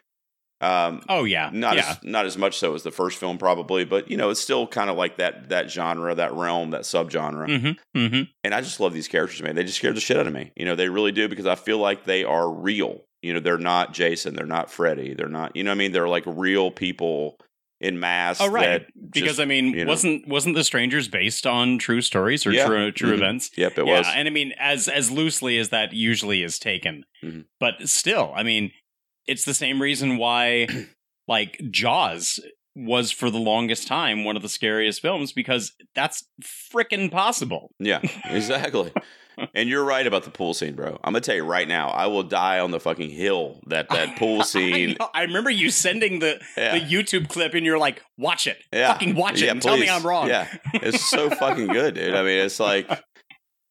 Um, 0.61 1.01
oh 1.09 1.25
yeah, 1.25 1.49
not 1.51 1.75
yeah. 1.75 1.89
as 1.89 2.03
not 2.03 2.25
as 2.25 2.37
much 2.37 2.57
so 2.57 2.73
as 2.73 2.83
the 2.83 2.91
first 2.91 3.17
film 3.17 3.37
probably, 3.37 3.83
but 3.83 4.09
you 4.09 4.15
know 4.15 4.29
it's 4.29 4.39
still 4.39 4.65
kind 4.65 4.89
of 4.89 4.95
like 4.95 5.17
that 5.17 5.49
that 5.49 5.69
genre, 5.69 6.15
that 6.15 6.33
realm, 6.33 6.71
that 6.71 6.83
subgenre. 6.83 7.47
Mm-hmm, 7.49 7.99
mm-hmm. 7.99 8.21
And 8.45 8.55
I 8.55 8.61
just 8.61 8.79
love 8.79 8.93
these 8.93 9.09
characters, 9.09 9.41
man. 9.41 9.55
They 9.55 9.63
just 9.63 9.77
scare 9.77 9.91
the 9.91 9.99
shit 9.99 10.15
out 10.15 10.25
of 10.25 10.31
me. 10.31 10.53
You 10.55 10.63
know, 10.63 10.75
they 10.75 10.87
really 10.87 11.11
do 11.11 11.27
because 11.27 11.47
I 11.47 11.55
feel 11.55 11.79
like 11.79 12.05
they 12.05 12.23
are 12.23 12.49
real. 12.49 13.01
You 13.23 13.33
know, 13.33 13.39
they're 13.39 13.57
not 13.57 13.93
Jason, 13.93 14.35
they're 14.35 14.45
not 14.45 14.69
Freddy, 14.69 15.13
they're 15.13 15.29
not. 15.29 15.55
You 15.55 15.63
know, 15.63 15.71
I 15.71 15.75
mean, 15.75 15.93
they're 15.93 16.09
like 16.09 16.23
real 16.27 16.71
people 16.71 17.37
in 17.79 17.99
mass. 17.99 18.39
Oh 18.39 18.47
right, 18.47 18.85
because 19.11 19.29
just, 19.29 19.39
I 19.39 19.45
mean, 19.45 19.73
you 19.73 19.85
know, 19.85 19.89
wasn't 19.89 20.27
wasn't 20.27 20.55
the 20.55 20.63
Strangers 20.63 21.07
based 21.07 21.47
on 21.47 21.77
true 21.77 22.01
stories 22.01 22.45
or 22.45 22.51
yeah. 22.51 22.65
true 22.65 22.91
true 22.91 23.09
mm-hmm. 23.09 23.21
events? 23.21 23.51
Yep, 23.57 23.77
it 23.77 23.87
yeah, 23.87 23.97
was. 23.97 24.07
And 24.13 24.27
I 24.27 24.31
mean, 24.31 24.53
as 24.59 24.87
as 24.87 25.09
loosely 25.09 25.57
as 25.57 25.69
that 25.69 25.93
usually 25.93 26.43
is 26.43 26.59
taken, 26.59 27.05
mm-hmm. 27.23 27.41
but 27.59 27.87
still, 27.87 28.33
I 28.35 28.43
mean, 28.43 28.71
it's 29.27 29.45
the 29.45 29.53
same 29.53 29.81
reason 29.81 30.17
why 30.17 30.67
like 31.27 31.59
Jaws 31.71 32.39
was 32.75 33.11
for 33.11 33.29
the 33.29 33.37
longest 33.37 33.87
time 33.87 34.23
one 34.23 34.35
of 34.35 34.41
the 34.41 34.49
scariest 34.49 35.01
films 35.01 35.31
because 35.31 35.73
that's 35.93 36.25
freaking 36.41 37.11
possible. 37.11 37.71
Yeah, 37.79 37.99
exactly. 38.25 38.91
and 39.53 39.69
you're 39.69 39.83
right 39.83 40.05
about 40.05 40.23
the 40.23 40.29
pool 40.29 40.53
scene, 40.53 40.75
bro. 40.75 40.99
I'm 41.03 41.13
gonna 41.13 41.21
tell 41.21 41.35
you 41.35 41.43
right 41.43 41.67
now, 41.67 41.89
I 41.89 42.07
will 42.07 42.23
die 42.23 42.59
on 42.59 42.71
the 42.71 42.79
fucking 42.79 43.09
hill 43.09 43.59
that 43.67 43.89
that 43.89 44.15
pool 44.19 44.43
scene. 44.43 44.97
I, 44.99 45.09
I, 45.13 45.21
remember 45.23 45.49
you 45.49 45.69
sending 45.69 46.19
the 46.19 46.41
yeah. 46.57 46.77
the 46.77 46.85
YouTube 46.85 47.29
clip, 47.29 47.53
and 47.53 47.65
you're 47.65 47.77
like, 47.77 48.01
"Watch 48.17 48.47
it, 48.47 48.57
yeah. 48.71 48.93
fucking 48.93 49.15
watch 49.15 49.41
it, 49.41 49.45
yeah, 49.45 49.51
and 49.51 49.61
please. 49.61 49.67
tell 49.67 49.77
me 49.77 49.89
I'm 49.89 50.03
wrong." 50.05 50.27
Yeah, 50.27 50.47
it's 50.73 51.03
so 51.09 51.29
fucking 51.29 51.67
good, 51.67 51.95
dude. 51.95 52.15
I 52.15 52.23
mean, 52.23 52.39
it's 52.39 52.59
like. 52.59 52.89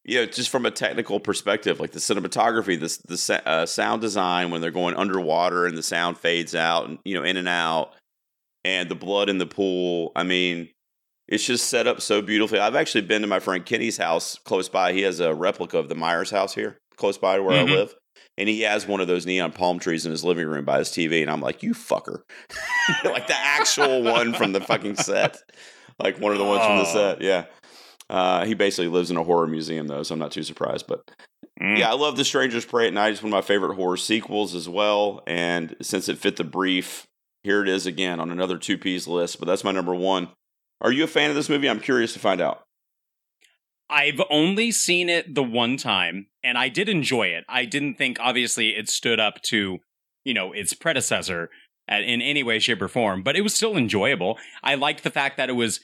You 0.05 0.17
know, 0.17 0.27
just 0.27 0.51
from 0.51 0.67
a 0.67 0.73
technical 0.73 1.21
perspective, 1.21 1.79
like 1.79 1.93
the 1.93 2.01
cinematography, 2.01 2.77
the 2.77 3.15
the 3.15 3.49
uh, 3.49 3.67
sound 3.67 4.01
design 4.01 4.51
when 4.51 4.61
they're 4.61 4.73
going 4.73 4.97
underwater 4.97 5.65
and 5.65 5.79
the 5.79 5.83
sound 5.85 6.19
fades 6.19 6.57
out, 6.57 6.89
and 6.89 6.99
you 7.05 7.15
know, 7.15 7.23
in 7.23 7.37
and 7.37 7.47
out, 7.47 7.93
and 8.65 8.89
the 8.89 8.97
blood 8.97 9.29
in 9.29 9.39
the 9.39 9.47
pool. 9.47 10.11
I 10.17 10.25
mean, 10.25 10.71
it's 11.33 11.47
just 11.47 11.71
set 11.71 11.87
up 11.87 12.03
so 12.03 12.21
beautifully. 12.21 12.59
I've 12.59 12.77
actually 12.77 13.01
been 13.01 13.23
to 13.23 13.27
my 13.27 13.41
friend 13.41 13.65
Kenny's 13.65 13.97
house 13.97 14.39
close 14.45 14.69
by. 14.69 14.93
He 14.93 15.01
has 15.01 15.19
a 15.19 15.35
replica 15.35 15.79
of 15.79 15.89
the 15.89 15.95
Myers 15.95 16.31
house 16.31 16.55
here, 16.55 16.77
close 16.97 17.17
by 17.17 17.41
where 17.41 17.57
mm-hmm. 17.57 17.73
I 17.73 17.77
live. 17.77 17.95
And 18.37 18.51
he 18.51 18.61
has 18.63 18.87
one 18.87 19.01
of 19.01 19.09
those 19.09 19.25
neon 19.25 19.53
palm 19.53 19.79
trees 19.79 20.05
in 20.05 20.11
his 20.11 20.25
living 20.25 20.47
room 20.47 20.67
by 20.67 20.81
his 20.81 20.91
TV. 20.91 21.23
And 21.23 21.31
I'm 21.31 21.41
like, 21.41 21.63
you 21.63 21.73
fucker. 21.73 22.21
like 23.05 23.29
the 23.29 23.37
actual 23.37 24.03
one 24.03 24.35
from 24.35 24.53
the 24.53 24.61
fucking 24.61 24.97
set. 24.97 25.39
Like 25.99 26.21
one 26.21 26.33
of 26.33 26.39
the 26.39 26.45
ones 26.45 26.61
oh. 26.63 26.67
from 26.67 26.77
the 26.79 26.85
set. 26.85 27.19
Oh. 27.23 27.25
Yeah. 27.25 27.45
Uh, 28.11 28.45
he 28.45 28.53
basically 28.53 28.89
lives 28.89 29.11
in 29.11 29.17
a 29.17 29.25
horror 29.25 29.47
museum, 29.47 29.87
though, 29.87 30.03
so 30.03 30.13
I'm 30.13 30.19
not 30.19 30.33
too 30.33 30.43
surprised. 30.43 30.87
But 30.87 31.01
mm. 31.59 31.79
yeah, 31.79 31.91
I 31.91 31.95
love 31.95 32.19
The 32.19 32.27
Strangers 32.27 32.67
Prey 32.67 32.89
at 32.89 32.93
Night. 32.93 33.13
It's 33.13 33.23
one 33.23 33.33
of 33.33 33.37
my 33.39 33.41
favorite 33.41 33.77
horror 33.77 33.97
sequels 33.97 34.55
as 34.55 34.69
well. 34.69 35.23
And 35.27 35.77
since 35.81 36.11
it 36.11 36.19
fit 36.19 36.37
the 36.37 36.45
brief, 36.45 37.07
here 37.43 37.63
it 37.63 37.71
is 37.71 37.87
again 37.87 38.21
on 38.21 38.31
another 38.31 38.59
two 38.59 38.77
P's 38.77 39.09
list. 39.09 39.39
But 39.39 39.49
that's 39.49 39.65
my 39.65 39.73
number 39.73 39.95
one. 39.95 40.29
Are 40.83 40.93
you 40.93 41.05
a 41.05 41.09
fan 41.09 41.31
of 41.31 41.37
this 41.37 41.49
movie? 41.49 41.71
I'm 41.71 41.81
curious 41.81 42.13
to 42.13 42.19
find 42.19 42.41
out. 42.41 42.65
I've 43.89 44.21
only 44.31 44.73
seen 44.73 45.09
it 45.09 45.35
the 45.35 45.43
one 45.43 45.77
time, 45.77 46.27
and 46.43 46.59
I 46.59 46.69
did 46.69 46.89
enjoy 46.89 47.29
it. 47.29 47.45
I 47.49 47.65
didn't 47.65 47.95
think, 47.95 48.19
obviously, 48.21 48.71
it 48.71 48.89
stood 48.89 49.21
up 49.21 49.41
to, 49.43 49.79
you 50.25 50.35
know, 50.35 50.53
its 50.53 50.75
predecessor 50.75 51.51
in 51.89 52.21
any 52.23 52.43
way, 52.43 52.59
shape, 52.59 52.83
or 52.83 52.89
form, 52.89 53.23
but 53.23 53.37
it 53.37 53.43
was 53.43 53.55
still 53.55 53.77
enjoyable. 53.77 54.39
I 54.63 54.75
liked 54.75 55.05
the 55.05 55.11
fact 55.11 55.37
that 55.37 55.51
it 55.51 55.55
was 55.55 55.81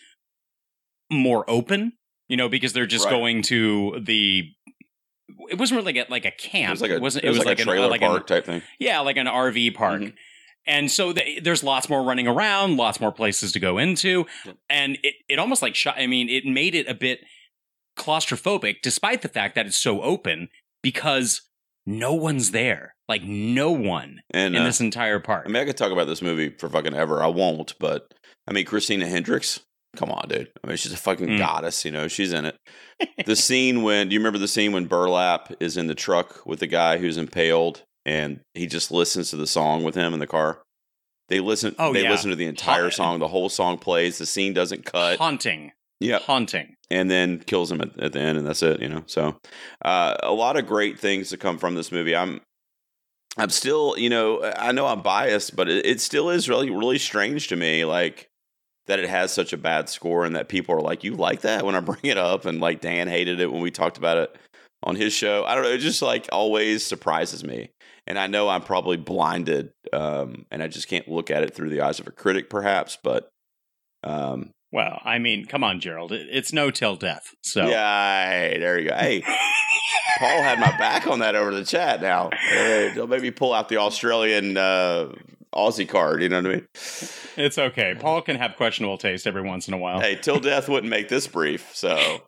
more 1.11 1.48
open, 1.48 1.92
you 2.28 2.37
know, 2.37 2.48
because 2.48 2.72
they're 2.72 2.87
just 2.87 3.04
right. 3.04 3.12
going 3.12 3.42
to 3.42 4.00
the. 4.04 4.50
It 5.50 5.58
wasn't 5.58 5.84
really 5.84 6.04
like 6.08 6.24
a 6.24 6.30
camp. 6.30 6.68
It, 6.68 6.72
was 6.72 6.82
like 6.82 6.90
a, 6.90 6.96
it 6.96 7.02
wasn't. 7.02 7.24
It 7.24 7.28
was, 7.28 7.37
it 7.37 7.40
was 7.40 7.46
like, 7.46 7.58
like, 7.58 7.61
a 7.61 7.70
trailer 7.70 7.94
an, 7.94 8.00
park 8.00 8.26
type 8.26 8.46
thing. 8.46 8.62
Yeah, 8.78 9.00
like 9.00 9.18
an 9.18 9.26
RV 9.26 9.74
park. 9.74 10.00
Mm-hmm. 10.00 10.16
And 10.68 10.90
so 10.90 11.14
they, 11.14 11.40
there's 11.42 11.64
lots 11.64 11.88
more 11.88 12.02
running 12.04 12.28
around, 12.28 12.76
lots 12.76 13.00
more 13.00 13.11
places 13.11 13.52
to 13.52 13.59
go 13.59 13.78
into, 13.78 14.26
and 14.68 14.98
it 15.02 15.14
it 15.28 15.38
almost 15.38 15.62
like 15.62 15.74
shot. 15.74 15.94
I 15.96 16.07
mean, 16.07 16.28
it 16.28 16.44
made 16.44 16.74
it 16.74 16.87
a 16.87 16.94
bit 16.94 17.20
claustrophobic, 17.98 18.76
despite 18.83 19.22
the 19.22 19.28
fact 19.28 19.54
that 19.54 19.66
it's 19.66 19.78
so 19.78 20.02
open, 20.02 20.50
because 20.83 21.40
no 21.87 22.12
one's 22.12 22.50
there, 22.50 22.94
like 23.09 23.22
no 23.22 23.70
one 23.70 24.20
and, 24.31 24.54
in 24.54 24.61
uh, 24.61 24.64
this 24.66 24.81
entire 24.81 25.18
park. 25.18 25.44
I 25.46 25.48
mean, 25.48 25.62
I 25.62 25.64
could 25.64 25.78
talk 25.78 25.90
about 25.90 26.07
this 26.07 26.20
movie 26.20 26.50
for 26.50 26.68
fucking 26.68 26.94
ever. 26.94 27.22
I 27.22 27.28
won't, 27.28 27.74
but 27.81 28.12
I 28.46 28.52
mean, 28.52 28.66
Christina 28.66 29.07
Hendricks. 29.07 29.61
Come 29.96 30.11
on, 30.11 30.28
dude. 30.28 30.50
I 30.62 30.66
mean, 30.66 30.76
she's 30.76 30.92
a 30.92 30.98
fucking 30.98 31.28
mm. 31.28 31.38
goddess, 31.38 31.83
you 31.87 31.90
know. 31.90 32.09
She's 32.09 32.35
in 32.35 32.44
it. 32.44 32.59
the 33.24 33.35
scene 33.35 33.83
when 33.83 34.09
do 34.09 34.14
you 34.14 34.20
remember 34.20 34.38
the 34.38 34.46
scene 34.46 34.72
when 34.72 34.85
Burlap 34.85 35.50
is 35.61 35.78
in 35.78 35.87
the 35.87 35.94
truck 35.94 36.44
with 36.44 36.61
the 36.61 36.66
guy 36.66 36.98
who's 36.98 37.16
impaled 37.16 37.85
and 38.09 38.40
he 38.55 38.66
just 38.66 38.90
listens 38.90 39.31
to 39.31 39.37
the 39.37 39.47
song 39.47 39.85
with 39.85 39.94
him 39.94 40.14
in 40.14 40.18
the 40.18 40.27
car. 40.27 40.62
They 41.29 41.40
listen. 41.40 41.77
Oh, 41.79 41.92
they 41.92 42.05
yeah. 42.05 42.11
listen 42.11 42.31
to 42.31 42.37
the 42.37 42.47
entire 42.47 42.85
ha- 42.85 42.90
song. 42.90 43.18
The 43.18 43.29
whole 43.29 43.51
song 43.51 43.77
plays. 43.77 44.16
The 44.16 44.25
scene 44.25 44.55
doesn't 44.55 44.87
cut. 44.87 45.18
Haunting. 45.18 45.73
Yeah, 46.01 46.18
haunting. 46.18 46.75
And 46.90 47.11
then 47.11 47.40
kills 47.40 47.71
him 47.71 47.83
at, 47.83 47.99
at 48.01 48.12
the 48.14 48.21
end, 48.21 48.38
and 48.38 48.47
that's 48.47 48.62
it. 48.62 48.81
You 48.81 48.88
know. 48.88 49.03
So, 49.07 49.37
uh, 49.85 50.16
a 50.23 50.33
lot 50.33 50.57
of 50.57 50.66
great 50.66 50.99
things 50.99 51.29
to 51.31 51.37
come 51.37 51.59
from 51.59 51.75
this 51.75 51.92
movie. 51.92 52.16
I'm. 52.16 52.40
I'm 53.37 53.51
still, 53.51 53.97
you 53.97 54.11
know, 54.11 54.42
I 54.57 54.73
know 54.73 54.87
I'm 54.87 55.03
biased, 55.03 55.55
but 55.55 55.68
it, 55.68 55.87
it 55.87 56.01
still 56.01 56.29
is 56.29 56.49
really, 56.49 56.71
really 56.71 56.99
strange 56.99 57.47
to 57.49 57.57
me, 57.57 57.85
like 57.85 58.27
that 58.88 58.99
it 58.99 59.09
has 59.09 59.33
such 59.33 59.53
a 59.53 59.57
bad 59.57 59.88
score, 59.88 60.25
and 60.25 60.35
that 60.35 60.49
people 60.49 60.75
are 60.75 60.81
like, 60.81 61.05
"You 61.05 61.14
like 61.14 61.42
that?" 61.42 61.64
When 61.64 61.75
I 61.75 61.81
bring 61.92 62.05
it 62.05 62.16
up, 62.16 62.47
and 62.47 62.59
like 62.59 62.81
Dan 62.81 63.07
hated 63.07 63.38
it 63.38 63.53
when 63.53 63.61
we 63.61 63.71
talked 63.71 63.99
about 63.99 64.16
it 64.16 64.35
on 64.83 64.97
his 64.97 65.12
show. 65.12 65.44
I 65.44 65.55
don't 65.55 65.64
know. 65.64 65.71
It 65.71 65.79
just 65.79 66.01
like 66.01 66.27
always 66.33 66.87
surprises 66.87 67.44
me 67.44 67.71
and 68.09 68.18
I 68.18 68.27
know 68.27 68.49
I'm 68.49 68.62
probably 68.62 68.97
blinded, 68.97 69.71
um, 69.92 70.47
and 70.51 70.62
I 70.62 70.66
just 70.66 70.88
can't 70.88 71.07
look 71.07 71.31
at 71.31 71.42
it 71.42 71.55
through 71.55 71.68
the 71.68 71.83
eyes 71.83 72.01
of 72.01 72.07
a 72.07 72.11
critic, 72.11 72.49
perhaps. 72.49 72.97
But 73.05 73.29
um, 74.03 74.51
well, 74.73 75.01
I 75.05 75.18
mean, 75.18 75.44
come 75.44 75.62
on, 75.62 75.79
Gerald, 75.79 76.11
it's 76.12 76.53
no 76.53 76.71
till 76.71 76.97
death. 76.97 77.35
So 77.42 77.68
yeah, 77.68 78.31
hey, 78.31 78.59
there 78.59 78.79
you 78.79 78.88
go. 78.88 78.97
Hey, 78.97 79.23
Paul 80.18 80.42
had 80.42 80.59
my 80.59 80.77
back 80.79 81.07
on 81.07 81.18
that 81.18 81.37
over 81.37 81.55
the 81.55 81.64
chat. 81.64 82.01
Now, 82.01 82.31
hey, 82.33 82.94
maybe 83.07 83.31
pull 83.31 83.53
out 83.53 83.68
the 83.68 83.77
Australian 83.77 84.57
uh, 84.57 85.12
Aussie 85.55 85.88
card. 85.88 86.23
You 86.23 86.31
know 86.31 86.40
what 86.40 86.51
I 86.51 86.55
mean? 86.55 86.66
It's 87.37 87.59
okay. 87.59 87.94
Paul 88.01 88.23
can 88.23 88.37
have 88.37 88.57
questionable 88.57 88.97
taste 88.97 89.27
every 89.27 89.42
once 89.42 89.68
in 89.68 89.75
a 89.75 89.79
while. 89.79 90.01
Hey, 90.01 90.16
till 90.16 90.40
death 90.40 90.66
wouldn't 90.68 90.90
make 90.90 91.11
this 91.11 91.27
brief, 91.27 91.71
so 91.75 92.23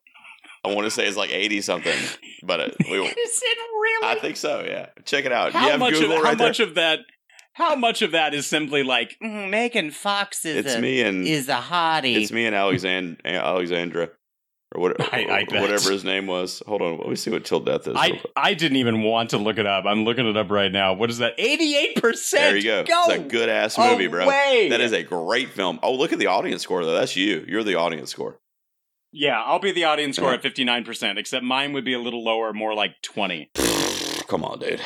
I 0.65 0.75
want 0.75 0.87
to 0.87 0.91
say 0.91 1.07
it's 1.07 1.17
like 1.17 1.31
eighty 1.31 1.61
something, 1.61 1.97
but 2.43 2.61
it, 2.61 2.77
we, 2.91 2.99
is 3.07 3.43
it 3.43 3.59
really? 3.59 4.17
I 4.17 4.19
think 4.21 4.37
so. 4.37 4.65
Yeah, 4.67 4.87
check 5.05 5.25
it 5.25 5.33
out. 5.33 5.53
How 5.53 5.77
much 5.77 5.95
Google 5.95 6.19
of 6.19 6.23
right 6.23 6.39
how 6.39 6.45
much 6.45 6.61
of 6.61 6.75
that? 6.75 7.01
How 7.55 7.75
much 7.75 8.01
of 8.01 8.13
that 8.13 8.33
is 8.33 8.47
simply 8.47 8.83
like 8.83 9.17
mm, 9.23 9.51
Megan 9.51 9.91
Fox 9.91 10.45
is 10.45 10.65
it's 10.65 10.75
a, 10.77 10.81
me 10.81 11.03
and 11.03 11.27
is 11.27 11.49
a 11.49 11.57
hottie? 11.57 12.17
It's 12.17 12.33
me 12.33 12.47
and 12.47 12.55
Alexand- 12.55 13.25
Alexandra 13.25 14.11
or, 14.75 14.81
what, 14.81 15.01
I, 15.13 15.25
I 15.25 15.61
whatever 15.61 15.91
his 15.91 16.05
name 16.05 16.27
was. 16.27 16.63
Hold 16.67 16.83
on, 16.83 16.99
let 16.99 17.09
me 17.09 17.17
see 17.17 17.31
what 17.31 17.45
Till 17.45 17.61
Death 17.61 17.89
is. 17.89 17.97
I, 17.97 18.21
I 18.37 18.55
didn't 18.55 18.77
even 18.77 19.03
want 19.03 19.31
to 19.31 19.39
look 19.39 19.59
it 19.59 19.67
up. 19.67 19.85
I'm 19.85 20.05
looking 20.05 20.29
it 20.29 20.37
up 20.37 20.51
right 20.51 20.71
now. 20.71 20.95
What 20.95 21.11
is 21.11 21.19
that? 21.19 21.37
88%. 21.39 22.31
There 22.31 22.57
you 22.57 22.63
go. 22.63 22.85
go. 22.85 23.05
It's 23.09 23.15
a 23.15 23.29
good 23.29 23.49
ass 23.49 23.77
movie, 23.77 24.07
bro. 24.07 24.27
That 24.27 24.81
is 24.81 24.93
a 24.93 25.03
great 25.03 25.51
film. 25.51 25.81
Oh, 25.83 25.95
look 25.95 26.13
at 26.13 26.19
the 26.19 26.27
audience 26.27 26.63
score 26.63 26.85
though. 26.85 26.95
That's 26.95 27.17
you. 27.17 27.45
You're 27.49 27.65
the 27.65 27.77
audience 27.77 28.11
score. 28.11 28.39
Yeah, 29.13 29.43
I'll 29.43 29.59
be 29.59 29.73
the 29.73 29.85
audience 29.85 30.17
score 30.17 30.33
at 30.33 30.43
59%, 30.43 31.19
except 31.19 31.45
mine 31.45 31.73
would 31.73 31.85
be 31.85 31.95
a 31.95 31.99
little 32.01 32.23
lower, 32.23 32.53
more 32.53 32.75
like 32.75 33.03
20. 33.03 33.51
Come 34.29 34.45
on, 34.45 34.61
dude. 34.61 34.81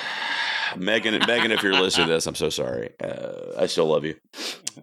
Megan, 0.76 1.20
Megan, 1.26 1.52
if 1.52 1.62
you're 1.62 1.74
listening 1.74 2.08
to 2.08 2.14
this, 2.14 2.26
I'm 2.26 2.34
so 2.34 2.48
sorry. 2.48 2.94
Uh, 3.02 3.52
I 3.58 3.66
still 3.66 3.86
love 3.86 4.04
you. 4.04 4.16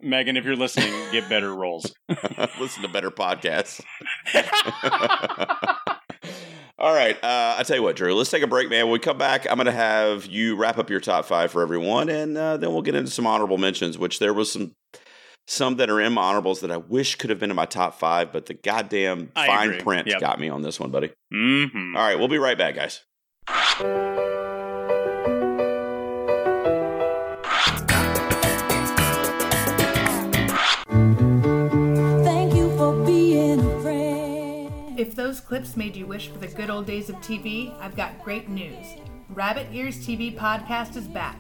Megan, 0.02 0.38
if 0.38 0.46
you're 0.46 0.56
listening, 0.56 0.94
get 1.12 1.28
better 1.28 1.54
roles. 1.54 1.92
Listen 2.60 2.84
to 2.84 2.88
better 2.88 3.12
podcasts. 3.12 3.82
All 6.78 6.94
right. 6.94 7.16
Uh, 7.24 7.56
I 7.58 7.64
tell 7.64 7.76
you 7.76 7.84
what, 7.84 7.96
Drew. 7.96 8.16
Let's 8.16 8.32
take 8.32 8.44
a 8.44 8.48
break, 8.48 8.70
man. 8.70 8.86
When 8.86 8.94
we 8.94 9.00
come 9.00 9.18
back, 9.18 9.46
I'm 9.50 9.58
going 9.58 9.66
to 9.66 9.72
have 9.72 10.26
you 10.28 10.56
wrap 10.56 10.78
up 10.78 10.90
your 10.90 11.00
top 11.00 11.26
five 11.26 11.52
for 11.52 11.62
everyone, 11.62 12.10
and 12.10 12.38
uh, 12.38 12.58
then 12.58 12.72
we'll 12.72 12.82
get 12.82 12.96
into 12.96 13.12
some 13.12 13.28
honorable 13.28 13.58
mentions. 13.58 13.98
Which 13.98 14.20
there 14.20 14.34
was 14.34 14.52
some 14.52 14.76
some 15.48 15.76
that 15.78 15.90
are 15.90 16.00
in 16.00 16.14
my 16.14 16.22
honorables 16.22 16.62
that 16.62 16.72
I 16.72 16.78
wish 16.78 17.16
could 17.16 17.30
have 17.30 17.40
been 17.40 17.50
in 17.50 17.56
my 17.56 17.66
top 17.66 18.00
five, 18.00 18.32
but 18.32 18.46
the 18.46 18.54
goddamn 18.54 19.32
I 19.36 19.48
fine 19.48 19.70
agree. 19.70 19.82
print 19.82 20.08
Yep. 20.08 20.20
got 20.20 20.40
me 20.40 20.50
on 20.50 20.62
this 20.62 20.80
one, 20.80 20.92
buddy. 20.92 21.12
Mm-hmm. 21.34 21.96
All 21.96 22.04
right, 22.04 22.18
we'll 22.18 22.28
be 22.28 22.38
right 22.38 22.58
back, 22.58 22.76
guys. 22.76 23.02
Thank 32.24 32.56
you 32.56 32.76
for 32.78 32.94
being 33.06 33.60
a 33.60 33.82
friend. 33.82 35.00
If 35.00 35.16
those 35.16 35.40
clips 35.40 35.78
made 35.78 35.96
you 35.96 36.06
wish 36.08 36.30
for 36.30 36.40
the 36.40 36.48
good 36.48 36.70
old 36.70 36.86
days 36.88 37.10
of 37.10 37.16
TV, 37.18 37.74
I've 37.80 37.96
got 37.96 38.24
great 38.24 38.50
news. 38.50 38.86
Rabbit 39.30 39.68
Ears 39.72 39.98
TV 40.06 40.36
podcast 40.36 40.96
is 40.96 41.08
back. 41.08 41.40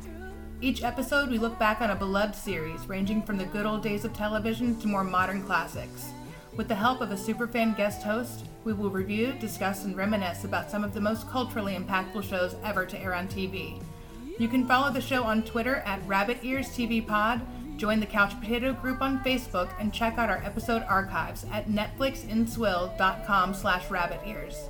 Each 0.63 0.83
episode, 0.83 1.31
we 1.31 1.39
look 1.39 1.57
back 1.57 1.81
on 1.81 1.89
a 1.89 1.95
beloved 1.95 2.35
series 2.35 2.87
ranging 2.87 3.23
from 3.23 3.39
the 3.39 3.45
good 3.45 3.65
old 3.65 3.81
days 3.81 4.05
of 4.05 4.13
television 4.13 4.79
to 4.79 4.87
more 4.87 5.03
modern 5.03 5.41
classics. 5.41 6.11
With 6.55 6.67
the 6.67 6.75
help 6.75 7.01
of 7.01 7.11
a 7.11 7.15
superfan 7.15 7.75
guest 7.75 8.03
host, 8.03 8.45
we 8.63 8.71
will 8.73 8.91
review, 8.91 9.33
discuss, 9.39 9.85
and 9.85 9.97
reminisce 9.97 10.43
about 10.43 10.69
some 10.69 10.83
of 10.83 10.93
the 10.93 11.01
most 11.01 11.27
culturally 11.27 11.75
impactful 11.75 12.21
shows 12.21 12.55
ever 12.63 12.85
to 12.85 13.01
air 13.01 13.15
on 13.15 13.27
TV. 13.27 13.81
You 14.37 14.47
can 14.47 14.67
follow 14.67 14.91
the 14.91 15.01
show 15.01 15.23
on 15.23 15.41
Twitter 15.41 15.77
at 15.77 16.05
Rabbit 16.05 16.37
Ears 16.43 16.69
TV 16.69 17.05
Pod, 17.05 17.41
join 17.75 17.99
the 17.99 18.05
Couch 18.05 18.39
Potato 18.39 18.71
group 18.71 19.01
on 19.01 19.23
Facebook, 19.23 19.73
and 19.79 19.91
check 19.91 20.19
out 20.19 20.29
our 20.29 20.43
episode 20.43 20.83
archives 20.83 21.43
at 21.51 21.69
netflixinswill.com 21.69 23.55
slash 23.55 23.89
rabbit 23.89 24.19
ears. 24.27 24.67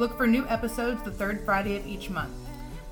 Look 0.00 0.16
for 0.16 0.26
new 0.26 0.48
episodes 0.48 1.00
the 1.04 1.12
third 1.12 1.44
Friday 1.44 1.76
of 1.76 1.86
each 1.86 2.10
month. 2.10 2.47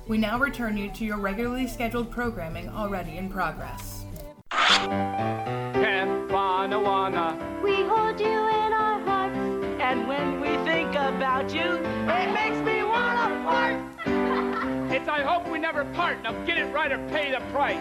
We 0.07 0.17
now 0.17 0.39
return 0.39 0.77
you 0.77 0.89
to 0.91 1.03
your 1.03 1.17
regularly 1.17 1.67
scheduled 1.67 2.09
programming 2.09 2.69
already 2.69 3.17
in 3.17 3.29
progress. 3.29 4.05
Camp 4.49 6.29
Bonawana. 6.31 7.61
We 7.61 7.83
hold 7.83 8.17
you 8.17 8.25
in 8.25 8.71
our 8.71 9.01
hearts. 9.01 9.35
And 9.81 10.07
when 10.07 10.39
we 10.39 10.47
think 10.63 10.91
about 10.91 11.53
you, 11.53 11.75
it 11.75 12.31
makes 12.33 12.55
me 12.65 12.83
wanna 12.83 13.43
fart. 13.43 13.81
it's 14.93 15.09
I 15.09 15.23
hope 15.23 15.45
we 15.49 15.59
never 15.59 15.83
part. 15.93 16.23
Now 16.23 16.31
get 16.45 16.57
it 16.57 16.73
right 16.73 16.89
or 16.89 17.05
pay 17.09 17.31
the 17.31 17.41
price. 17.51 17.77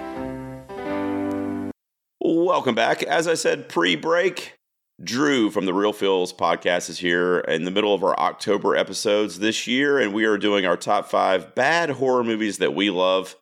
Welcome 2.20 2.74
back. 2.74 3.04
As 3.04 3.28
I 3.28 3.34
said 3.34 3.68
pre-break, 3.68 4.55
Drew 5.02 5.50
from 5.50 5.66
the 5.66 5.74
Reel 5.74 5.92
Feels 5.92 6.32
podcast 6.32 6.88
is 6.88 6.98
here 6.98 7.40
in 7.40 7.64
the 7.64 7.70
middle 7.70 7.92
of 7.92 8.02
our 8.02 8.18
October 8.18 8.74
episodes 8.74 9.38
this 9.40 9.66
year, 9.66 9.98
and 9.98 10.14
we 10.14 10.24
are 10.24 10.38
doing 10.38 10.64
our 10.64 10.76
top 10.76 11.10
five 11.10 11.54
bad 11.54 11.90
horror 11.90 12.24
movies 12.24 12.58
that 12.58 12.74
we 12.74 12.88
love. 12.88 13.36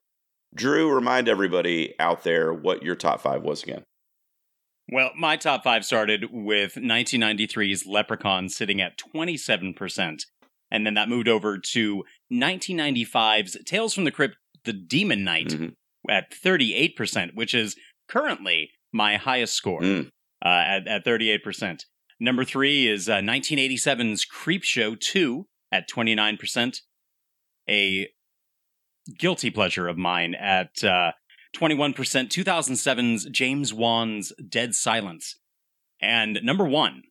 Drew, 0.55 0.93
remind 0.93 1.29
everybody 1.29 1.95
out 2.01 2.25
there 2.25 2.53
what 2.53 2.83
your 2.83 2.97
top 2.97 3.21
five 3.21 3.43
was 3.43 3.63
again. 3.63 3.85
Well, 4.91 5.13
my 5.17 5.37
top 5.37 5.63
five 5.65 5.85
started 5.85 6.27
with 6.33 6.75
1993's 6.75 7.87
Leprechaun 7.87 8.49
sitting 8.49 8.81
at 8.81 8.99
27%. 9.15 10.19
And 10.71 10.85
then 10.87 10.95
that 10.95 11.09
moved 11.09 11.29
over 11.29 11.59
to 11.73 12.05
1995's 12.33 13.57
Tales 13.65 13.95
from 13.95 14.05
the 14.05 14.11
Crypt, 14.11 14.37
The 14.65 14.73
Demon 14.73 15.23
Knight 15.25 15.49
Mhm. 15.49 15.75
at 16.11 16.33
38%, 16.35 17.35
which 17.35 17.55
is 17.55 17.77
currently 18.09 18.71
my 18.93 19.17
highest 19.17 19.55
score 19.55 19.81
Mm. 19.81 20.09
Uh, 20.45 20.49
at, 20.49 20.87
at 20.87 21.05
38%. 21.07 21.85
Number 22.21 22.45
three 22.45 22.87
is 22.87 23.09
uh, 23.09 23.17
1987's 23.17 24.27
Creepshow 24.27 24.99
2 25.01 25.47
at 25.73 25.89
29%. 25.89 26.81
A 27.69 28.09
guilty 29.19 29.51
pleasure 29.51 29.89
of 29.89 29.97
mine 29.97 30.35
at 30.35 30.85
uh, 30.85 31.13
21%. 31.57 31.95
2007's 31.95 33.25
James 33.27 33.73
Wan's 33.73 34.33
Dead 34.49 34.75
Silence. 34.75 35.37
And 36.01 36.41
number 36.43 36.65
one, 36.65 37.05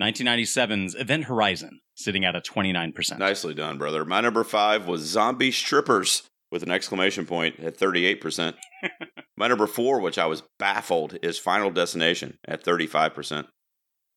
1997's 0.00 0.94
Event 0.94 1.24
Horizon, 1.24 1.80
sitting 1.94 2.24
at 2.24 2.36
a 2.36 2.40
29%. 2.40 3.18
Nicely 3.18 3.54
done, 3.54 3.78
brother. 3.78 4.04
My 4.04 4.20
number 4.20 4.44
five 4.44 4.86
was 4.86 5.02
Zombie 5.02 5.50
Strippers 5.50 6.24
with 6.50 6.62
an 6.62 6.70
exclamation 6.70 7.26
point 7.26 7.58
at 7.60 7.78
38%. 7.78 8.54
My 9.36 9.48
number 9.48 9.66
four, 9.66 10.00
which 10.00 10.18
I 10.18 10.26
was 10.26 10.42
baffled, 10.58 11.18
is 11.22 11.38
Final 11.38 11.70
Destination 11.70 12.38
at 12.46 12.64
35%. 12.64 13.46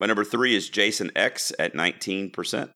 My 0.00 0.06
number 0.06 0.24
three 0.24 0.54
is 0.54 0.70
Jason 0.70 1.10
X 1.14 1.52
at 1.58 1.74
19%. 1.74 2.70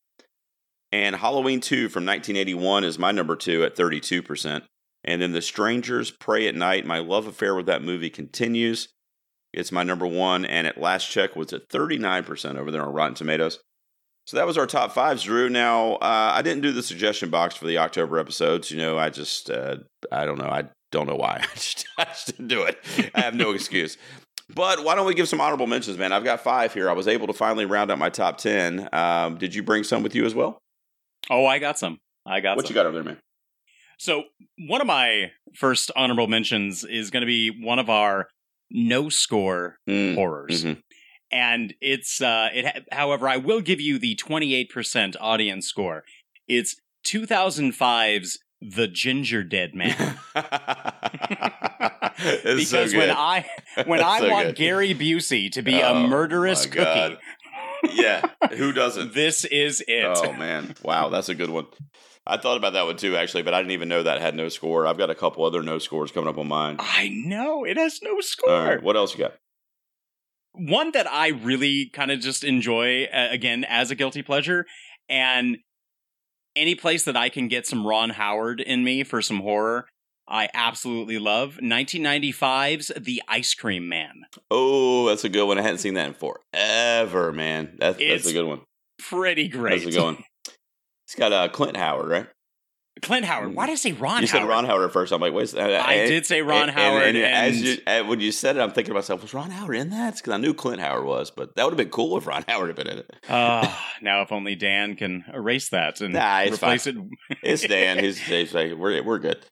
And 0.92 1.16
Halloween 1.16 1.60
2 1.60 1.88
from 1.88 2.04
1981 2.04 2.84
is 2.84 2.98
my 2.98 3.10
number 3.10 3.34
two 3.34 3.64
at 3.64 3.74
32%. 3.74 4.62
And 5.04 5.22
then 5.22 5.32
The 5.32 5.42
Strangers 5.42 6.10
Prey 6.10 6.46
at 6.46 6.54
Night, 6.54 6.86
my 6.86 6.98
love 6.98 7.26
affair 7.26 7.54
with 7.54 7.66
that 7.66 7.82
movie 7.82 8.10
continues. 8.10 8.88
It's 9.52 9.72
my 9.72 9.82
number 9.82 10.06
one, 10.06 10.44
and 10.44 10.66
at 10.66 10.80
last 10.80 11.10
check 11.10 11.36
was 11.36 11.52
at 11.52 11.68
39% 11.68 12.56
over 12.56 12.70
there 12.70 12.82
on 12.82 12.92
Rotten 12.92 13.14
Tomatoes. 13.14 13.60
So 14.26 14.36
that 14.36 14.46
was 14.46 14.56
our 14.56 14.66
top 14.66 14.92
fives, 14.92 15.24
Drew. 15.24 15.50
Now, 15.50 15.94
uh, 15.96 16.32
I 16.34 16.42
didn't 16.42 16.62
do 16.62 16.72
the 16.72 16.82
suggestion 16.82 17.28
box 17.28 17.54
for 17.54 17.66
the 17.66 17.78
October 17.78 18.18
episodes. 18.18 18.70
You 18.70 18.78
know, 18.78 18.98
I 18.98 19.10
just, 19.10 19.50
uh, 19.50 19.76
I 20.10 20.24
don't 20.24 20.38
know. 20.38 20.48
I 20.48 20.64
don't 20.94 21.06
know 21.06 21.16
why. 21.16 21.40
I 21.52 21.54
just, 21.54 21.86
I 21.98 22.04
just 22.04 22.26
didn't 22.28 22.48
do 22.48 22.62
it. 22.62 22.78
I 23.14 23.20
have 23.20 23.34
no 23.34 23.50
excuse. 23.52 23.98
But 24.54 24.82
why 24.84 24.94
don't 24.94 25.06
we 25.06 25.14
give 25.14 25.28
some 25.28 25.40
honorable 25.40 25.66
mentions, 25.66 25.96
man? 25.98 26.12
I've 26.12 26.24
got 26.24 26.40
five 26.40 26.72
here. 26.74 26.88
I 26.88 26.92
was 26.92 27.08
able 27.08 27.26
to 27.26 27.32
finally 27.32 27.64
round 27.66 27.90
out 27.90 27.98
my 27.98 28.10
top 28.10 28.38
10. 28.38 28.88
Um, 28.92 29.36
did 29.38 29.54
you 29.54 29.62
bring 29.62 29.84
some 29.84 30.02
with 30.02 30.14
you 30.14 30.24
as 30.24 30.34
well? 30.34 30.58
Oh, 31.30 31.46
I 31.46 31.58
got 31.58 31.78
some. 31.78 31.98
I 32.26 32.40
got 32.40 32.56
What 32.56 32.66
some. 32.66 32.72
you 32.72 32.74
got 32.74 32.86
over 32.86 32.94
there, 32.94 33.04
man? 33.04 33.18
So, 33.98 34.24
one 34.68 34.80
of 34.80 34.86
my 34.86 35.30
first 35.54 35.90
honorable 35.96 36.26
mentions 36.26 36.84
is 36.84 37.10
going 37.10 37.20
to 37.22 37.26
be 37.26 37.50
one 37.50 37.78
of 37.78 37.88
our 37.88 38.28
no 38.70 39.08
score 39.08 39.76
Mm, 39.88 40.14
horrors. 40.16 40.64
mhm. 40.64 40.80
And 41.32 41.74
it's, 41.80 42.20
uh, 42.20 42.48
it, 42.52 42.86
however, 42.92 43.28
I 43.28 43.36
will 43.38 43.60
give 43.60 43.80
you 43.80 43.98
the 43.98 44.14
28% 44.16 45.16
audience 45.20 45.66
score. 45.66 46.04
It's 46.48 46.76
2005's 47.06 48.38
The 48.60 48.88
Gingerdead 48.88 49.74
Man. 49.74 50.18
It's 52.16 52.70
so 52.70 52.78
because 52.84 52.94
when. 52.94 53.10
I 53.10 53.44
when 53.86 54.00
I 54.00 54.20
so 54.20 54.30
want 54.30 54.46
good. 54.48 54.56
Gary 54.56 54.94
Busey 54.94 55.50
to 55.52 55.62
be 55.62 55.82
Oh, 55.82 55.96
a 56.04 56.08
murderous 56.08 56.64
cookie, 56.64 56.84
God. 56.84 57.18
yeah, 57.92 58.22
who 58.56 58.72
doesn't? 58.72 59.14
this 59.14 59.44
is 59.44 59.82
it. 59.88 60.04
Oh 60.04 60.32
man, 60.32 60.74
wow, 60.82 61.08
that's 61.08 61.28
a 61.28 61.34
good 61.34 61.50
one. 61.50 61.66
I 62.26 62.36
thought 62.36 62.56
about 62.56 62.74
that 62.74 62.86
one 62.86 62.96
too, 62.96 63.16
actually, 63.16 63.42
but 63.42 63.52
I 63.52 63.58
didn't 63.60 63.72
even 63.72 63.88
know 63.88 64.04
that 64.04 64.20
had 64.20 64.36
no 64.36 64.48
score. 64.48 64.86
I've 64.86 64.96
got 64.96 65.10
a 65.10 65.14
couple 65.14 65.44
other 65.44 65.62
no 65.62 65.78
scores 65.80 66.12
coming 66.12 66.28
up 66.30 66.38
on 66.38 66.46
mine. 66.48 66.76
I 66.78 67.08
know 67.12 67.64
it 67.64 67.76
has 67.76 67.98
no 68.00 68.20
score. 68.20 68.52
All 68.52 68.64
right, 68.64 68.82
what 68.82 68.96
else 68.96 69.12
you 69.14 69.18
got? 69.24 69.34
one 70.52 70.92
that 70.92 71.10
I 71.10 71.28
really 71.30 71.90
kind 71.92 72.12
of 72.12 72.20
just 72.20 72.44
enjoy 72.44 73.04
uh, 73.06 73.26
again 73.32 73.64
as 73.68 73.90
a 73.90 73.96
guilty 73.96 74.22
pleasure, 74.22 74.66
and 75.08 75.58
any 76.56 76.74
place 76.74 77.04
that 77.04 77.16
I 77.16 77.28
can 77.28 77.48
get 77.48 77.66
some 77.66 77.86
Ron 77.86 78.10
Howard 78.10 78.60
in 78.60 78.84
me 78.84 79.04
for 79.04 79.20
some 79.22 79.40
horror, 79.40 79.86
I 80.28 80.48
absolutely 80.54 81.18
love. 81.18 81.58
1995's 81.62 82.92
The 82.98 83.22
Ice 83.28 83.54
Cream 83.54 83.88
Man, 83.88 84.22
Oh, 84.50 85.06
that's 85.08 85.24
a 85.24 85.28
good 85.28 85.44
one. 85.46 85.58
I 85.58 85.62
hadn't 85.62 85.78
seen 85.78 85.94
that 85.94 86.08
in 86.08 86.14
forever, 86.14 87.32
man. 87.32 87.76
That's, 87.78 87.98
that's 87.98 88.26
a 88.26 88.32
good 88.32 88.46
one. 88.46 88.60
pretty 88.98 89.48
great. 89.48 89.82
That's 89.82 89.94
a 89.94 89.98
good 89.98 90.04
one. 90.04 90.24
It's 91.06 91.14
got 91.16 91.32
uh, 91.34 91.48
Clint 91.48 91.76
Howard, 91.76 92.08
right? 92.08 92.26
Clint 93.02 93.24
Howard. 93.26 93.54
Why 93.54 93.66
did 93.66 93.72
I 93.72 93.76
say 93.76 93.92
Ron? 93.92 94.22
you 94.22 94.28
Howard? 94.28 94.42
said 94.42 94.48
Ron 94.48 94.64
Howard 94.66 94.84
at 94.84 94.92
first. 94.92 95.12
I'm 95.12 95.20
like, 95.20 95.32
wait. 95.34 95.54
I 95.56 95.94
And- 95.94 96.08
did 96.10 96.24
say 96.26 96.42
Ron 96.42 96.68
and- 96.68 96.70
Howard, 96.78 97.02
And, 97.02 97.18
as 97.18 97.56
and- 97.56 97.64
you, 97.64 97.76
and 97.86 98.08
when 98.08 98.20
you 98.20 98.30
said 98.32 98.56
it, 98.56 98.60
I'm 98.60 98.70
thinking 98.70 98.90
to 98.90 98.94
myself, 98.94 99.20
was 99.20 99.34
Ron 99.34 99.50
Howard 99.50 99.76
in 99.76 99.90
that? 99.90 100.16
Because 100.16 100.32
I 100.32 100.36
knew 100.36 100.54
Clint 100.54 100.80
Howard 100.80 101.04
was, 101.04 101.30
but 101.30 101.56
that 101.56 101.64
would 101.64 101.72
have 101.72 101.76
been 101.76 101.90
cool 101.90 102.16
if 102.16 102.26
Ron 102.26 102.44
Howard 102.48 102.68
had 102.68 102.76
been 102.76 102.86
in 102.86 102.98
it. 102.98 103.16
Ah, 103.28 103.92
now 104.00 104.22
if 104.22 104.30
only 104.32 104.54
Dan 104.54 104.94
can 104.96 105.24
erase 105.34 105.68
that 105.70 106.00
and 106.00 106.14
Nah, 106.14 106.42
replace 106.44 106.84
fine. 106.84 107.10
it. 107.30 107.38
It's 107.42 107.62
Dan. 107.66 107.98
He's, 107.98 108.18
he's 108.26 108.54
like, 108.54 108.74
we're 108.74 109.02
we're 109.02 109.18
good. 109.18 109.44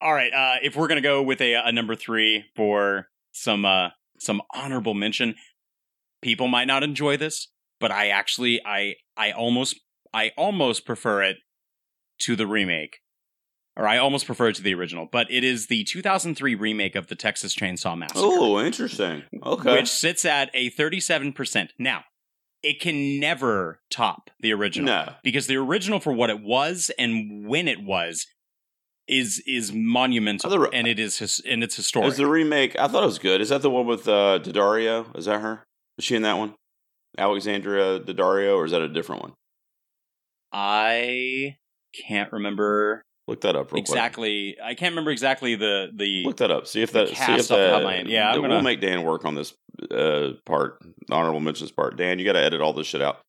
All 0.00 0.12
right, 0.12 0.32
uh, 0.32 0.56
if 0.62 0.76
we're 0.76 0.88
gonna 0.88 1.00
go 1.00 1.22
with 1.22 1.40
a, 1.40 1.54
a 1.54 1.72
number 1.72 1.94
three 1.94 2.44
for 2.56 3.08
some 3.32 3.64
uh, 3.64 3.90
some 4.18 4.42
honorable 4.54 4.94
mention, 4.94 5.34
people 6.22 6.46
might 6.48 6.66
not 6.66 6.82
enjoy 6.82 7.16
this, 7.16 7.48
but 7.80 7.90
I 7.90 8.08
actually 8.08 8.60
I 8.66 8.96
I 9.16 9.32
almost 9.32 9.80
I 10.12 10.32
almost 10.36 10.84
prefer 10.84 11.22
it 11.22 11.36
to 12.20 12.36
the 12.36 12.46
remake, 12.46 12.98
or 13.76 13.86
I 13.88 13.98
almost 13.98 14.26
prefer 14.26 14.48
it 14.48 14.56
to 14.56 14.62
the 14.62 14.74
original. 14.74 15.08
But 15.10 15.30
it 15.30 15.44
is 15.44 15.66
the 15.66 15.84
2003 15.84 16.54
remake 16.54 16.94
of 16.94 17.08
the 17.08 17.14
Texas 17.14 17.54
Chainsaw 17.54 17.96
Massacre. 17.98 18.20
Oh, 18.22 18.60
interesting. 18.60 19.24
Okay. 19.44 19.72
which 19.74 19.88
sits 19.90 20.24
at 20.24 20.50
a 20.54 20.70
37%. 20.70 21.70
Now, 21.78 22.04
it 22.62 22.80
can 22.80 23.20
never 23.20 23.80
top 23.90 24.30
the 24.40 24.52
original. 24.52 24.86
No. 24.86 25.12
Because 25.22 25.46
the 25.46 25.56
original 25.56 26.00
for 26.00 26.12
what 26.12 26.30
it 26.30 26.42
was 26.42 26.90
and 26.98 27.46
when 27.46 27.68
it 27.68 27.82
was 27.82 28.26
is 29.06 29.42
is 29.46 29.70
monumental 29.70 30.50
Other- 30.50 30.72
and 30.72 30.86
it 30.86 30.98
is 30.98 31.18
his, 31.18 31.38
and 31.46 31.62
it's 31.62 31.76
historic. 31.76 32.12
Is 32.12 32.16
the 32.16 32.26
remake? 32.26 32.74
I 32.78 32.88
thought 32.88 33.02
it 33.02 33.06
was 33.06 33.18
good. 33.18 33.42
Is 33.42 33.50
that 33.50 33.60
the 33.60 33.68
one 33.68 33.86
with 33.86 34.08
uh, 34.08 34.38
Daddario? 34.42 35.14
Is 35.14 35.26
that 35.26 35.42
her? 35.42 35.62
Is 35.98 36.04
she 36.06 36.16
in 36.16 36.22
that 36.22 36.38
one? 36.38 36.54
Alexandria 37.18 38.00
Daddario, 38.00 38.56
or 38.56 38.64
is 38.64 38.70
that 38.72 38.80
a 38.80 38.88
different 38.88 39.20
one? 39.22 39.34
I 40.52 41.56
can't 42.06 42.32
remember 42.32 43.02
Look 43.26 43.40
that 43.40 43.56
up 43.56 43.72
real 43.72 43.80
exactly. 43.80 44.56
I 44.62 44.74
can't 44.74 44.92
remember 44.92 45.10
exactly 45.10 45.54
the 45.54 45.88
the. 45.94 46.24
Look 46.26 46.36
that 46.38 46.50
up. 46.50 46.66
See 46.66 46.82
if 46.82 46.92
that. 46.92 47.08
See 47.08 47.14
if 47.14 47.22
off 47.22 47.48
the 47.48 47.70
top 47.70 47.80
that. 47.80 47.82
my. 47.84 48.02
Yeah, 48.02 48.30
I'm 48.30 48.40
we'll 48.42 48.50
gonna- 48.50 48.62
make 48.62 48.80
Dan 48.82 49.02
work 49.02 49.24
on 49.24 49.34
this 49.34 49.54
uh, 49.90 50.32
part, 50.44 50.78
honorable 51.10 51.40
mentions 51.40 51.70
part. 51.70 51.96
Dan, 51.96 52.18
you 52.18 52.24
got 52.26 52.34
to 52.34 52.42
edit 52.42 52.60
all 52.60 52.74
this 52.74 52.86
shit 52.86 53.00
out. 53.00 53.20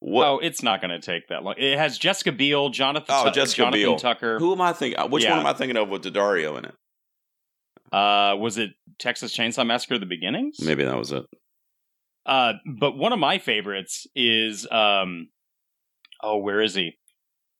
What? 0.00 0.26
Oh, 0.26 0.38
it's 0.38 0.62
not 0.62 0.80
going 0.80 0.90
to 0.90 1.00
take 1.00 1.28
that 1.28 1.44
long. 1.44 1.54
It 1.58 1.76
has 1.78 1.96
Jessica 1.98 2.32
Biel, 2.32 2.70
Jonathan, 2.70 3.06
Oh, 3.10 3.30
Jessica 3.30 3.62
Jonathan 3.62 3.80
Biel. 3.80 3.96
Tucker. 3.96 4.38
Who 4.38 4.52
am 4.52 4.60
I 4.60 4.72
thinking? 4.72 4.98
Which 5.10 5.22
Yeah. 5.22 5.30
one 5.30 5.40
am 5.40 5.46
I 5.46 5.52
thinking 5.52 5.76
of 5.76 5.90
with 5.90 6.02
Daddario 6.02 6.58
in 6.58 6.64
it? 6.64 6.74
Uh, 7.92 8.34
was 8.36 8.56
it 8.58 8.70
Texas 8.98 9.36
Chainsaw 9.36 9.66
Massacre: 9.66 9.98
The 9.98 10.06
Beginnings? 10.06 10.56
Maybe 10.60 10.82
that 10.84 10.96
was 10.96 11.12
it. 11.12 11.24
Uh, 12.24 12.54
but 12.78 12.96
one 12.96 13.12
of 13.12 13.18
my 13.18 13.38
favorites 13.38 14.06
is 14.16 14.66
um, 14.70 15.28
oh, 16.22 16.38
where 16.38 16.62
is 16.62 16.74
he? 16.74 16.96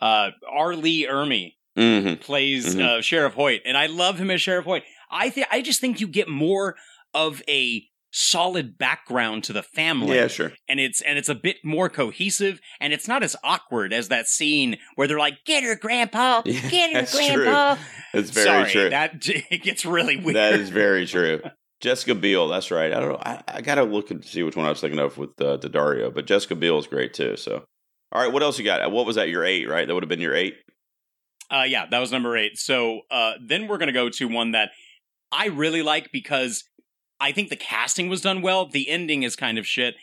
Uh, 0.03 0.31
R. 0.51 0.75
Lee 0.77 1.07
Ermey 1.07 1.55
Mm-hmm. 1.79 2.21
plays 2.23 2.75
Mhm. 2.77 2.83
uh, 2.83 3.01
Sheriff 3.01 3.33
Hoyt, 3.33 3.63
and 3.65 3.79
I 3.79 3.87
love 3.87 4.19
him 4.19 4.31
as 4.31 4.43
Sheriff 4.43 4.67
Hoyt. 4.67 4.83
I 5.11 5.31
think 5.31 5.47
I 5.51 5.63
just 5.63 5.81
think 5.81 6.01
you 6.03 6.07
get 6.07 6.29
more 6.29 6.77
of 7.15 7.43
a 7.49 7.87
solid 8.11 8.77
background 8.77 9.43
to 9.45 9.55
the 9.55 9.63
family, 9.63 10.17
Yeah, 10.17 10.27
sure. 10.27 10.53
and 10.69 10.79
it's 10.79 11.01
and 11.01 11.19
it's 11.19 11.31
a 11.31 11.35
bit 11.35 11.57
more 11.65 11.89
cohesive, 11.89 12.61
and 12.79 12.93
it's 12.93 13.09
not 13.09 13.23
as 13.23 13.37
awkward 13.43 13.95
as 13.95 14.09
that 14.09 14.27
scene 14.29 14.77
where 14.97 15.09
they're 15.09 15.19
like, 15.19 15.45
"Get 15.47 15.65
her, 15.65 15.75
Grandpa, 15.75 16.43
get 16.45 16.93
her, 16.93 17.01
that's 17.01 17.17
true. 17.17 17.37
Grandpa." 17.45 17.77
It's 18.13 18.29
very 18.31 18.45
Sorry, 18.47 18.71
true. 18.71 18.91
that 18.91 19.15
it 19.51 19.63
gets 19.63 19.87
really 19.87 20.19
weird. 20.19 20.37
That 20.37 20.55
is 20.61 20.69
very 20.69 21.07
true. 21.07 21.41
Jessica 21.81 22.15
Biel, 22.15 22.49
that's 22.49 22.71
right. 22.71 22.93
I 22.93 23.01
don't 23.01 23.09
know. 23.13 23.19
I, 23.25 23.43
I 23.49 23.61
got 23.63 23.77
to 23.77 23.83
look 23.85 24.11
and 24.11 24.23
see 24.25 24.43
which 24.43 24.57
one 24.57 24.67
I 24.67 24.69
was 24.69 24.81
thinking 24.83 25.01
of 25.01 25.17
with 25.17 25.31
uh, 25.41 25.57
Daddario, 25.57 26.13
but 26.15 26.27
Jessica 26.27 26.55
Biel 26.55 26.79
is 26.79 26.87
great 26.87 27.15
too. 27.15 27.37
So, 27.37 27.65
all 28.13 28.23
right, 28.23 28.33
what 28.33 28.43
else 28.43 28.59
you 28.59 28.65
got? 28.65 28.91
What 28.93 29.07
was 29.07 29.17
that? 29.17 29.29
Your 29.29 29.45
eight, 29.45 29.69
right? 29.69 29.87
That 29.87 29.95
would 29.95 30.03
have 30.03 30.09
been 30.09 30.21
your 30.21 30.35
eight. 30.35 30.55
Uh, 31.51 31.65
yeah, 31.67 31.87
that 31.91 31.99
was 31.99 32.13
number 32.13 32.37
eight. 32.37 32.59
So 32.59 33.01
uh, 33.11 33.33
then 33.45 33.69
we're 33.69 33.79
gonna 33.79 33.93
go 33.93 34.09
to 34.11 34.29
one 34.29 34.53
that 34.53 34.71
I 35.31 35.47
really 35.47 35.83
like 35.83 36.11
because 36.13 36.65
I 37.19 37.33
think 37.33 37.49
the 37.49 37.57
casting 37.57 38.09
was 38.09 38.21
done 38.21 38.43
well. 38.43 38.67
The 38.67 38.89
ending 38.89 39.23
is 39.23 39.37
kind 39.37 39.59
of 39.59 39.67
shit, 39.67 39.95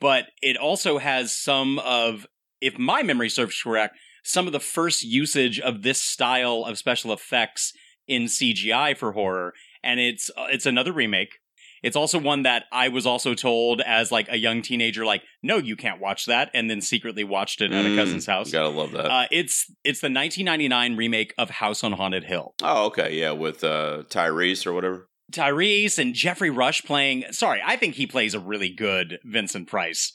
but 0.00 0.26
it 0.42 0.56
also 0.56 0.98
has 0.98 1.32
some 1.32 1.78
of, 1.78 2.26
if 2.60 2.78
my 2.78 3.02
memory 3.02 3.28
serves 3.28 3.60
correct, 3.62 3.96
some 4.24 4.46
of 4.46 4.52
the 4.52 4.60
first 4.60 5.04
usage 5.04 5.60
of 5.60 5.82
this 5.82 6.00
style 6.00 6.64
of 6.66 6.76
special 6.76 7.12
effects 7.12 7.72
in 8.08 8.24
CGI 8.24 8.96
for 8.96 9.12
horror, 9.12 9.54
and 9.82 10.00
it's 10.00 10.30
uh, 10.36 10.46
it's 10.50 10.66
another 10.66 10.92
remake. 10.92 11.38
It's 11.86 11.96
also 11.96 12.18
one 12.18 12.42
that 12.42 12.64
I 12.72 12.88
was 12.88 13.06
also 13.06 13.34
told 13.34 13.80
as 13.80 14.10
like 14.10 14.26
a 14.28 14.36
young 14.36 14.60
teenager, 14.60 15.06
like, 15.06 15.22
no, 15.42 15.56
you 15.56 15.76
can't 15.76 16.00
watch 16.00 16.26
that, 16.26 16.50
and 16.52 16.68
then 16.68 16.80
secretly 16.80 17.22
watched 17.22 17.60
it 17.60 17.70
at 17.72 17.86
a 17.86 17.88
Mm, 17.90 17.96
cousin's 17.96 18.26
house. 18.26 18.50
Gotta 18.50 18.68
love 18.68 18.90
that. 18.92 19.06
Uh, 19.06 19.26
it's 19.30 19.70
it's 19.84 20.00
the 20.00 20.10
1999 20.10 20.96
remake 20.96 21.32
of 21.38 21.48
House 21.50 21.84
on 21.84 21.92
Haunted 21.92 22.24
Hill. 22.24 22.54
oh, 22.62 22.86
okay, 22.86 23.18
yeah, 23.18 23.30
with 23.30 23.62
uh, 23.62 24.02
Tyrese 24.10 24.66
or 24.66 24.72
whatever. 24.72 25.08
Tyrese 25.32 25.98
and 25.98 26.12
Geoffrey 26.14 26.50
Rush 26.50 26.82
playing. 26.84 27.24
Sorry, 27.30 27.60
I 27.64 27.76
think 27.76 27.94
he 27.94 28.06
plays 28.06 28.34
a 28.34 28.40
really 28.40 28.68
good 28.70 29.18
Vincent 29.24 29.68
Price. 29.68 30.12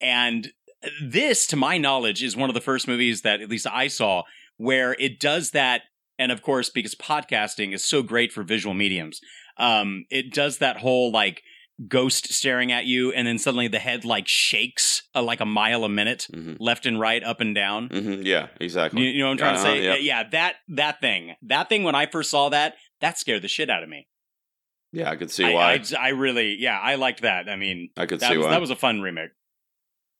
And 0.00 0.52
this, 1.04 1.46
to 1.48 1.56
my 1.56 1.78
knowledge, 1.78 2.22
is 2.22 2.36
one 2.36 2.50
of 2.50 2.54
the 2.54 2.60
first 2.60 2.86
movies 2.86 3.22
that 3.22 3.40
at 3.40 3.48
least 3.50 3.66
I 3.66 3.88
saw 3.88 4.22
where 4.56 4.92
it 5.00 5.18
does 5.18 5.50
that. 5.50 5.82
And 6.20 6.32
of 6.32 6.42
course, 6.42 6.70
because 6.70 6.94
podcasting 6.96 7.72
is 7.72 7.84
so 7.84 8.02
great 8.02 8.32
for 8.32 8.42
visual 8.42 8.74
mediums, 8.74 9.20
um, 9.58 10.04
it 10.10 10.32
does 10.32 10.58
that 10.58 10.78
whole 10.78 11.10
like 11.12 11.42
ghost 11.86 12.32
staring 12.32 12.72
at 12.72 12.86
you, 12.86 13.12
and 13.12 13.26
then 13.26 13.38
suddenly 13.38 13.68
the 13.68 13.78
head 13.78 14.04
like 14.04 14.26
shakes 14.26 15.02
uh, 15.14 15.22
like 15.22 15.40
a 15.40 15.46
mile 15.46 15.84
a 15.84 15.88
minute, 15.88 16.26
hmm 16.32 16.54
left 16.58 16.86
and 16.86 16.98
right, 16.98 17.22
up 17.22 17.40
and 17.40 17.54
down. 17.54 17.88
hmm 17.88 18.22
Yeah, 18.22 18.48
exactly. 18.60 19.02
You, 19.02 19.08
you 19.10 19.18
know 19.20 19.26
what 19.26 19.32
I'm 19.32 19.38
trying 19.38 19.54
Uh-huh, 19.56 19.74
to 19.74 19.78
say? 19.80 19.84
yep. 19.84 19.98
Yeah, 20.02 20.28
that 20.30 20.54
that 20.68 21.00
thing, 21.00 21.34
that 21.42 21.68
thing. 21.68 21.84
When 21.84 21.94
I 21.94 22.06
first 22.06 22.30
saw 22.30 22.48
that, 22.48 22.74
that 23.00 23.18
scared 23.18 23.42
the 23.42 23.48
shit 23.48 23.70
out 23.70 23.82
of 23.82 23.88
me. 23.88 24.06
Yeah, 24.90 25.10
I 25.10 25.16
could 25.16 25.30
see 25.30 25.44
I, 25.44 25.52
why. 25.52 25.72
I, 25.74 25.82
I 26.00 26.08
really, 26.10 26.56
yeah, 26.58 26.78
I 26.80 26.94
liked 26.94 27.20
that. 27.22 27.48
I 27.48 27.56
mean, 27.56 27.90
I, 27.96 28.06
could 28.06 28.20
that 28.20 28.30
see 28.30 28.38
was 28.38 28.46
why. 28.46 28.52
that 28.52 28.60
was 28.60 28.70
a 28.70 28.76
fun 28.76 29.00
remake. 29.02 29.30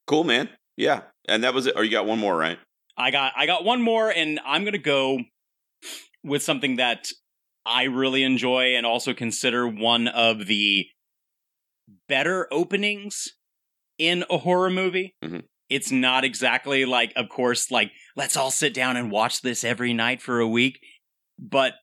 cool, 0.06 0.24
man. 0.24 0.48
Yeah, 0.76 1.02
and 1.26 1.42
that 1.42 1.54
was 1.54 1.66
it. 1.66 1.74
Or 1.74 1.82
you 1.84 1.90
got 1.90 2.06
one 2.06 2.18
more, 2.18 2.36
right? 2.36 2.58
I 2.96 3.10
got 3.10 3.32
I 3.36 3.46
got 3.46 3.64
one 3.64 3.80
more, 3.82 4.10
and 4.10 4.38
I'm 4.44 4.64
gonna 4.64 4.78
go 4.78 5.20
with 6.22 6.42
something 6.42 6.76
that 6.76 7.08
I 7.68 7.84
really 7.84 8.22
enjoy 8.22 8.74
and 8.76 8.86
also 8.86 9.12
consider 9.12 9.68
one 9.68 10.08
of 10.08 10.46
the 10.46 10.86
better 12.08 12.48
openings 12.50 13.28
in 13.98 14.24
a 14.30 14.38
horror 14.38 14.70
movie. 14.70 15.14
Mhm. 15.22 15.44
It's 15.68 15.90
not 15.90 16.24
exactly 16.24 16.84
like, 16.86 17.12
of 17.14 17.28
course, 17.28 17.70
like 17.70 17.92
let's 18.16 18.36
all 18.36 18.50
sit 18.50 18.72
down 18.72 18.96
and 18.96 19.10
watch 19.10 19.42
this 19.42 19.64
every 19.64 19.92
night 19.92 20.22
for 20.22 20.40
a 20.40 20.48
week, 20.48 20.80
but 21.38 21.74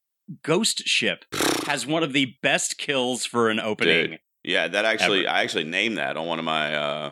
Ghost 0.42 0.88
Ship 0.88 1.24
has 1.68 1.86
one 1.86 2.02
of 2.04 2.14
the 2.14 2.36
best 2.42 2.78
kills 2.80 3.26
for 3.26 3.50
an 3.50 3.60
opening. 3.60 4.10
Dude. 4.12 4.20
Yeah, 4.44 4.68
that 4.68 4.86
actually, 4.86 5.28
Ever. 5.28 5.36
I 5.36 5.42
actually 5.44 5.64
named 5.66 5.98
that 5.98 6.18
on 6.18 6.26
one 6.28 6.40
of 6.40 6.46
my. 6.46 6.76
uh 6.76 7.12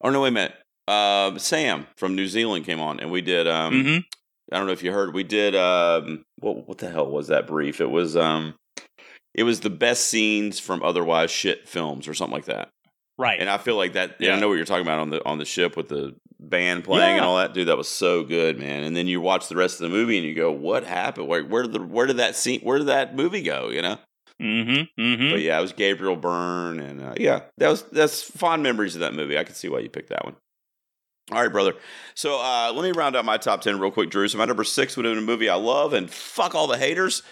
Oh 0.00 0.10
no, 0.10 0.20
wait 0.22 0.28
a 0.28 0.32
minute. 0.32 0.54
Uh, 0.86 1.36
Sam 1.38 1.86
from 1.96 2.14
New 2.14 2.26
Zealand 2.28 2.64
came 2.64 2.80
on, 2.80 3.00
and 3.00 3.10
we 3.10 3.20
did. 3.20 3.46
um 3.48 3.74
Mhm. 3.84 4.04
I 4.52 4.56
don't 4.58 4.66
know 4.66 4.72
if 4.72 4.82
you 4.82 4.92
heard. 4.92 5.14
We 5.14 5.24
did. 5.24 5.54
um 5.54 6.24
What 6.40 6.68
what 6.68 6.78
the 6.78 6.90
hell 6.90 7.10
was 7.10 7.28
that 7.28 7.46
brief? 7.46 7.80
It 7.80 7.90
was. 7.90 8.16
um 8.16 8.54
It 9.34 9.42
was 9.44 9.60
the 9.60 9.70
best 9.70 10.06
scenes 10.08 10.58
from 10.58 10.82
otherwise 10.82 11.30
shit 11.30 11.68
films 11.68 12.08
or 12.08 12.14
something 12.14 12.34
like 12.34 12.46
that. 12.46 12.68
Right. 13.18 13.40
And 13.40 13.50
I 13.50 13.58
feel 13.58 13.76
like 13.76 13.94
that. 13.94 14.16
Yeah, 14.20 14.28
Yeah. 14.30 14.36
I 14.36 14.40
know 14.40 14.48
what 14.48 14.54
you're 14.54 14.64
talking 14.64 14.86
about 14.86 15.00
on 15.00 15.10
the 15.10 15.24
on 15.26 15.38
the 15.38 15.44
ship 15.44 15.76
with 15.76 15.88
the 15.88 16.14
band 16.40 16.84
playing 16.84 17.16
and 17.16 17.24
all 17.24 17.36
that. 17.38 17.52
Dude, 17.52 17.66
that 17.68 17.76
was 17.76 17.88
so 17.88 18.22
good, 18.22 18.58
man. 18.58 18.84
And 18.84 18.94
then 18.96 19.08
you 19.08 19.20
watch 19.20 19.48
the 19.48 19.56
rest 19.56 19.80
of 19.80 19.90
the 19.90 19.96
movie 19.96 20.16
and 20.18 20.26
you 20.26 20.34
go, 20.34 20.52
"What 20.52 20.84
happened? 20.84 21.26
Where 21.28 21.44
where 21.44 21.62
did 21.62 21.72
the 21.72 21.82
where 21.82 22.06
did 22.06 22.18
that 22.18 22.36
scene? 22.36 22.60
Where 22.60 22.78
did 22.78 22.86
that 22.86 23.14
movie 23.16 23.42
go? 23.42 23.70
You 23.70 23.82
know." 23.82 23.98
mm-hmm. 24.40 25.02
Mm-hmm. 25.02 25.30
But 25.32 25.40
yeah, 25.40 25.58
it 25.58 25.62
was 25.62 25.72
Gabriel 25.72 26.14
Byrne, 26.14 26.78
and 26.78 27.02
uh, 27.02 27.14
yeah, 27.18 27.40
that 27.58 27.68
was 27.68 27.82
that's 27.90 28.22
fond 28.22 28.62
memories 28.62 28.94
of 28.94 29.00
that 29.00 29.14
movie. 29.14 29.36
I 29.36 29.42
can 29.42 29.56
see 29.56 29.68
why 29.68 29.80
you 29.80 29.88
picked 29.90 30.10
that 30.10 30.24
one. 30.24 30.36
All 31.30 31.42
right, 31.42 31.52
brother. 31.52 31.74
So 32.14 32.40
uh, 32.40 32.72
let 32.74 32.82
me 32.82 32.92
round 32.92 33.16
out 33.16 33.24
my 33.24 33.36
top 33.36 33.60
ten 33.60 33.78
real 33.78 33.90
quick, 33.90 34.10
Drew. 34.10 34.28
So 34.28 34.38
my 34.38 34.44
number 34.44 34.64
six 34.64 34.96
would 34.96 35.04
have 35.04 35.14
been 35.14 35.22
a 35.22 35.26
movie 35.26 35.48
I 35.48 35.56
love, 35.56 35.92
and 35.92 36.10
fuck 36.10 36.54
all 36.54 36.66
the 36.66 36.78
haters. 36.78 37.22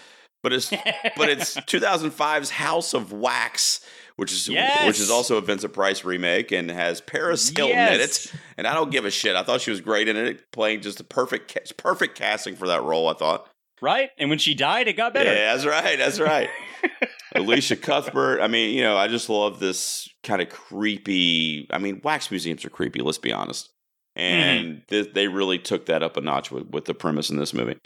But 0.43 0.53
it's 0.53 0.69
but 1.17 1.29
it's 1.29 1.55
2005's 1.55 2.51
House 2.51 2.93
of 2.93 3.11
Wax, 3.11 3.81
which 4.17 4.31
is 4.31 4.47
Yes! 4.47 4.85
which 4.85 4.99
is 4.99 5.09
also 5.09 5.37
a 5.37 5.41
Vincent 5.41 5.73
Price 5.73 6.03
remake 6.05 6.51
and 6.51 6.69
has 6.69 7.01
Paris 7.01 7.49
Hilton 7.49 7.77
in 7.77 7.99
it. 8.01 8.31
And 8.57 8.67
I 8.67 8.73
don't 8.73 8.91
give 8.91 9.05
a 9.05 9.11
shit. 9.11 9.35
I 9.35 9.43
thought 9.43 9.61
she 9.61 9.71
was 9.71 9.81
great 9.81 10.07
in 10.07 10.15
it, 10.15 10.51
playing 10.51 10.81
just 10.81 10.99
the 10.99 11.03
perfect 11.03 11.53
ca- 11.53 11.73
perfect 11.75 12.15
casting 12.17 12.55
for 12.55 12.67
that 12.67 12.83
role. 12.83 13.09
I 13.09 13.13
thought. 13.13 13.49
Right? 13.81 14.09
And 14.17 14.29
when 14.29 14.39
she 14.39 14.55
died, 14.55 14.87
it 14.87 14.93
got 14.93 15.13
better. 15.13 15.31
Yeah, 15.31 15.53
that's 15.53 15.65
right. 15.65 15.97
That's 15.97 16.19
right. 16.19 16.49
Elisha 17.35 17.75
Cuthbert. 17.75 18.41
I 18.41 18.47
mean, 18.47 18.75
you 18.75 18.81
know, 18.81 18.97
I 18.97 19.07
just 19.07 19.29
love 19.29 19.59
this 19.59 20.09
kind 20.23 20.41
of 20.41 20.49
creepy. 20.49 21.67
I 21.69 21.77
mean, 21.77 22.01
wax 22.03 22.31
museums 22.31 22.65
are 22.65 22.69
creepy. 22.71 23.01
Let's 23.01 23.19
be 23.19 23.31
honest. 23.31 23.69
And 24.17 24.81
th- 24.87 25.13
they 25.13 25.27
really 25.27 25.59
took 25.59 25.85
that 25.85 26.01
up 26.03 26.17
a 26.17 26.21
notch 26.21 26.51
with, 26.51 26.69
with 26.69 26.85
the 26.85 26.93
premise 26.93 27.29
in 27.29 27.37
this 27.37 27.53
movie. 27.53 27.77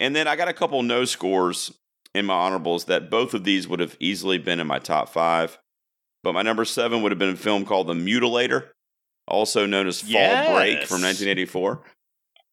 And 0.00 0.14
then 0.16 0.26
I 0.26 0.34
got 0.36 0.48
a 0.48 0.52
couple 0.52 0.82
no 0.82 1.04
scores 1.04 1.72
in 2.14 2.26
my 2.26 2.34
honorables 2.34 2.86
that 2.86 3.10
both 3.10 3.34
of 3.34 3.44
these 3.44 3.68
would 3.68 3.80
have 3.80 3.96
easily 4.00 4.38
been 4.38 4.58
in 4.60 4.66
my 4.66 4.78
top 4.78 5.08
five. 5.08 5.58
But 6.22 6.32
my 6.32 6.42
number 6.42 6.64
seven 6.64 7.02
would 7.02 7.12
have 7.12 7.18
been 7.18 7.34
a 7.34 7.36
film 7.36 7.64
called 7.64 7.86
The 7.86 7.92
Mutilator, 7.94 8.68
also 9.28 9.64
known 9.64 9.86
as 9.86 10.00
Fall 10.00 10.10
Break 10.56 10.84
from 10.86 11.02
1984. 11.02 11.82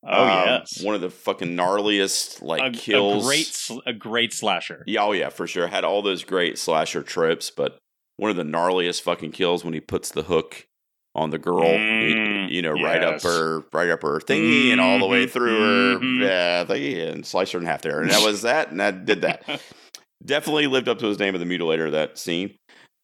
Oh, 0.05 0.23
Um, 0.23 0.29
yes. 0.47 0.83
one 0.83 0.95
of 0.95 1.01
the 1.01 1.09
fucking 1.09 1.55
gnarliest 1.55 2.41
like 2.41 2.61
a, 2.61 2.65
a 2.65 2.71
kills. 2.71 3.25
great, 3.25 3.45
sl- 3.47 3.79
a 3.87 3.93
great 3.93 4.33
slasher. 4.33 4.83
Yeah, 4.85 5.03
oh 5.05 5.13
yeah, 5.13 5.29
for 5.29 5.47
sure. 5.47 5.67
Had 5.67 5.85
all 5.85 6.01
those 6.01 6.23
great 6.25 6.59
slasher 6.59 7.01
tropes, 7.01 7.49
but 7.49 7.77
one 8.17 8.29
of 8.29 8.35
the 8.37 8.43
gnarliest 8.43 9.01
fucking 9.01 9.31
kills 9.31 9.63
when 9.63 9.73
he 9.73 9.79
puts 9.79 10.11
the 10.11 10.23
hook 10.23 10.67
on 11.15 11.29
the 11.29 11.37
girl, 11.39 11.63
Mm, 11.63 12.09
you, 12.09 12.15
you 12.53 12.61
know, 12.61 12.71
right 12.73 13.03
up 13.03 13.21
her, 13.23 13.63
right 13.73 13.89
up 13.89 14.01
her 14.03 14.19
thingy, 14.19 14.71
and 14.71 14.79
all 14.79 14.99
the 14.99 15.07
way 15.07 15.25
Mhm, 15.25 15.31
through 15.31 15.59
her, 15.59 15.99
mhm. 15.99 16.21
yeah, 16.21 16.63
thingy, 16.65 17.07
and 17.11 17.25
slice 17.25 17.51
her 17.51 17.59
in 17.59 17.65
half 17.65 17.81
there. 17.81 18.01
And 18.01 18.11
that 18.11 18.21
was 18.23 18.43
that, 18.43 18.69
and 18.69 18.79
that 18.79 19.05
did 19.05 19.21
that. 19.21 19.43
Definitely 20.25 20.67
lived 20.67 20.87
up 20.87 20.99
to 20.99 21.07
his 21.07 21.19
name 21.19 21.33
of 21.35 21.41
the 21.41 21.47
mutilator. 21.47 21.91
That 21.91 22.17
scene. 22.17 22.55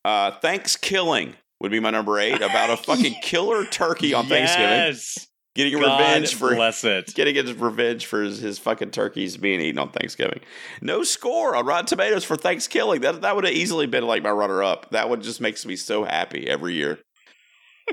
Uh, 0.05 0.31
Thanksgiving 0.39 1.33
would 1.59 1.71
be 1.71 1.79
my 1.79 1.89
number 1.89 2.19
eight. 2.19 2.35
About 2.41 2.69
a 2.69 2.77
fucking 2.83 3.15
killer 3.21 3.65
turkey 3.65 4.13
on 4.13 4.27
Thanksgiving, 4.27 4.95
getting 5.55 5.79
God 5.79 5.99
revenge 5.99 6.35
for 6.35 6.55
bless 6.55 6.83
it. 6.85 7.13
getting 7.15 7.35
his 7.35 7.51
revenge 7.53 8.05
for 8.05 8.21
his, 8.21 8.39
his 8.39 8.57
fucking 8.59 8.91
turkeys 8.91 9.35
being 9.35 9.59
eaten 9.59 9.79
on 9.79 9.89
Thanksgiving. 9.89 10.39
No 10.81 11.03
score 11.03 11.55
on 11.55 11.65
Rotten 11.65 11.87
Tomatoes 11.87 12.23
for 12.23 12.37
Thanksgiving. 12.37 13.01
That 13.01 13.21
that 13.21 13.35
would 13.35 13.43
have 13.45 13.53
easily 13.53 13.87
been 13.87 14.05
like 14.07 14.23
my 14.23 14.29
runner 14.31 14.63
up. 14.63 14.89
That 14.91 15.09
one 15.09 15.21
just 15.21 15.41
makes 15.41 15.65
me 15.65 15.75
so 15.75 16.05
happy 16.05 16.47
every 16.47 16.75
year. 16.75 16.99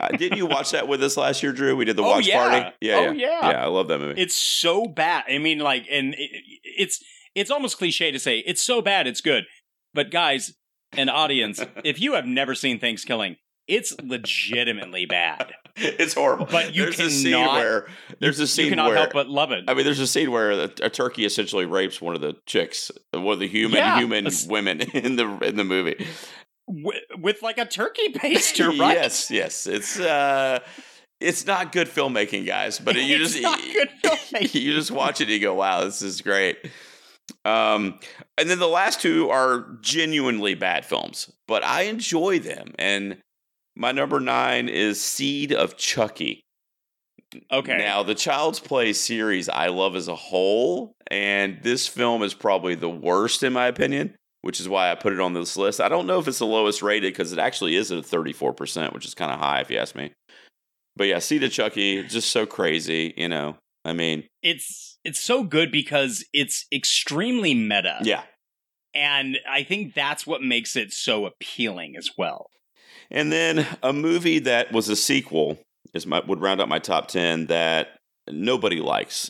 Uh, 0.01 0.09
didn't 0.09 0.39
you 0.39 0.47
watch 0.47 0.71
that 0.73 0.89
with 0.89 1.03
us 1.03 1.17
last 1.17 1.43
year, 1.43 1.53
Drew? 1.53 1.75
We 1.77 1.85
did 1.85 1.97
the 1.97 2.03
Oh, 2.03 2.11
watch 2.11 2.27
yeah. 2.27 2.49
party. 2.49 2.77
Yeah, 2.81 2.95
Oh, 2.97 3.03
yeah, 3.13 3.13
yeah. 3.13 3.51
yeah. 3.51 3.65
I 3.65 3.67
love 3.67 3.89
that 3.89 3.99
movie. 3.99 4.21
It's 4.21 4.37
so 4.37 4.87
bad. 4.87 5.25
I 5.29 5.39
mean, 5.39 5.59
like, 5.59 5.87
and 5.91 6.15
it, 6.15 6.31
it's 6.63 7.03
it's 7.35 7.51
almost 7.51 7.79
cliche 7.79 8.11
to 8.11 8.19
say 8.19 8.39
it's 8.47 8.63
so 8.63 8.81
bad 8.83 9.07
it's 9.07 9.21
good. 9.21 9.45
But 9.95 10.11
guys, 10.11 10.53
an 10.93 11.09
audience, 11.09 11.61
if 11.85 12.01
you 12.01 12.15
have 12.15 12.27
never 12.27 12.55
seen 12.55 12.79
Thanksgiving, 12.79 13.37
It's 13.69 13.95
legitimately 14.03 15.07
bad. 15.07 15.53
it's 15.77 16.15
horrible. 16.15 16.47
But 16.47 16.75
you 16.75 16.83
there's 16.85 17.01
a 17.01 17.11
scene 17.11 17.33
where 17.33 17.87
there's 18.21 18.39
a 18.41 18.47
scene 18.47 18.65
where 18.65 18.67
you 18.67 18.71
cannot 18.73 18.89
where 18.89 18.97
help 18.99 19.13
but 19.13 19.29
love 19.29 19.51
it. 19.53 19.65
I 19.69 19.75
mean, 19.75 19.85
there's 19.85 19.99
a 20.01 20.07
scene 20.07 20.31
where 20.31 20.51
a, 20.53 20.71
a 20.83 20.91
turkey 20.91 21.25
essentially 21.25 21.67
rapes 21.67 22.01
one 22.01 22.15
of 22.15 22.21
the 22.21 22.35
chicks, 22.47 22.91
one 23.13 23.35
of 23.35 23.39
the 23.41 23.49
human 23.49 23.79
Yeah. 23.79 23.99
human 23.99 24.29
women 24.49 24.81
in 24.95 25.17
the 25.17 25.27
in 25.43 25.57
the 25.57 25.65
movie. 25.65 26.07
With, 26.67 27.03
with 27.19 27.43
like 27.43 27.59
a 27.59 27.67
turkey 27.67 28.09
baster, 28.12 28.79
right? 28.79 28.97
Yes, 28.97 29.31
yes, 29.31 29.67
it's 29.67 29.99
uh, 29.99 30.61
it's 31.21 31.47
not 31.47 31.73
good 31.73 31.89
filmmaking, 31.89 32.47
guys. 32.47 32.79
But 32.79 32.97
you 32.97 33.17
It's 33.23 33.33
just 33.33 33.43
not 33.43 33.61
good 33.61 33.91
filmmaking. 34.03 34.55
you 34.62 34.73
just 34.75 34.91
watch 34.91 35.21
it 35.21 35.25
and 35.25 35.33
you 35.33 35.41
go, 35.41 35.55
"Wow, 35.55 35.85
this 35.85 36.03
is 36.03 36.21
great." 36.21 36.59
Um, 37.45 37.99
and 38.39 38.49
then 38.49 38.59
the 38.59 38.69
last 38.69 39.01
two 39.01 39.31
are 39.31 39.67
genuinely 39.81 40.55
bad 40.55 40.85
films, 40.85 41.33
but 41.49 41.64
I 41.64 41.83
enjoy 41.83 42.39
them. 42.39 42.73
And 42.79 43.19
my 43.77 43.93
number 43.93 44.21
nine 44.21 44.69
is 44.69 45.01
Seed 45.01 45.53
of 45.53 45.77
Chucky. 45.77 46.43
Okay. 47.51 47.79
Now, 47.79 48.03
the 48.03 48.14
Child's 48.14 48.61
Play 48.61 48.93
series 48.93 49.49
I 49.49 49.69
love 49.69 49.97
as 49.97 50.09
a 50.09 50.14
whole, 50.14 50.95
and 51.09 51.59
this 51.62 51.87
film 51.89 52.23
is 52.23 52.35
probably 52.35 52.75
the 52.75 52.89
worst 52.89 53.43
in 53.43 53.53
my 53.53 53.67
opinion, 53.67 54.14
which 54.47 54.61
is 54.61 54.69
why 54.69 54.93
I 54.93 54.95
put 54.95 55.13
it 55.13 55.19
on 55.19 55.33
this 55.35 55.57
list. 55.57 55.81
I 55.81 55.89
don't 55.89 56.07
know 56.07 56.21
if 56.21 56.29
it's 56.29 56.39
the 56.39 56.47
lowest 56.47 56.81
rated 56.81 57.13
because 57.13 57.33
it 57.33 57.41
actually 57.41 57.75
is 57.75 57.91
at 57.91 57.99
a 57.99 58.03
34%, 58.03 58.95
which 58.95 59.05
is 59.05 59.13
kind 59.13 59.33
of 59.33 59.41
high 59.41 59.61
if 59.61 59.73
you 59.73 59.77
ask 59.77 59.97
me. 59.97 60.13
But 60.95 61.09
yeah, 61.09 61.19
Seed 61.19 61.43
of 61.43 61.51
Chucky, 61.51 62.05
just 62.05 62.31
so 62.31 62.47
crazy, 62.47 63.13
you 63.17 63.27
know. 63.27 63.57
I 63.85 63.93
mean, 63.93 64.23
it's 64.45 64.99
it's 65.05 65.21
so 65.21 65.43
good 65.43 65.73
because 65.73 66.25
it's 66.33 66.65
extremely 66.73 67.55
meta. 67.55 67.99
yeah. 68.03 68.23
And 68.95 69.37
I 69.51 69.65
think 69.65 69.95
that's 69.95 70.29
what 70.29 70.43
makes 70.43 70.77
it 70.77 70.93
so 70.93 71.27
appealing 71.27 71.97
as 71.97 72.13
well. 72.17 72.47
And 73.11 73.33
then 73.33 73.67
a 73.83 73.93
movie 73.93 74.39
that 74.39 74.71
was 74.71 74.89
a 74.89 74.97
sequel 74.97 75.59
is 75.93 76.07
my 76.07 76.23
would 76.25 76.41
round 76.41 76.61
out 76.61 76.69
my 76.69 76.79
top 76.79 77.09
ten 77.09 77.47
that 77.47 77.99
nobody 78.31 78.81
likes, 78.81 79.29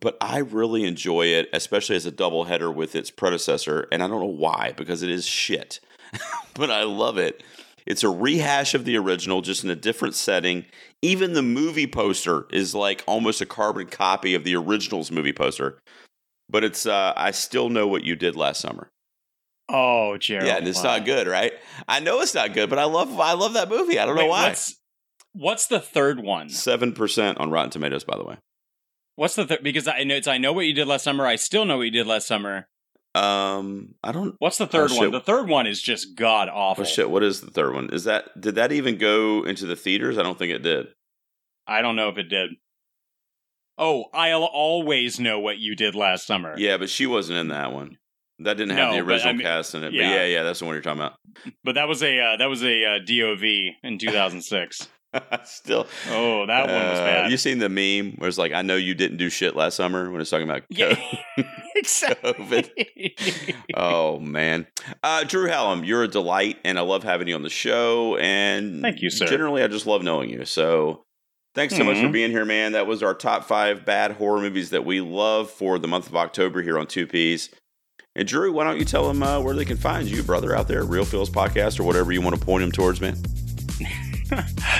but 0.00 0.16
I 0.20 0.38
really 0.38 0.84
enjoy 0.84 1.26
it, 1.26 1.48
especially 1.52 1.96
as 1.96 2.06
a 2.06 2.10
double 2.10 2.44
header 2.44 2.70
with 2.70 2.94
its 2.94 3.10
predecessor. 3.10 3.86
And 3.92 4.02
I 4.02 4.08
don't 4.08 4.20
know 4.20 4.26
why, 4.26 4.72
because 4.76 5.02
it 5.02 5.10
is 5.10 5.26
shit, 5.26 5.80
but 6.54 6.70
I 6.70 6.82
love 6.84 7.18
it. 7.18 7.42
It's 7.86 8.02
a 8.02 8.08
rehash 8.08 8.74
of 8.74 8.86
the 8.86 8.96
original, 8.96 9.42
just 9.42 9.62
in 9.62 9.70
a 9.70 9.76
different 9.76 10.14
setting. 10.14 10.64
Even 11.02 11.34
the 11.34 11.42
movie 11.42 11.86
poster 11.86 12.46
is 12.50 12.74
like 12.74 13.04
almost 13.06 13.42
a 13.42 13.46
carbon 13.46 13.88
copy 13.88 14.34
of 14.34 14.44
the 14.44 14.56
original's 14.56 15.10
movie 15.10 15.34
poster. 15.34 15.78
But 16.48 16.64
it's 16.64 16.86
uh, 16.86 17.12
I 17.16 17.30
still 17.30 17.68
know 17.68 17.86
what 17.86 18.04
you 18.04 18.16
did 18.16 18.36
last 18.36 18.60
summer. 18.60 18.90
Oh, 19.68 20.16
Gerald. 20.18 20.46
Yeah, 20.46 20.56
and 20.56 20.68
it's 20.68 20.82
wow. 20.82 20.96
not 20.96 21.06
good, 21.06 21.26
right? 21.26 21.52
I 21.88 22.00
know 22.00 22.20
it's 22.20 22.34
not 22.34 22.52
good, 22.52 22.70
but 22.70 22.78
I 22.78 22.84
love 22.84 23.18
I 23.20 23.32
love 23.32 23.54
that 23.54 23.68
movie. 23.68 23.98
I 23.98 24.06
don't 24.06 24.16
know 24.16 24.26
why. 24.26 24.48
What's, 24.48 24.80
what's 25.32 25.66
the 25.66 25.80
third 25.80 26.20
one? 26.20 26.48
Seven 26.48 26.92
percent 26.92 27.38
on 27.38 27.50
Rotten 27.50 27.70
Tomatoes, 27.70 28.04
by 28.04 28.16
the 28.16 28.24
way. 28.24 28.36
What's 29.16 29.34
the 29.36 29.46
third? 29.46 29.62
Because 29.62 29.86
I 29.88 30.02
know 30.04 30.16
it's 30.16 30.26
I 30.28 30.38
know 30.38 30.52
what 30.52 30.66
you 30.66 30.72
did 30.72 30.88
last 30.88 31.04
summer. 31.04 31.26
I 31.26 31.36
still 31.36 31.64
know 31.64 31.76
what 31.76 31.84
you 31.84 31.90
did 31.90 32.06
last 32.06 32.26
summer. 32.26 32.68
Um, 33.14 33.94
I 34.02 34.10
don't. 34.10 34.34
What's 34.40 34.58
the 34.58 34.66
third 34.66 34.90
Oh, 34.92 34.96
one? 34.98 35.10
The 35.12 35.20
third 35.20 35.48
one 35.48 35.66
is 35.68 35.80
just 35.80 36.16
god 36.16 36.48
awful. 36.48 36.82
Oh 36.82 36.84
shit! 36.86 37.08
What 37.10 37.22
is 37.22 37.40
the 37.40 37.50
third 37.50 37.72
one? 37.74 37.90
Is 37.92 38.04
that 38.04 38.40
did 38.40 38.56
that 38.56 38.72
even 38.72 38.98
go 38.98 39.44
into 39.44 39.66
the 39.66 39.76
theaters? 39.76 40.18
I 40.18 40.22
don't 40.24 40.36
think 40.38 40.52
it 40.52 40.62
did. 40.62 40.86
I 41.66 41.80
don't 41.80 41.94
know 41.96 42.08
if 42.08 42.18
it 42.18 42.28
did. 42.28 42.50
Oh, 43.78 44.06
I'll 44.12 44.44
always 44.44 45.18
know 45.20 45.38
what 45.40 45.58
you 45.58 45.74
did 45.76 45.94
last 45.94 46.26
summer. 46.26 46.54
Yeah, 46.56 46.76
but 46.76 46.90
she 46.90 47.06
wasn't 47.06 47.38
in 47.38 47.48
that 47.48 47.72
one. 47.72 47.98
That 48.40 48.56
didn't 48.56 48.76
have 48.76 48.90
No, 48.90 48.96
the 48.98 49.02
but 49.04 49.10
I 49.10 49.14
original 49.14 49.34
mean- 49.34 49.42
cast 49.46 49.74
in 49.76 49.84
it. 49.84 49.90
But 49.90 49.94
yeah. 49.94 50.14
yeah, 50.14 50.24
yeah, 50.26 50.42
that's 50.42 50.58
the 50.58 50.64
one 50.64 50.74
you're 50.74 50.82
talking 50.82 51.00
about. 51.00 51.14
But 51.62 51.76
that 51.76 51.86
was 51.88 52.02
a 52.02 52.18
uh, 52.20 52.36
that 52.38 52.46
was 52.48 52.64
a 52.64 52.84
uh, 52.84 52.98
DOV 52.98 53.42
in 53.84 53.98
2006. 53.98 54.88
Still, 55.44 55.86
oh, 56.10 56.46
that 56.46 56.66
one 56.66 56.74
was 56.74 56.98
uh, 56.98 57.04
bad. 57.04 57.30
You 57.30 57.36
seen 57.36 57.58
the 57.58 57.68
meme 57.68 58.16
where 58.18 58.28
it's 58.28 58.38
like, 58.38 58.52
"I 58.52 58.62
know 58.62 58.76
you 58.76 58.94
didn't 58.94 59.18
do 59.18 59.28
shit 59.30 59.54
last 59.56 59.76
summer" 59.76 60.10
when 60.10 60.20
it's 60.20 60.30
talking 60.30 60.48
about 60.48 60.62
yeah, 60.68 60.96
exactly. 61.74 63.14
oh 63.74 64.18
man, 64.18 64.66
uh, 65.02 65.24
Drew 65.24 65.46
Hallam, 65.48 65.84
you're 65.84 66.02
a 66.04 66.08
delight, 66.08 66.58
and 66.64 66.78
I 66.78 66.82
love 66.82 67.02
having 67.02 67.28
you 67.28 67.34
on 67.34 67.42
the 67.42 67.50
show. 67.50 68.16
And 68.16 68.82
Thank 68.82 69.02
you, 69.02 69.10
sir. 69.10 69.26
Generally, 69.26 69.62
I 69.62 69.68
just 69.68 69.86
love 69.86 70.02
knowing 70.02 70.30
you. 70.30 70.44
So, 70.44 71.04
thanks 71.54 71.76
so 71.76 71.84
much 71.84 71.98
for 71.98 72.04
Mhm. 72.08 72.12
being 72.12 72.30
here, 72.30 72.44
man. 72.44 72.72
That 72.72 72.86
was 72.86 73.02
our 73.02 73.14
top 73.14 73.44
five 73.44 73.84
bad 73.84 74.12
horror 74.12 74.40
movies 74.40 74.70
that 74.70 74.84
we 74.84 75.00
love 75.00 75.50
for 75.50 75.78
the 75.78 75.88
month 75.88 76.06
of 76.08 76.16
October 76.16 76.62
here 76.62 76.78
on 76.78 76.86
Two 76.86 77.06
Peas. 77.06 77.50
And 78.16 78.28
Drew, 78.28 78.52
why 78.52 78.62
don't 78.64 78.78
you 78.78 78.84
tell 78.84 79.08
them 79.08 79.22
uh, 79.24 79.40
where 79.40 79.54
they 79.56 79.64
can 79.64 79.76
find 79.76 80.08
you, 80.08 80.22
brother, 80.22 80.54
out 80.54 80.68
there, 80.68 80.84
Reel 80.84 81.04
Feels 81.04 81.30
Podcast, 81.30 81.80
or 81.80 81.82
whatever 81.82 82.12
you 82.12 82.20
want 82.20 82.38
to 82.38 82.44
point 82.44 82.62
them 82.62 82.70
towards, 82.70 83.00
man. 83.00 83.16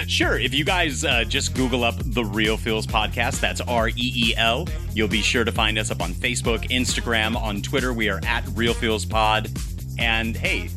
Sure. 0.06 0.38
If 0.38 0.54
you 0.54 0.64
guys 0.64 1.04
uh, 1.04 1.24
just 1.24 1.54
Google 1.54 1.84
up 1.84 1.94
the 1.98 2.24
Reel 2.24 2.56
Feels 2.56 2.86
podcast, 2.86 3.40
that's 3.40 3.60
R 3.62 3.88
E 3.88 3.92
E 3.96 4.34
L. 4.36 4.66
You'll 4.92 5.08
be 5.08 5.22
sure 5.22 5.44
to 5.44 5.52
find 5.52 5.78
us 5.78 5.90
up 5.90 6.02
on 6.02 6.12
Facebook, 6.12 6.68
Instagram, 6.70 7.36
on 7.36 7.62
Twitter. 7.62 7.92
We 7.92 8.08
are 8.08 8.20
at 8.26 8.46
Reel 8.54 8.74
Feels 8.74 9.04
Pod. 9.04 9.50
And 9.98 10.36
hey, 10.36 10.68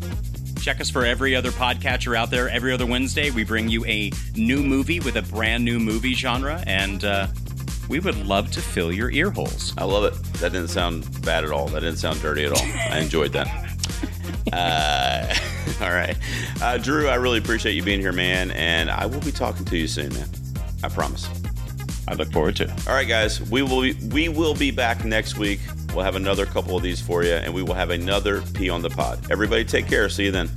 check 0.62 0.80
us 0.82 0.90
for 0.90 1.06
every 1.06 1.36
other 1.36 1.52
podcatcher 1.52 2.16
out 2.16 2.30
there. 2.30 2.50
Every 2.50 2.74
other 2.74 2.86
Wednesday, 2.86 3.32
we 3.32 3.44
bring 3.44 3.70
you 3.70 3.86
a 3.86 4.12
new 4.36 4.62
movie 4.64 5.00
with 5.00 5.16
a 5.18 5.22
brand 5.24 5.64
new 5.66 5.80
movie 5.80 6.14
genre, 6.14 6.64
and 6.68 7.04
uh, 7.04 7.28
we 7.90 8.00
would 8.00 8.18
love 8.26 8.52
to 8.52 8.62
fill 8.62 8.92
your 8.92 9.10
ear 9.12 9.32
holes. 9.32 9.74
I 9.78 9.86
love 9.86 10.04
it. 10.04 10.14
That 10.40 10.52
didn't 10.52 10.70
sound 10.70 11.22
bad 11.24 11.44
at 11.44 11.52
all. 11.52 11.68
That 11.68 11.82
didn't 11.82 11.98
sound 11.98 12.22
dirty 12.22 12.46
at 12.46 12.52
all. 12.52 12.62
I 12.92 13.00
enjoyed 13.00 13.34
that. 13.34 13.48
Uh, 14.54 15.36
all 15.82 15.92
right. 15.92 16.18
Uh, 16.62 16.78
Drew, 16.78 17.08
I 17.08 17.16
really 17.16 17.40
appreciate 17.40 17.74
you 17.74 17.84
being 17.84 18.00
here, 18.00 18.12
man. 18.12 18.52
And 18.52 18.90
I 18.90 19.06
will 19.06 19.22
be 19.22 19.32
talking 19.32 19.66
to 19.66 19.78
you 19.78 19.88
soon, 19.88 20.14
man. 20.14 20.30
I 20.84 20.90
promise. 20.90 21.30
I 22.08 22.14
look 22.14 22.32
forward 22.32 22.56
to 22.58 22.64
it. 22.64 22.88
All 22.88 22.94
right, 22.94 23.08
guys. 23.08 23.42
We 23.50 23.62
will 23.62 23.82
be, 23.82 23.94
we 24.08 24.30
will 24.30 24.56
be 24.56 24.72
back 24.72 25.04
next 25.04 25.38
week. 25.38 25.60
We'll 25.94 26.06
have 26.06 26.16
another 26.16 26.46
couple 26.46 26.78
of 26.78 26.84
these 26.84 27.02
for 27.02 27.24
you, 27.24 27.34
and 27.34 27.54
we 27.54 27.64
will 27.64 27.74
have 27.74 27.90
another 27.90 28.42
P 28.54 28.70
on 28.70 28.82
the 28.82 28.90
pod. 28.90 29.32
Everybody, 29.32 29.66
take 29.66 29.88
care. 29.88 30.08
See 30.10 30.26
you 30.26 30.32
then. 30.32 30.50